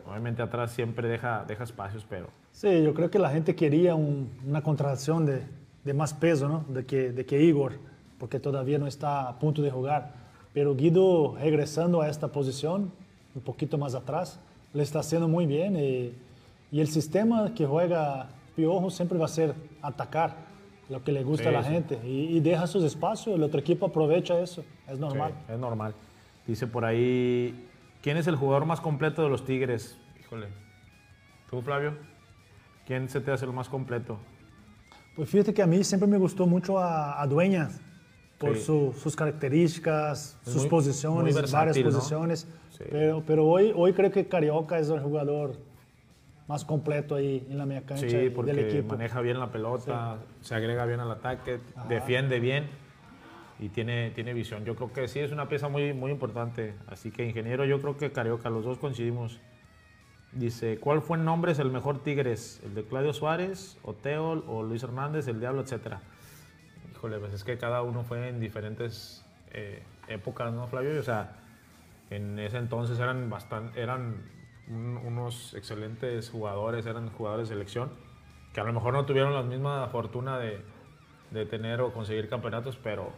Obviamente 0.07 0.43
atrás 0.43 0.73
siempre 0.73 1.09
deja, 1.09 1.45
deja 1.47 1.65
espacios, 1.65 2.07
pero 2.09 2.29
Sí, 2.53 2.83
yo 2.83 2.93
creo 2.95 3.11
que 3.11 3.19
la 3.19 3.31
gente 3.31 3.55
quería 3.55 3.95
un- 3.95 4.29
una 4.47 4.63
contratación 4.63 5.25
de, 5.25 5.43
de 5.85 5.95
más 5.95 6.13
peso, 6.13 6.49
¿no? 6.49 6.65
De 6.69 6.85
que, 6.85 7.13
de 7.13 7.25
que 7.25 7.41
Igor, 7.43 7.75
porque 8.19 8.41
todavía 8.41 8.77
no 8.79 8.87
está 8.87 9.29
a 9.29 9.39
punto 9.39 9.63
de 9.63 9.71
jugar. 9.71 10.13
Pero 10.53 10.75
Guido, 10.75 11.37
regresando 11.41 12.03
a 12.03 12.09
esta 12.09 12.29
posición, 12.29 12.91
un 13.37 13.43
poquito 13.43 13.79
más 13.79 13.95
atrás, 13.95 14.41
le 14.75 14.83
está 14.83 14.99
haciendo 14.99 15.29
muy 15.29 15.47
bien. 15.47 15.77
Y, 15.77 16.13
y 16.73 16.81
el 16.81 16.89
sistema 16.89 17.55
que 17.55 17.67
juega 17.67 18.29
Piojo 18.57 18.91
siempre 18.91 19.17
va 19.17 19.27
a 19.27 19.29
ser 19.29 19.55
atacar 19.81 20.35
lo 20.89 21.05
que 21.05 21.13
le 21.13 21.23
gusta 21.23 21.45
Sí, 21.45 21.49
a 21.51 21.53
la 21.53 21.63
sí. 21.63 21.71
gente. 21.71 22.01
Y, 22.05 22.37
y 22.37 22.41
deja 22.41 22.67
sus 22.67 22.83
espacios, 22.83 23.37
el 23.37 23.43
otro 23.45 23.61
equipo 23.61 23.87
aprovecha 23.87 24.39
eso. 24.41 24.65
Es 24.89 24.99
normal. 24.99 25.33
Sí, 25.47 25.53
es 25.53 25.59
normal. 25.59 25.95
Dice 26.49 26.67
por 26.67 26.85
ahí, 26.85 27.69
¿quién 28.03 28.17
es 28.17 28.27
el 28.27 28.37
jugador 28.37 28.67
más 28.67 28.81
completo 28.81 29.23
de 29.23 29.29
los 29.29 29.45
Tigres? 29.45 29.99
Híjole. 30.21 30.49
¿Tú, 31.49 31.61
Flavio? 31.63 31.95
¿Quién 32.87 33.09
se 33.09 33.21
te 33.21 33.31
hace 33.31 33.45
el 33.45 33.53
más 33.53 33.69
completo? 33.69 34.19
Pues 35.17 35.29
fíjate 35.29 35.53
que 35.53 35.63
a 35.63 35.67
mí 35.67 35.83
siempre 35.85 36.09
me 36.09 36.19
gustó 36.19 36.47
mucho 36.47 36.79
a, 36.79 37.21
a 37.21 37.27
Dueñas 37.27 37.81
por 38.39 38.57
Sí. 38.57 38.63
su- 38.63 38.95
sus 38.99 39.15
características, 39.17 40.39
Es 40.47 40.53
sus 40.53 40.63
muy- 40.63 40.71
posiciones, 40.71 41.35
muy 41.35 41.51
varias 41.53 41.77
¿no? 41.79 41.85
posiciones. 41.85 42.49
Sí. 42.71 42.85
Pero, 42.91 43.23
pero 43.27 43.47
hoy, 43.47 43.73
hoy 43.77 43.93
creo 43.93 44.11
que 44.11 44.27
Carioca 44.29 44.79
es 44.79 44.89
el 44.89 45.01
jugador 45.01 45.57
más 46.49 46.65
completo 46.65 47.15
ahí 47.17 47.47
en 47.51 47.59
la 47.59 47.67
media 47.67 47.83
cancha 47.85 48.09
Sí, 48.09 48.17
y 48.17 48.31
porque 48.31 48.53
del 48.55 48.65
equipo. 48.67 48.95
maneja 48.97 49.21
bien 49.21 49.39
la 49.39 49.53
pelota, 49.53 50.19
se 50.41 50.55
agrega 50.55 50.85
bien 50.87 50.99
al 51.01 51.11
ataque, 51.11 51.61
defiende 51.89 52.41
bien 52.41 52.69
y 53.61 53.69
tiene, 53.69 54.11
tiene 54.11 54.33
visión. 54.33 54.65
Yo 54.65 54.75
creo 54.75 54.93
que 54.93 55.07
sí 55.07 55.21
es 55.21 55.33
una 55.33 55.49
pieza 55.49 55.69
muy, 55.69 55.93
muy 55.93 56.11
importante. 56.11 56.75
Así 56.87 57.11
que, 57.11 57.25
ingeniero, 57.27 57.65
yo 57.65 57.81
creo 57.81 57.97
que 57.97 58.11
Carioca, 58.11 58.49
los 58.51 58.65
dos 58.65 58.79
coincidimos. 58.79 59.41
Dice, 60.33 60.79
¿cuál 60.79 61.03
fue 61.03 61.19
en 61.19 61.25
nombres 61.25 61.59
el 61.59 61.71
mejor 61.71 62.03
Tigres? 62.03 62.61
¿El 62.65 62.75
de 62.75 62.85
Claudio 62.85 63.13
Suárez, 63.13 63.79
Oteo 63.83 64.45
o 64.47 64.63
Luis 64.63 64.83
Hernández, 64.83 65.27
el 65.29 65.41
Diablo, 65.41 65.61
etcétera? 65.61 66.01
Híjole, 66.93 67.19
pues 67.19 67.33
es 67.35 67.45
que 67.45 67.59
cada 67.59 67.83
uno 67.83 68.05
fue 68.05 68.29
en 68.29 68.41
diferentes 68.41 69.25
eh, 69.53 69.83
épocas, 70.09 70.53
¿no, 70.53 70.67
Flavio? 70.69 70.99
O 70.99 71.03
sea, 71.03 71.37
en 72.11 72.39
ese 72.39 72.59
entonces 72.59 72.99
eran, 72.99 73.29
bastan- 73.29 73.73
eran 73.77 74.23
un- 74.69 74.97
unos 75.05 75.53
excelentes 75.55 76.31
jugadores, 76.31 76.87
eran 76.87 77.11
jugadores 77.11 77.49
de 77.49 77.57
selección, 77.57 77.91
que 78.55 78.61
a 78.61 78.65
lo 78.65 78.73
mejor 78.73 78.93
no 78.95 79.05
tuvieron 79.07 79.35
la 79.35 79.43
misma 79.43 79.89
fortuna 79.89 80.39
de, 80.39 80.61
de 81.33 81.45
tener 81.45 81.81
o 81.81 81.93
conseguir 81.93 82.29
campeonatos, 82.29 82.77
pero 82.77 83.13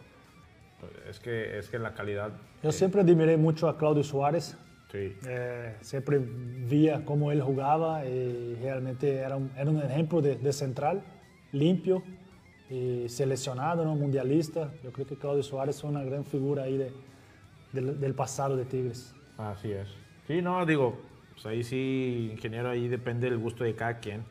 es 1.08 1.20
que, 1.20 1.58
es 1.58 1.68
que 1.68 1.78
la 1.78 1.94
calidad... 1.94 2.30
Yo 2.62 2.70
eh, 2.70 2.72
siempre 2.72 3.00
admiré 3.00 3.36
mucho 3.36 3.68
a 3.68 3.76
Claudio 3.78 4.02
Suárez. 4.04 4.56
Sí, 4.90 5.16
Eh, 5.26 5.76
siempre 5.80 6.18
vía 6.18 7.02
cómo 7.04 7.32
él 7.32 7.40
jugaba 7.40 8.04
y 8.04 8.56
realmente 8.60 9.16
era 9.16 9.36
un, 9.36 9.50
era 9.56 9.70
un 9.70 9.80
ejemplo 9.82 10.20
de, 10.20 10.36
de 10.36 10.52
central, 10.52 11.02
limpio 11.52 12.02
y 12.68 13.08
seleccionado, 13.08 13.84
¿no? 13.84 13.94
mundialista. 13.94 14.70
Yo 14.84 14.92
creo 14.92 15.06
que 15.06 15.16
Claudio 15.16 15.42
Suárez 15.42 15.76
es 15.76 15.84
una 15.84 16.02
gran 16.04 16.24
figura 16.24 16.64
ahí 16.64 16.76
de- 16.76 16.92
del, 17.72 17.98
del 18.00 18.14
pasado 18.14 18.54
de 18.56 18.64
Tigres. 18.66 19.14
así 19.38 19.72
es. 19.72 19.88
Sí, 20.26 20.42
no, 20.42 20.64
digo, 20.66 20.98
pues 21.32 21.46
ahí 21.46 21.62
sí, 21.64 22.28
ingeniero, 22.32 22.68
ahí 22.68 22.86
depende 22.88 23.28
del 23.30 23.38
gusto 23.38 23.64
de 23.64 23.74
cada 23.74 23.98
quien. 23.98 24.24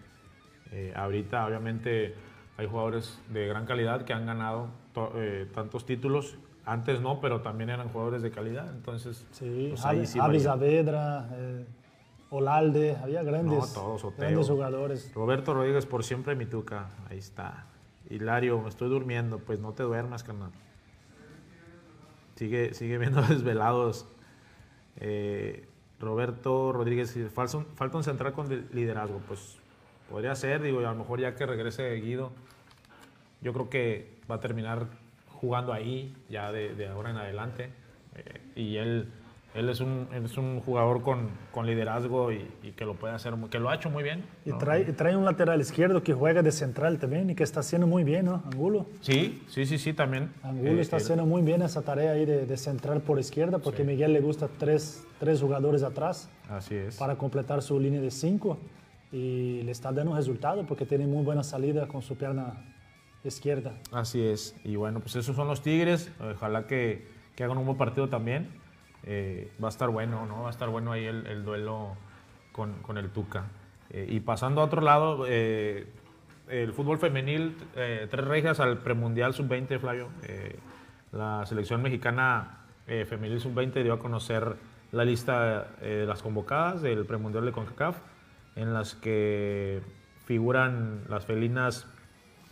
Eh, 0.72 0.94
ahorita, 0.96 1.46
obviamente, 1.48 2.14
hay 2.58 2.68
jugadores 2.68 3.20
de 3.30 3.48
gran 3.48 3.66
calidad 3.66 4.06
que 4.06 4.14
han 4.14 4.26
ganado 4.28 4.68
eh, 5.16 5.50
tantos 5.54 5.86
títulos. 5.86 6.38
Antes 6.66 7.02
no, 7.02 7.20
pero 7.22 7.42
también 7.42 7.70
eran 7.72 7.90
jugadores 7.90 8.22
de 8.22 8.30
calidad. 8.32 8.70
Entonces, 8.76 9.26
Sí, 9.32 9.68
pues 9.70 9.84
ahí 9.86 10.06
sí. 10.06 10.20
Saavedra, 10.20 11.28
eh, 11.34 11.66
Olalde, 12.30 12.96
había 13.02 13.24
grandes, 13.24 13.76
No, 13.76 13.82
todos, 13.98 14.16
grandes 14.16 14.48
jugadores. 14.48 15.12
Roberto 15.14 15.54
Rodríguez, 15.54 15.86
por 15.86 16.04
siempre 16.04 16.36
mi 16.36 16.46
tuca. 16.46 16.90
Ahí 17.10 17.18
está. 17.18 17.66
Hilario, 18.10 18.62
me 18.62 18.70
estoy 18.70 18.90
durmiendo. 18.90 19.40
Pues 19.40 19.60
no 19.60 19.74
te 19.74 19.84
duermas, 19.84 20.24
carnal. 20.24 20.52
Sigue, 22.36 22.74
sigue 22.74 22.98
viendo 22.98 23.22
desvelados. 23.28 24.06
Eh, 24.98 25.68
Roberto 26.00 26.72
Rodríguez, 26.74 27.16
falta 27.34 27.58
un, 27.58 27.66
falta 27.76 27.98
un 27.98 28.04
central 28.04 28.34
con 28.34 28.50
li- 28.50 28.66
liderazgo. 28.74 29.20
Pues 29.28 29.58
podría 30.10 30.34
ser, 30.36 30.62
digo, 30.62 30.82
y 30.82 30.86
a 30.86 30.92
lo 30.92 30.96
mejor 30.98 31.20
ya 31.20 31.36
que 31.36 31.46
regrese 31.46 31.94
Guido, 31.96 32.32
yo 33.42 33.54
creo 33.54 33.70
que 33.70 34.11
va 34.30 34.36
a 34.36 34.40
terminar 34.40 34.88
jugando 35.28 35.74
ahí 35.74 36.14
ya 36.30 36.52
de, 36.52 36.76
de 36.76 36.88
ahora 36.88 37.10
en 37.12 37.18
adelante. 37.18 37.70
Eh, 38.16 38.42
y 38.56 38.76
él, 38.78 39.08
él 39.56 39.70
es 39.70 39.80
un, 39.82 40.08
él 40.14 40.26
es 40.26 40.38
un 40.38 40.60
jugador 40.62 41.02
con, 41.02 41.30
con 41.52 41.66
liderazgo 41.66 42.32
y, 42.32 42.46
y 42.64 42.72
que 42.72 42.86
lo 42.86 42.94
puede 42.96 43.14
hacer, 43.14 43.34
que 43.50 43.60
lo 43.60 43.70
ha 43.70 43.76
hecho 43.76 43.90
muy 43.90 44.04
bien. 44.04 44.24
Y 44.46 44.50
¿no? 44.52 44.58
trae, 44.60 44.82
y 44.88 44.92
trae 44.94 45.16
un 45.18 45.26
lateral 45.26 45.60
izquierdo 45.60 46.04
que 46.04 46.14
juega 46.14 46.42
de 46.44 46.52
central 46.52 47.00
también 47.00 47.30
y 47.30 47.36
que 47.36 47.44
está 47.44 47.62
haciendo 47.62 47.88
muy 47.88 48.04
bien, 48.04 48.26
¿no? 48.26 48.44
Angulo. 48.46 48.86
Sí, 49.02 49.42
sí, 49.48 49.66
sí, 49.66 49.78
sí, 49.78 49.94
también. 49.94 50.32
Angulo 50.44 50.72
Eh, 50.72 50.82
está 50.82 50.98
él- 50.98 51.04
haciendo 51.04 51.26
muy 51.26 51.42
bien 51.42 51.62
esa 51.64 51.82
tarea 51.82 52.12
ahí 52.12 52.26
de, 52.26 52.46
de 52.46 52.58
central 52.58 53.02
por 53.02 53.20
izquierda 53.20 53.58
porque 53.60 53.84
Miguel 53.84 54.14
le 54.14 54.22
gusta 54.22 54.48
tres, 54.60 55.06
tres 55.20 55.42
jugadores 55.42 55.84
atrás 55.84 56.30
Así 56.50 56.76
es. 56.76 56.98
para 56.98 57.16
completar 57.16 57.62
su 57.62 57.80
línea 57.80 58.00
de 58.02 58.12
cinco 58.12 58.58
y 59.12 59.62
le 59.64 59.72
está 59.72 59.92
dando 59.92 60.16
resultado 60.16 60.66
porque 60.66 60.86
tiene 60.86 61.06
muy 61.08 61.24
buena 61.26 61.44
salida 61.44 61.88
con 61.88 62.02
su 62.02 62.16
pierna 62.16 62.54
izquierda. 63.28 63.74
Así 63.92 64.22
es. 64.24 64.56
Y 64.64 64.76
bueno, 64.76 65.00
pues 65.00 65.16
esos 65.16 65.36
son 65.36 65.48
los 65.48 65.62
Tigres. 65.62 66.12
Ojalá 66.20 66.68
que, 66.68 67.08
que 67.36 67.44
hagan 67.44 67.58
un 67.58 67.66
buen 67.66 67.78
partido 67.78 68.10
también. 68.10 68.50
Eh, 69.04 69.52
va 69.62 69.68
a 69.68 69.70
estar 69.70 69.90
bueno, 69.90 70.26
¿no? 70.26 70.44
Va 70.44 70.48
a 70.48 70.52
estar 70.52 70.70
bueno 70.70 70.92
ahí 70.92 71.06
el, 71.06 71.26
el 71.28 71.44
duelo 71.44 71.96
con, 72.52 72.74
con 72.82 72.98
el 72.98 73.10
Tuca. 73.10 73.46
Eh, 73.90 74.08
y 74.10 74.20
pasando 74.20 74.62
a 74.62 74.66
otro 74.66 74.82
lado, 74.82 75.26
eh, 75.28 75.88
el 76.48 76.74
fútbol 76.74 76.98
femenil, 76.98 77.56
tres 77.74 78.26
rejas 78.26 78.60
al 78.60 78.80
premundial 78.80 79.34
sub-20, 79.34 79.80
Flavio. 79.80 80.10
La 81.14 81.46
selección 81.46 81.82
mexicana 81.82 82.66
femenil 82.86 83.40
sub-20 83.40 83.84
dio 83.84 83.94
a 83.94 84.00
conocer 84.00 84.58
la 84.92 85.06
lista 85.06 85.70
de 85.80 86.06
las 86.06 86.22
convocadas 86.22 86.82
del 86.82 87.06
premundial 87.06 87.46
de 87.46 87.54
CONCACAF, 87.54 88.00
en 88.58 88.74
las 88.74 88.96
que 88.96 89.82
figuran 90.26 91.06
las 91.08 91.26
felinas 91.26 91.88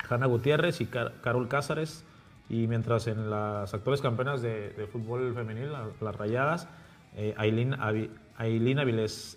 Hanna 0.09 0.25
Gutiérrez 0.27 0.81
y 0.81 0.85
Car- 0.85 1.13
Carol 1.21 1.47
Cázares. 1.47 2.05
Y 2.49 2.67
mientras 2.67 3.05
en 3.07 3.29
las 3.29 3.73
actuales 3.73 4.01
campeonas 4.01 4.41
de, 4.41 4.71
fútbol 4.91 5.33
femenil, 5.35 5.71
la- 5.71 5.87
las 6.01 6.15
rayadas, 6.15 6.67
eh, 7.15 7.33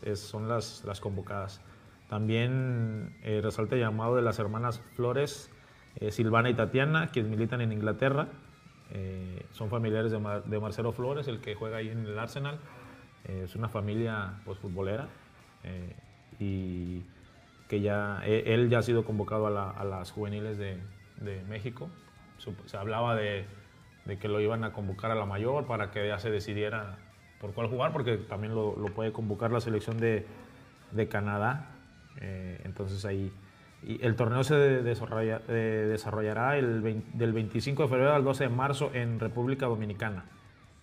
es- 0.05 0.21
son 0.21 0.49
las, 0.49 0.83
las 0.87 1.01
convocadas. 1.01 1.61
También 2.09 3.17
eh, 3.23 3.41
resalta 3.43 3.75
el 3.75 3.81
llamado 3.83 4.17
de 4.17 4.23
las 4.23 4.39
hermanas 4.39 4.81
Flores, 4.97 5.51
eh, 5.97 6.11
Silvana 6.11 6.51
y 6.51 6.55
Tatiana, 6.55 7.09
quienes 7.09 7.31
militan 7.31 7.61
en 7.61 7.73
Inglaterra. 7.73 8.29
Eh, 8.95 9.47
son 9.53 9.71
familiares 9.71 10.13
de, 10.13 10.19
de 10.47 10.61
Marcelo 10.61 10.93
Flores, 10.93 11.27
el 11.29 11.41
que 11.41 11.55
juega 11.55 11.79
ahí 11.79 11.89
en 11.89 12.05
el 12.07 12.19
Arsenal. 12.19 12.59
Eh, 13.25 13.43
es 13.45 13.55
una 13.57 13.69
familia 13.69 14.41
pues, 14.45 14.59
futbolera. 14.59 15.09
y 16.39 17.03
que 17.73 17.81
ya 17.81 18.21
e- 18.27 18.53
él 18.53 18.69
ya 18.69 18.81
ha 18.81 18.83
sido 18.83 19.03
convocado 19.03 19.47
a, 19.47 19.51
la- 19.51 19.71
a 19.71 19.83
las 19.83 20.11
juveniles 20.11 20.59
de, 20.59 20.77
de 21.23 21.43
México. 21.49 21.89
Se 22.67 22.77
hablaba 22.77 23.17
de, 23.17 23.47
de 24.05 24.19
que 24.19 24.29
lo 24.29 24.43
iban 24.43 24.63
a 24.63 24.75
convocar 24.75 25.11
a 25.11 25.15
la 25.15 25.25
mayor 25.25 25.67
para 25.67 25.91
que 25.91 26.07
ya 26.07 26.19
se 26.19 26.31
decidiera 26.31 26.99
por 27.41 27.55
cuál 27.55 27.69
jugar, 27.69 27.95
porque 27.95 28.19
también 28.19 28.55
lo, 28.55 28.77
lo 28.77 28.89
puede 28.89 29.11
convocar 29.11 29.51
la 29.53 29.61
selección 29.63 29.99
de, 29.99 30.27
de 30.91 31.09
Canadá. 31.09 31.71
Eh, 32.21 32.61
entonces 32.65 33.07
ahí. 33.07 33.33
Y 33.83 34.05
el 34.05 34.17
torneo 34.17 34.45
se 34.45 34.55
desarrolla- 34.83 35.41
eh, 35.49 35.87
desarrollará 35.89 36.59
el 36.59 36.83
20 36.83 37.17
del 37.17 37.33
25 37.33 37.85
de 37.85 37.89
febrero 37.89 38.13
al 38.13 38.23
12 38.23 38.45
de 38.45 38.51
marzo 38.51 38.91
en 38.93 39.19
República 39.19 39.65
Dominicana. 39.65 40.27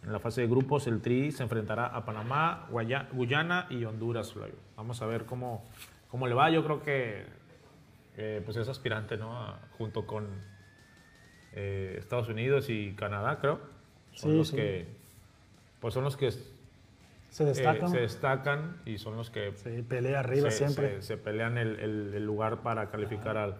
En 0.04 0.12
la 0.12 0.18
fase 0.20 0.42
de 0.42 0.48
grupos, 0.48 0.88
el 0.88 1.02
Tri 1.02 1.32
se 1.32 1.44
enfrentará 1.44 1.86
a 1.86 2.04
Panamá, 2.04 2.66
Guaya- 2.72 3.08
Guyana 3.14 3.68
y 3.70 3.86
Honduras. 3.86 4.34
Vamos 4.76 5.04
a 5.04 5.06
ver 5.06 5.26
cómo, 5.26 5.64
cómo 6.10 6.28
le 6.28 6.34
va. 6.36 6.50
Yo 6.50 6.64
creo 6.64 6.82
que 6.84 7.24
eh, 8.18 8.42
pues 8.44 8.58
es 8.58 8.68
aspirante, 8.68 9.18
¿no? 9.18 9.38
A- 9.38 9.60
junto 9.78 10.06
con 10.06 10.28
eh, 11.54 11.96
Estados 12.00 12.30
Unidos 12.30 12.70
y 12.70 12.94
Canadá, 12.94 13.40
creo. 13.40 13.60
Son 14.14 14.32
Sí, 14.32 14.38
los 14.38 14.48
sí. 14.50 14.56
que 14.56 14.86
pues 15.80 15.94
son 15.94 16.04
los 16.04 16.18
que 16.18 16.30
Se 16.32 17.44
eh, 17.44 17.46
destacan, 17.46 17.90
se 17.90 18.00
destacan 18.00 18.82
y 18.86 18.98
son 18.98 19.16
los 19.16 19.30
que 19.30 19.54
se 19.56 19.82
pelea 19.84 20.20
arriba 20.20 20.52
se, 20.52 20.58
siempre. 20.68 21.02
se- 21.02 21.08
se 21.08 21.18
pelean 21.18 21.58
el, 21.58 21.80
el- 21.80 22.14
el 22.16 22.26
lugar 22.26 22.62
para 22.62 22.90
calificar 22.90 23.38
al- 23.38 23.56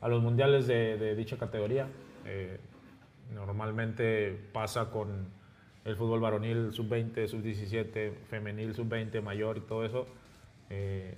a 0.00 0.08
los 0.08 0.22
mundiales 0.22 0.66
de, 0.66 0.96
de 0.98 1.14
dicha 1.16 1.36
categoría. 1.38 1.88
Eh, 2.26 2.58
normalmente 3.32 4.38
pasa 4.52 4.90
con 4.90 5.28
el 5.84 5.96
fútbol 5.96 6.20
varonil 6.20 6.72
sub-20, 6.72 7.26
sub-17, 7.26 8.12
femenil 8.28 8.74
sub-20, 8.74 9.20
mayor 9.22 9.56
y 9.58 9.60
todo 9.62 9.84
eso. 9.84 10.06
Eh, 10.70 11.16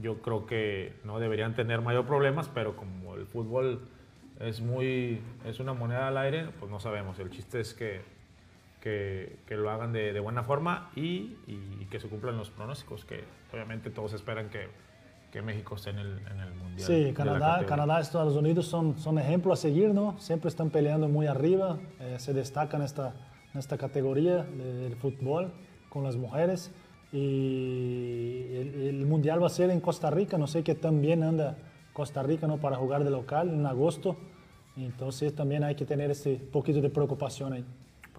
yo 0.00 0.22
creo 0.22 0.46
que 0.46 0.94
no 1.04 1.18
deberían 1.18 1.54
tener 1.54 1.80
mayor 1.80 2.06
problemas, 2.06 2.48
pero 2.48 2.76
como 2.76 3.14
el 3.16 3.26
fútbol 3.26 3.80
es 4.40 4.60
muy 4.60 5.20
es 5.44 5.60
una 5.60 5.74
moneda 5.74 6.08
al 6.08 6.18
aire, 6.18 6.48
pues 6.58 6.70
no 6.70 6.78
sabemos. 6.78 7.18
El 7.18 7.30
chiste 7.30 7.60
es 7.60 7.74
que, 7.74 8.02
que, 8.80 9.38
que 9.46 9.56
lo 9.56 9.70
hagan 9.70 9.92
de, 9.92 10.12
de 10.12 10.20
buena 10.20 10.44
forma 10.44 10.90
y, 10.94 11.36
y 11.46 11.86
que 11.90 11.98
se 11.98 12.08
cumplan 12.08 12.36
los 12.36 12.50
pronósticos, 12.50 13.04
que 13.04 13.24
obviamente 13.52 13.90
todos 13.90 14.12
esperan 14.12 14.48
que, 14.48 14.68
que 15.32 15.42
México 15.42 15.74
esté 15.74 15.90
en 15.90 15.98
el, 15.98 16.18
en 16.30 16.40
el 16.40 16.54
Mundial. 16.54 16.86
Sí, 16.86 17.12
Canadá. 17.12 17.64
Canadá, 17.66 18.00
Estados 18.00 18.36
Unidos 18.36 18.66
son, 18.66 18.98
son 18.98 19.18
ejemplos 19.18 19.58
a 19.58 19.62
seguir, 19.62 19.92
¿no? 19.92 20.18
Siempre 20.18 20.48
están 20.48 20.70
peleando 20.70 21.08
muy 21.08 21.26
arriba, 21.26 21.78
eh, 22.00 22.16
se 22.18 22.32
destacan 22.32 22.80
en 22.80 22.86
esta, 22.86 23.14
en 23.52 23.58
esta 23.58 23.76
categoría 23.76 24.44
del 24.44 24.96
fútbol 24.96 25.52
con 25.90 26.04
las 26.04 26.16
mujeres. 26.16 26.72
Y 27.12 28.54
el, 28.54 28.74
el 29.00 29.06
Mundial 29.06 29.42
va 29.42 29.46
a 29.46 29.50
ser 29.50 29.70
en 29.70 29.80
Costa 29.80 30.10
Rica, 30.10 30.36
no 30.38 30.46
sé 30.46 30.62
qué 30.62 30.74
tan 30.74 31.00
bien 31.00 31.22
anda 31.22 31.56
Costa 31.92 32.22
Rica, 32.22 32.46
¿no? 32.46 32.58
Para 32.58 32.76
jugar 32.76 33.04
de 33.04 33.10
local 33.10 33.48
en 33.48 33.64
agosto. 33.66 34.16
Entonces 34.76 35.34
también 35.34 35.64
hay 35.64 35.74
que 35.74 35.84
tener 35.84 36.10
ese 36.10 36.34
poquito 36.36 36.80
de 36.80 36.90
preocupación 36.90 37.52
ahí. 37.52 37.64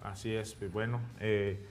Así 0.02 0.32
es, 0.34 0.54
pues 0.54 0.72
bueno. 0.72 1.00
eh, 1.20 1.66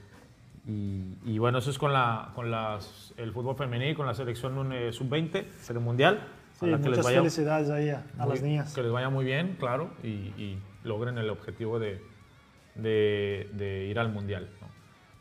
y, 0.66 1.14
y 1.24 1.38
bueno, 1.38 1.58
eso 1.58 1.70
es 1.70 1.78
con, 1.78 1.92
la, 1.92 2.32
con 2.34 2.50
las, 2.50 3.14
el 3.16 3.32
fútbol 3.32 3.56
femenil, 3.56 3.94
con 3.96 4.06
la 4.06 4.14
selección 4.14 4.72
eh, 4.72 4.92
sub-20, 4.92 5.44
serie 5.60 5.80
mundial. 5.80 6.20
Sí, 6.58 6.66
muchas 6.66 7.06
felicidades 7.06 7.70
ahí 7.70 7.88
a, 7.88 8.04
las 8.26 8.42
niñas. 8.42 8.74
Que 8.74 8.82
les 8.82 8.92
vaya 8.92 9.08
muy 9.08 9.24
bien, 9.24 9.56
claro, 9.58 9.90
y, 10.02 10.08
y 10.08 10.58
logren 10.84 11.16
el 11.16 11.30
objetivo 11.30 11.78
de, 11.78 12.02
de, 12.74 13.48
de 13.54 13.86
ir 13.86 13.98
al 13.98 14.12
Mundial. 14.12 14.50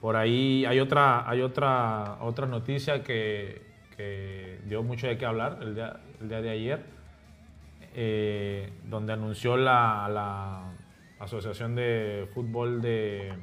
Por 0.01 0.15
ahí 0.15 0.65
hay 0.65 0.79
otra, 0.79 1.29
hay 1.29 1.41
otra, 1.41 2.17
otra 2.21 2.47
noticia 2.47 3.03
que, 3.03 3.67
dio 4.65 4.81
mucho 4.81 5.07
de 5.07 5.17
qué 5.17 5.25
hablar 5.25 5.59
el 5.61 5.75
día, 5.75 5.99
de 6.19 6.49
ayer, 6.49 6.85
eh, 7.95 8.71
donde 8.85 9.13
anunció 9.13 9.57
la, 9.57 10.73
Asociación 11.19 11.75
de 11.75 12.29
Fútbol 12.33 12.81
de, 12.81 13.33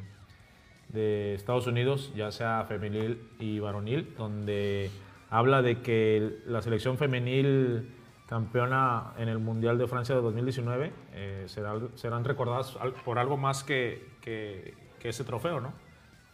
Estados 1.35 1.67
Unidos, 1.67 2.11
ya 2.17 2.33
sea 2.33 2.65
femenil 2.65 3.21
y 3.39 3.59
varonil, 3.59 4.15
donde 4.17 4.91
habla 5.29 5.61
de 5.61 5.83
que 5.83 6.39
la 6.47 6.63
selección 6.63 6.97
femenil 6.97 7.91
campeona 8.27 9.13
en 9.19 9.29
el 9.29 9.39
Mundial 9.39 9.77
de 9.77 9.87
Francia 9.87 10.15
de 10.15 10.23
2019 10.23 10.93
eh, 11.13 11.45
serán, 11.49 12.25
recordadas 12.25 12.79
por 13.05 13.19
algo 13.19 13.37
más 13.37 13.63
que, 13.63 14.09
que, 14.23 14.75
ese 15.03 15.23
trofeo, 15.23 15.61
¿no? 15.61 15.86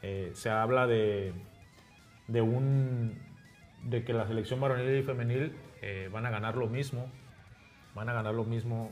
Eh, 0.03 0.33
se 0.35 0.51
habla 0.51 0.87
de, 0.87 1.33
de, 2.29 2.43
un, 2.43 3.19
de 3.85 4.05
que 4.05 4.13
la 4.13 4.27
selección 4.27 4.61
varonil 4.61 4.99
y 4.99 5.03
femenil 5.03 5.57
eh, 5.81 6.09
van 6.13 6.27
a 6.27 6.31
ganar 6.31 6.57
lo 6.57 6.69
mismo, 6.69 7.11
van 7.95 8.09
a 8.09 8.13
ganar 8.13 8.35
lo 8.35 8.45
mismo 8.45 8.91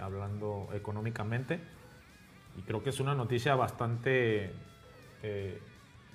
hablando 0.00 0.68
económicamente. 0.74 1.60
Y 2.56 2.62
creo 2.62 2.82
que 2.82 2.90
es 2.90 3.00
una 3.00 3.14
noticia 3.14 3.54
bastante 3.54 4.52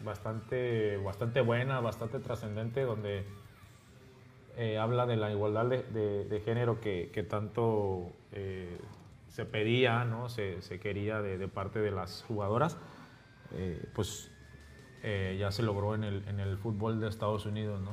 bastante, 0.03 0.97
bastante 0.97 1.41
buena, 1.41 1.79
bastante 1.79 2.19
trascendente, 2.19 2.81
donde 2.81 3.25
eh, 4.57 4.77
habla 4.77 5.05
de 5.05 5.17
la 5.17 5.31
igualdad 5.31 5.65
de, 5.65 6.41
género 6.43 6.79
que, 6.79 7.25
tanto 7.29 8.11
eh, 8.31 8.77
se 9.27 9.45
pedía, 9.45 10.03
¿no? 10.05 10.29
se, 10.29 10.59
quería 10.81 11.21
de, 11.21 11.47
parte 11.47 11.79
de 11.79 11.91
las 11.91 12.23
jugadoras, 12.27 12.77
eh, 13.53 13.87
pues 13.93 14.31
ya 15.03 15.51
se 15.51 15.63
logró 15.63 15.95
en 15.95 16.03
el, 16.03 16.23
en 16.27 16.39
el, 16.39 16.57
fútbol 16.57 16.99
de 16.99 17.07
Estados 17.07 17.45
Unidos. 17.45 17.79
¿no? 17.81 17.91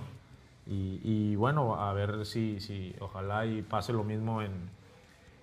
Y, 0.67 1.37
bueno, 1.37 1.77
a 1.77 1.93
ver 1.93 2.25
si, 2.25 2.61
si 2.61 2.95
ojalá 3.01 3.47
y 3.47 3.63
pase 3.63 3.93
lo 3.93 4.05
mismo 4.05 4.43
en, 4.43 4.53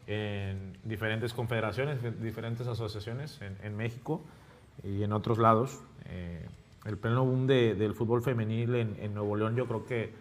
en 0.08 0.78
diferentes 0.84 1.34
confederaciones, 1.34 2.00
diferentes 2.22 2.68
asociaciones 2.68 3.40
en, 3.42 3.58
en 3.64 3.78
México 3.78 4.22
y 4.84 5.04
en 5.04 5.14
otros 5.14 5.38
lados. 5.38 5.80
Eh, 6.06 6.46
el 6.86 6.98
pleno 6.98 7.24
boom 7.24 7.46
del 7.46 7.94
fútbol 7.94 8.24
femenil 8.24 8.76
en, 8.76 9.14
Nuevo 9.14 9.36
León 9.36 9.56
yo 9.56 9.68
creo 9.68 9.86
que 9.86 10.14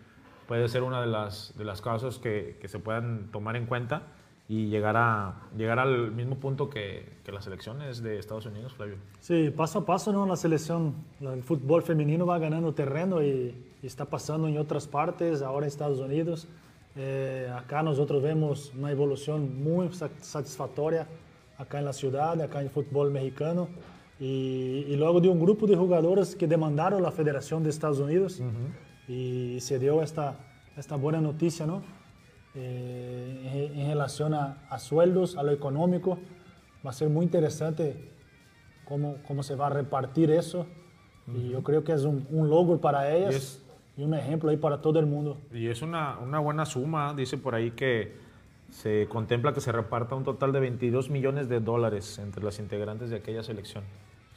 puede 0.47 0.69
ser 0.69 0.83
una 0.83 1.01
de 1.01 1.07
las, 1.07 1.55
de 1.57 1.65
las 1.65 1.81
causas 1.81 2.19
que, 2.19 2.59
que 2.61 2.69
se 2.69 2.79
puedan 2.79 3.29
tomar 3.33 3.57
en 3.57 3.67
cuenta 3.67 4.03
y 4.51 4.67
llegar, 4.67 4.97
a, 4.97 5.43
llegar 5.57 5.79
al 5.79 6.11
mismo 6.11 6.35
punto 6.35 6.69
que, 6.69 7.09
que, 7.23 7.31
las 7.31 7.45
selecciones 7.45 8.03
de 8.03 8.19
Estados 8.19 8.47
Unidos, 8.47 8.73
Flavio. 8.73 8.97
Sí, 9.21 9.49
paso 9.57 9.79
a 9.79 9.87
paso, 9.87 10.13
¿no? 10.13 10.27
La 10.27 10.35
selección, 10.35 10.93
el 11.21 11.45
fútbol 11.45 11.85
femenino 11.85 12.27
va 12.27 12.37
ganando 12.41 12.75
terreno 12.75 13.23
y, 13.23 13.55
está 13.81 14.07
pasando 14.07 14.49
en 14.49 14.59
otras 14.59 14.89
partes, 14.89 15.41
ahora 15.41 15.67
en 15.67 15.69
Estados 15.69 16.01
Unidos. 16.01 16.49
Eh, 16.97 17.49
acá 17.57 17.85
nosotros 17.85 18.21
vemos 18.25 18.73
una 18.77 18.91
evolución 18.91 19.63
muy 19.63 19.89
satisfactoria 19.93 21.07
acá 21.57 21.79
en 21.79 21.85
la 21.85 21.93
ciudad, 21.93 22.43
acá 22.43 22.59
en 22.59 22.67
el 22.67 22.73
fútbol 22.73 23.13
mexicano. 23.13 23.69
Y, 24.19 24.97
luego 24.97 25.21
de 25.21 25.29
un 25.29 25.39
grupo 25.39 25.69
de 25.69 25.77
jugadores 25.77 26.35
que 26.35 26.49
demandaron 26.49 27.01
la 27.05 27.13
Federación 27.13 27.63
de 27.63 27.71
Estados 27.71 28.01
Unidos 28.01 28.43
y 29.07 29.59
se 29.61 29.79
dio 29.79 30.03
esta, 30.03 30.35
esta 30.77 30.97
buena 30.97 31.21
noticia, 31.21 31.67
¿no? 31.67 32.00
Eh, 32.55 33.73
en, 33.77 33.89
relación 33.89 34.35
a, 34.35 34.79
sueldos, 34.79 35.37
a 35.37 35.43
lo 35.43 35.53
económico. 35.53 36.19
Va 36.85 36.91
a 36.91 36.93
ser 36.93 37.09
muy 37.09 37.25
interesante 37.25 38.11
cómo, 38.85 39.17
cómo 39.27 39.43
se 39.43 39.55
va 39.55 39.67
a 39.67 39.71
repartir 39.71 40.31
eso. 40.31 40.67
Y 41.27 41.51
yo 41.51 41.63
creo 41.63 41.85
que 41.85 41.93
es 41.93 42.05
un, 42.05 42.27
un 42.31 42.49
logro 42.49 42.81
para 42.81 43.15
ellas 43.15 43.63
y, 43.97 44.03
un 44.03 44.15
ejemplo 44.15 44.51
ahí 44.51 44.57
para 44.57 44.81
todo 44.81 44.99
el 44.99 45.07
mundo. 45.07 45.39
Y 45.53 45.69
es 45.69 45.83
una, 45.83 46.19
una 46.19 46.39
buena 46.39 46.65
suma, 46.65 47.15
dice 47.15 47.37
por 47.37 47.55
ahí 47.55 47.73
que 47.73 48.17
se 48.71 49.07
contempla 49.09 49.53
que 49.53 49.61
se 49.61 49.73
reparta 49.73 50.15
un 50.15 50.25
total 50.25 50.53
de 50.53 50.61
22 50.61 51.11
millones 51.11 51.49
de 51.49 51.61
dólares 51.61 52.19
entre 52.19 52.43
las 52.43 52.59
integrantes 52.59 53.11
de 53.11 53.17
aquella 53.17 53.43
selección 53.43 53.85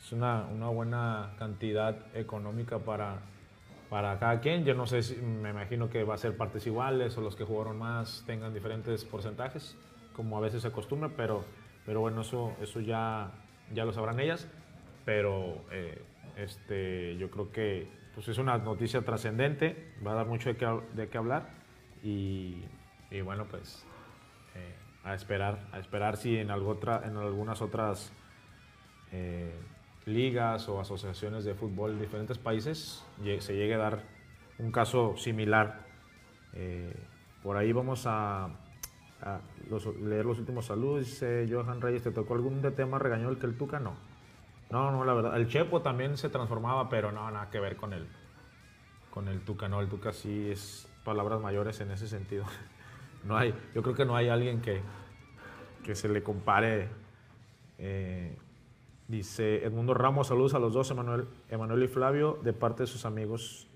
es 0.04 0.12
una, 0.12 0.46
una 0.54 0.68
buena 0.68 1.32
cantidad 1.40 1.96
económica 2.14 2.80
para, 2.80 3.22
para 3.94 4.18
cada 4.18 4.40
quien. 4.42 4.66
Yo 4.66 4.74
no 4.74 4.88
sé 4.88 5.04
si, 5.04 5.18
me 5.18 5.52
imagino 5.52 5.88
que 5.88 6.04
va 6.04 6.16
a 6.16 6.18
ser 6.18 6.36
partes 6.36 6.66
iguales 6.66 7.16
o 7.16 7.22
los 7.22 7.36
que 7.36 7.44
jugaron 7.44 7.78
más 7.78 8.24
tengan 8.26 8.52
diferentes 8.52 9.06
porcentajes, 9.06 9.78
como 10.16 10.36
a 10.36 10.42
veces 10.42 10.64
se 10.64 10.70
acostumbra, 10.70 11.10
pero, 11.16 11.46
pero 11.86 12.02
bueno, 12.02 12.22
eso, 12.22 12.56
eso 12.60 12.80
ya, 12.80 13.30
ya 13.72 13.86
lo 13.86 13.94
sabrán 13.94 14.20
ellas. 14.20 14.48
Pero 15.06 15.64
eh, 15.70 16.02
este, 16.38 17.18
yo 17.18 17.30
creo 17.30 17.52
que 17.52 17.88
pues 18.16 18.28
es 18.30 18.40
una 18.40 18.58
noticia 18.58 19.04
trascendente, 19.04 19.94
va 20.06 20.14
a 20.14 20.16
dar 20.16 20.26
mucho 20.26 20.50
de 20.50 20.58
qué, 20.58 20.80
de 20.96 21.10
qué 21.10 21.18
hablar 21.20 21.50
y, 22.02 22.64
y, 23.12 23.22
bueno, 23.22 23.46
pues 23.46 23.86
eh, 24.56 24.74
a 25.04 25.14
esperar, 25.14 25.68
a 25.72 25.78
esperar 25.78 26.18
si 26.18 26.40
en, 26.40 26.50
algo 26.50 26.72
otra, 26.72 27.04
en 27.06 27.16
algunas 27.16 27.62
otras 27.62 28.12
eh, 29.12 29.54
ligas 30.06 30.68
o 30.70 30.80
asociaciones 30.80 31.46
de 31.46 31.54
fútbol 31.56 31.92
en 31.92 32.02
diferentes 32.02 32.38
países 32.38 33.06
se 33.40 33.56
llegue 33.56 33.76
a 33.76 33.78
dar 33.78 34.04
un 34.60 34.72
caso 34.72 35.16
similar. 35.18 35.86
Eh, 36.54 36.94
por 37.42 37.58
ahí 37.58 37.72
vamos 37.72 38.06
a, 38.06 38.50
leer 40.02 40.26
los 40.26 40.40
últimos 40.40 40.66
saludos. 40.66 41.06
Dice 41.06 41.48
Johan 41.50 41.82
Reyes, 41.82 42.04
¿te 42.04 42.12
tocó 42.12 42.36
algún 42.36 42.62
de 42.62 42.72
tema 42.72 43.00
regañó 43.00 43.38
que 43.38 43.46
el 43.46 43.58
Tuca? 43.58 43.80
No. 43.80 43.96
No, 44.70 44.92
no, 44.92 45.06
la 45.06 45.14
verdad. 45.14 45.38
El 45.38 45.48
Chepo 45.48 45.82
también 45.82 46.18
se 46.18 46.30
transformaba, 46.30 46.90
pero 46.90 47.12
no, 47.12 47.30
nada 47.30 47.50
que 47.50 47.60
ver 47.60 47.76
con 47.76 47.94
el, 47.94 48.08
con 49.12 49.28
el 49.28 49.42
Tuca. 49.42 49.68
No, 49.68 49.82
el 49.82 49.88
Tuca 49.88 50.14
sí 50.14 50.50
es 50.50 50.90
palabras 51.04 51.42
mayores 51.42 51.80
en 51.82 51.92
ese 51.92 52.08
sentido. 52.08 52.46
No 53.24 53.38
hay, 53.38 53.56
yo 53.74 53.82
creo 53.82 53.96
que 53.96 54.04
no 54.04 54.18
hay 54.18 54.28
alguien 54.28 54.60
que, 54.60 54.82
que 55.82 55.96
se 55.96 56.10
le 56.10 56.22
compare 56.22 56.90
eh, 57.78 58.38
Dice 59.14 59.64
Edmundo 59.64 59.94
Ramos, 59.94 60.30
saludos 60.30 60.56
a 60.56 60.60
los 60.60 60.74
dos, 60.74 60.90
Emanuel, 60.90 61.28
Emanuel 61.48 61.84
y 61.84 61.88
Flavio, 61.88 62.40
de 62.42 62.52
parte 62.52 62.82
de 62.82 62.88
sus 62.88 63.06
amigos. 63.06 63.68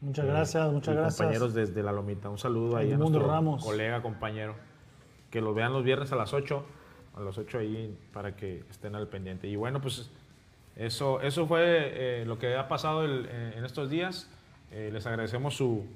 Muchas 0.00 0.26
gracias, 0.26 0.68
eh, 0.68 0.72
muchas 0.72 0.96
gracias. 0.96 1.18
Compañeros 1.18 1.54
desde 1.54 1.84
La 1.84 1.92
Lomita. 1.92 2.28
Un 2.28 2.36
saludo 2.36 2.76
ahí 2.76 2.90
a 2.90 2.96
nuestro 2.96 3.24
Ramos. 3.24 3.64
colega, 3.64 4.02
compañero. 4.02 4.56
Que 5.30 5.40
lo 5.40 5.54
vean 5.54 5.72
los 5.72 5.84
viernes 5.84 6.10
a 6.10 6.16
las 6.16 6.34
8, 6.34 6.64
a 7.14 7.20
las 7.20 7.38
8 7.38 7.58
ahí 7.58 7.96
para 8.12 8.34
que 8.34 8.64
estén 8.70 8.96
al 8.96 9.06
pendiente. 9.06 9.46
Y 9.46 9.54
bueno, 9.54 9.80
pues 9.80 10.10
eso, 10.74 11.20
eso 11.20 11.46
fue 11.46 11.62
eh, 11.62 12.24
lo 12.26 12.40
que 12.40 12.56
ha 12.56 12.66
pasado 12.66 13.06
eh, 13.06 13.54
en 13.56 13.64
estos 13.64 13.88
días. 13.88 14.28
les 14.72 15.06
agradecemos 15.06 15.54
su, 15.54 15.86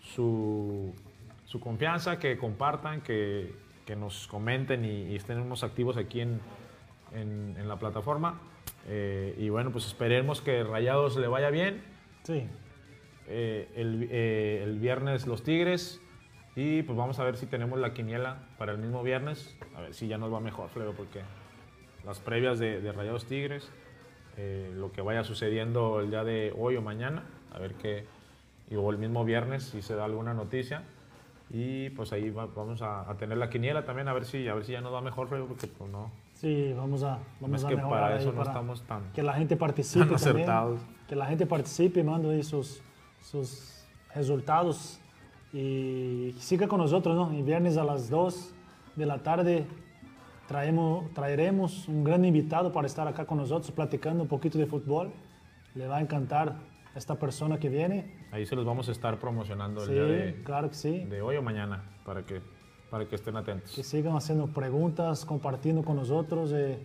su, 0.00 0.92
su, 1.44 1.60
confianza, 1.60 2.18
que 2.18 2.36
compartan, 2.36 3.00
que, 3.00 3.54
que 3.86 3.94
nos 3.94 4.26
comenten 4.26 4.84
y, 4.84 5.12
y 5.12 5.14
estén 5.14 5.38
unos 5.38 5.62
activos 5.62 5.96
aquí 5.96 6.20
en 6.20 6.40
en, 7.14 7.68
la 7.68 7.76
plataforma. 7.76 8.40
Eh, 8.88 9.34
y 9.38 9.48
bueno, 9.48 9.70
pues 9.72 9.86
esperemos 9.86 10.40
que 10.40 10.62
Rayados 10.64 11.16
le 11.16 11.28
vaya 11.28 11.50
bien. 11.50 11.82
Sí. 12.24 12.46
Eh, 13.26 13.68
el, 13.76 14.08
eh, 14.10 14.62
el, 14.62 14.78
viernes 14.78 15.26
los 15.26 15.42
Tigres. 15.42 16.00
Y 16.56 16.82
pues 16.82 16.96
vamos 16.96 17.18
a 17.18 17.24
ver 17.24 17.36
si 17.36 17.46
tenemos 17.46 17.78
la 17.80 17.94
quiniela 17.94 18.46
para 18.58 18.72
el 18.72 18.78
mismo 18.78 19.02
viernes. 19.02 19.56
A 19.76 19.80
ver 19.82 19.94
si 19.94 20.06
ya 20.06 20.18
nos 20.18 20.32
va 20.32 20.40
mejor, 20.40 20.68
Fleo, 20.68 20.92
porque 20.92 21.22
las 22.04 22.20
previas 22.20 22.58
de, 22.58 22.92
Rayados 22.92 23.26
Tigres, 23.26 23.68
lo 24.76 24.92
que 24.92 25.02
vaya 25.02 25.24
sucediendo 25.24 26.00
el 26.00 26.10
día 26.10 26.22
de 26.22 26.54
hoy 26.56 26.76
o 26.76 26.82
mañana, 26.82 27.24
a 27.52 27.58
ver 27.58 27.74
qué. 27.74 28.06
Y 28.70 28.76
o 28.76 28.88
el 28.90 28.98
mismo 28.98 29.24
viernes 29.24 29.64
si 29.64 29.82
se 29.82 29.96
da 29.96 30.04
alguna 30.04 30.32
noticia. 30.32 30.84
Y 31.50 31.90
pues 31.90 32.12
ahí 32.12 32.30
vamos 32.30 32.82
a, 32.82 33.12
tener 33.18 33.36
la 33.36 33.50
quiniela 33.50 33.84
también, 33.84 34.06
a 34.06 34.12
ver 34.12 34.24
si, 34.24 34.46
a 34.46 34.54
ver 34.54 34.64
si 34.64 34.72
ya 34.72 34.80
nos 34.80 34.94
va 34.94 35.00
mejor, 35.00 35.28
Fleo, 35.28 35.46
porque 35.46 35.66
pues 35.66 35.90
no 35.90 36.10
Sí, 36.44 36.74
vamos 36.76 37.02
a, 37.02 37.20
vamos 37.40 37.62
es 37.62 37.64
a 37.64 37.68
que 37.70 37.76
para 37.78 38.18
eso 38.18 38.30
no 38.30 38.42
estamos 38.42 38.82
tan 38.82 39.10
que 39.14 39.22
la 39.22 39.32
gente 39.32 39.56
participe 39.56 40.14
también, 40.14 40.46
que 41.08 41.16
la 41.16 41.24
gente 41.24 41.46
participe, 41.46 42.04
mande 42.04 42.42
sus, 42.42 42.82
sus 43.22 43.86
resultados 44.14 45.00
y 45.54 46.34
siga 46.38 46.68
con 46.68 46.80
nosotros, 46.80 47.16
¿no? 47.16 47.30
El 47.30 47.44
viernes 47.44 47.78
a 47.78 47.84
las 47.84 48.10
2 48.10 48.54
de 48.94 49.06
la 49.06 49.22
tarde 49.22 49.66
traemos, 50.46 51.10
traeremos 51.14 51.88
un 51.88 52.04
gran 52.04 52.22
invitado 52.26 52.70
para 52.72 52.88
estar 52.88 53.08
acá 53.08 53.24
con 53.24 53.38
nosotros 53.38 53.70
platicando 53.70 54.22
un 54.22 54.28
poquito 54.28 54.58
de 54.58 54.66
fútbol. 54.66 55.14
Le 55.74 55.86
va 55.86 55.96
a 55.96 56.00
encantar 56.02 56.56
esta 56.94 57.18
persona 57.18 57.58
que 57.58 57.70
viene. 57.70 58.26
Ahí 58.32 58.44
se 58.44 58.54
los 58.54 58.66
vamos 58.66 58.90
a 58.90 58.92
estar 58.92 59.18
promocionando 59.18 59.82
el 59.82 59.88
sí, 59.88 59.94
día 59.94 60.02
de, 60.02 60.42
claro 60.44 60.68
que 60.68 60.74
sí. 60.74 61.04
de 61.04 61.22
hoy 61.22 61.36
o 61.36 61.42
mañana 61.42 61.84
para 62.04 62.26
que 62.26 62.42
para 62.94 63.08
que 63.08 63.16
estén 63.16 63.36
atentos. 63.36 63.74
Que 63.74 63.82
sigan 63.82 64.14
haciendo 64.14 64.46
preguntas, 64.46 65.24
compartiendo 65.24 65.82
con 65.82 65.96
nosotros 65.96 66.50
de, 66.50 66.78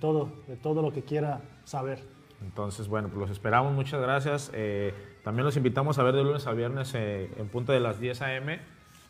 todo, 0.00 0.28
de 0.46 0.54
todo 0.54 0.82
lo 0.82 0.92
que 0.92 1.02
quiera 1.02 1.40
saber. 1.64 1.98
Entonces, 2.44 2.86
bueno, 2.86 3.08
pues 3.08 3.18
los 3.18 3.30
esperamos, 3.30 3.72
muchas 3.74 4.00
gracias. 4.00 4.52
Eh, 4.54 4.94
también 5.24 5.44
los 5.44 5.56
invitamos 5.56 5.98
a 5.98 6.04
ver 6.04 6.14
de 6.14 6.22
lunes 6.22 6.46
a 6.46 6.52
viernes 6.52 6.94
eh, 6.94 7.28
en 7.36 7.48
punto 7.48 7.72
de 7.72 7.80
las 7.80 7.98
10 7.98 8.22
a.m. 8.22 8.60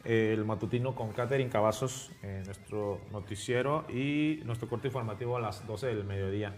eh, 0.06 0.32
el 0.32 0.46
matutino 0.46 0.94
con 0.94 1.12
Catherine 1.12 1.50
Cavazos, 1.50 2.10
eh, 2.22 2.42
nuestro 2.46 3.00
noticiero 3.12 3.84
y 3.90 4.40
nuestro 4.46 4.70
corte 4.70 4.88
informativo 4.88 5.36
a 5.36 5.40
las 5.40 5.66
12 5.66 5.88
del 5.88 6.04
mediodía. 6.04 6.54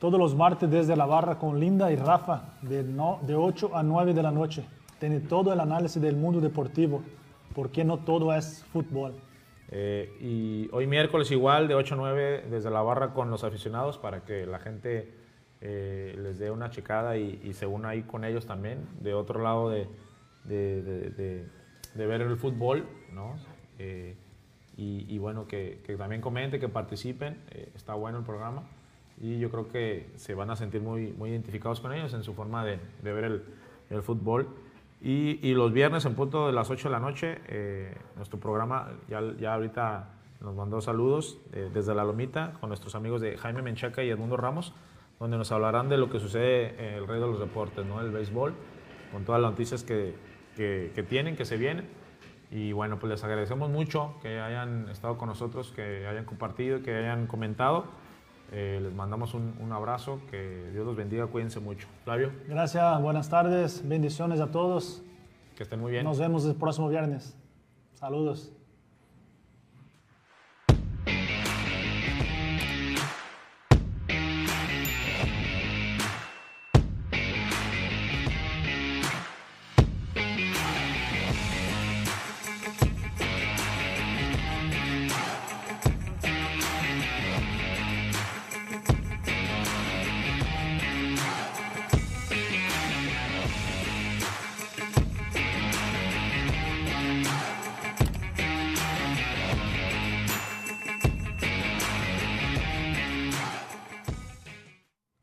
Todos 0.00 0.20
los 0.20 0.34
martes 0.34 0.70
desde 0.70 0.96
la 0.96 1.06
barra 1.06 1.38
con 1.38 1.58
Linda 1.58 1.90
y 1.90 1.96
Rafa, 1.96 2.58
de, 2.60 2.82
no, 2.82 3.20
de 3.22 3.36
8 3.36 3.74
a 3.74 3.82
9 3.82 4.12
de 4.12 4.22
la 4.22 4.32
noche. 4.32 4.66
Tiene 5.00 5.20
todo 5.20 5.50
el 5.50 5.60
análisis 5.60 6.02
del 6.02 6.16
mundo 6.16 6.42
deportivo, 6.42 7.02
porque 7.54 7.84
no 7.84 7.98
todo 7.98 8.34
es 8.34 8.64
fútbol. 8.72 9.14
Eh, 9.74 10.14
y 10.20 10.68
hoy 10.72 10.86
miércoles 10.86 11.30
igual 11.30 11.66
de 11.66 11.74
8 11.74 11.94
a 11.94 11.96
9 11.96 12.44
desde 12.50 12.70
la 12.70 12.82
barra 12.82 13.14
con 13.14 13.30
los 13.30 13.42
aficionados 13.42 13.96
para 13.96 14.22
que 14.22 14.44
la 14.44 14.58
gente 14.58 15.14
eh, 15.62 16.14
les 16.18 16.38
dé 16.38 16.50
una 16.50 16.68
checada 16.68 17.16
y, 17.16 17.40
y, 17.42 17.54
se 17.54 17.64
una 17.66 17.90
ahí 17.90 18.02
con 18.02 18.24
ellos 18.24 18.44
también, 18.44 18.86
de 19.00 19.14
otro 19.14 19.42
lado 19.42 19.70
de, 19.70 19.88
de, 20.44 21.46
ver 21.94 22.20
el 22.20 22.36
fútbol, 22.36 22.86
¿no? 23.12 23.36
Eh, 23.78 24.14
y, 24.76 25.16
bueno, 25.18 25.46
que, 25.46 25.80
también 25.96 26.20
comenten, 26.20 26.60
que 26.60 26.68
participen, 26.68 27.38
está 27.74 27.94
bueno 27.94 28.18
el 28.18 28.24
programa 28.24 28.64
y 29.20 29.38
yo 29.38 29.50
creo 29.50 29.68
que 29.68 30.10
se 30.16 30.34
van 30.34 30.50
a 30.50 30.56
sentir 30.56 30.82
muy, 30.82 31.12
muy 31.12 31.30
identificados 31.30 31.80
con 31.80 31.92
ellos 31.92 32.12
en 32.14 32.24
su 32.24 32.34
forma 32.34 32.64
de, 32.64 32.80
ver 33.02 33.42
el 33.90 34.02
fútbol. 34.02 34.48
Y, 35.04 35.52
los 35.54 35.72
viernes 35.72 36.04
en 36.04 36.14
punto 36.14 36.46
de 36.46 36.52
las 36.52 36.70
8 36.70 36.88
de 36.88 36.92
la 36.92 37.00
noche, 37.00 37.40
eh, 37.48 37.92
nuestro 38.14 38.38
programa 38.38 38.90
ya, 39.08 39.20
ya 39.36 39.54
ahorita 39.54 40.10
nos 40.40 40.54
mandó 40.54 40.80
saludos 40.80 41.38
eh, 41.52 41.70
desde 41.74 41.92
La 41.92 42.04
Lomita 42.04 42.52
con 42.60 42.68
nuestros 42.68 42.94
amigos 42.94 43.20
de 43.20 43.36
Jaime 43.36 43.62
Menchaca 43.62 44.04
y 44.04 44.10
Edmundo 44.10 44.36
Ramos, 44.36 44.72
donde 45.18 45.36
nos 45.38 45.50
hablarán 45.50 45.88
de 45.88 45.96
lo 45.96 46.08
que 46.08 46.20
sucede 46.20 46.74
en 46.78 46.94
el 46.94 47.08
rey 47.08 47.20
de 47.20 47.26
los 47.26 47.40
deportes, 47.40 47.84
¿no? 47.84 48.00
el 48.00 48.12
béisbol, 48.12 48.54
con 49.10 49.24
todas 49.24 49.42
las 49.42 49.50
noticias 49.50 49.82
que, 49.82 50.14
que, 50.56 50.92
que 50.94 51.02
tienen, 51.02 51.34
que 51.34 51.44
se 51.44 51.56
vienen. 51.56 51.88
Y 52.52 52.70
bueno, 52.70 53.00
pues 53.00 53.10
les 53.10 53.24
agradecemos 53.24 53.70
mucho 53.70 54.14
que 54.22 54.38
hayan 54.38 54.88
estado 54.88 55.18
con 55.18 55.28
nosotros, 55.28 55.72
que 55.74 56.06
hayan 56.06 56.26
compartido, 56.26 56.80
que 56.82 56.94
hayan 56.94 57.26
comentado. 57.26 57.86
Eh, 58.52 58.80
les 58.82 58.92
mandamos 58.92 59.32
un, 59.32 59.54
un, 59.60 59.72
abrazo, 59.72 60.20
que 60.30 60.70
Dios 60.72 60.84
los 60.84 60.94
bendiga, 60.94 61.26
cuídense 61.26 61.58
mucho. 61.58 61.88
Flavio. 62.04 62.32
Gracias, 62.46 63.00
buenas 63.00 63.30
tardes, 63.30 63.82
bendiciones 63.88 64.40
a 64.40 64.50
todos. 64.50 65.02
Que 65.56 65.62
estén 65.62 65.80
muy 65.80 65.90
bien. 65.90 66.04
Nos 66.04 66.18
vemos 66.18 66.44
el 66.44 66.54
próximo 66.54 66.88
viernes. 66.88 67.34
Saludos. 67.94 68.52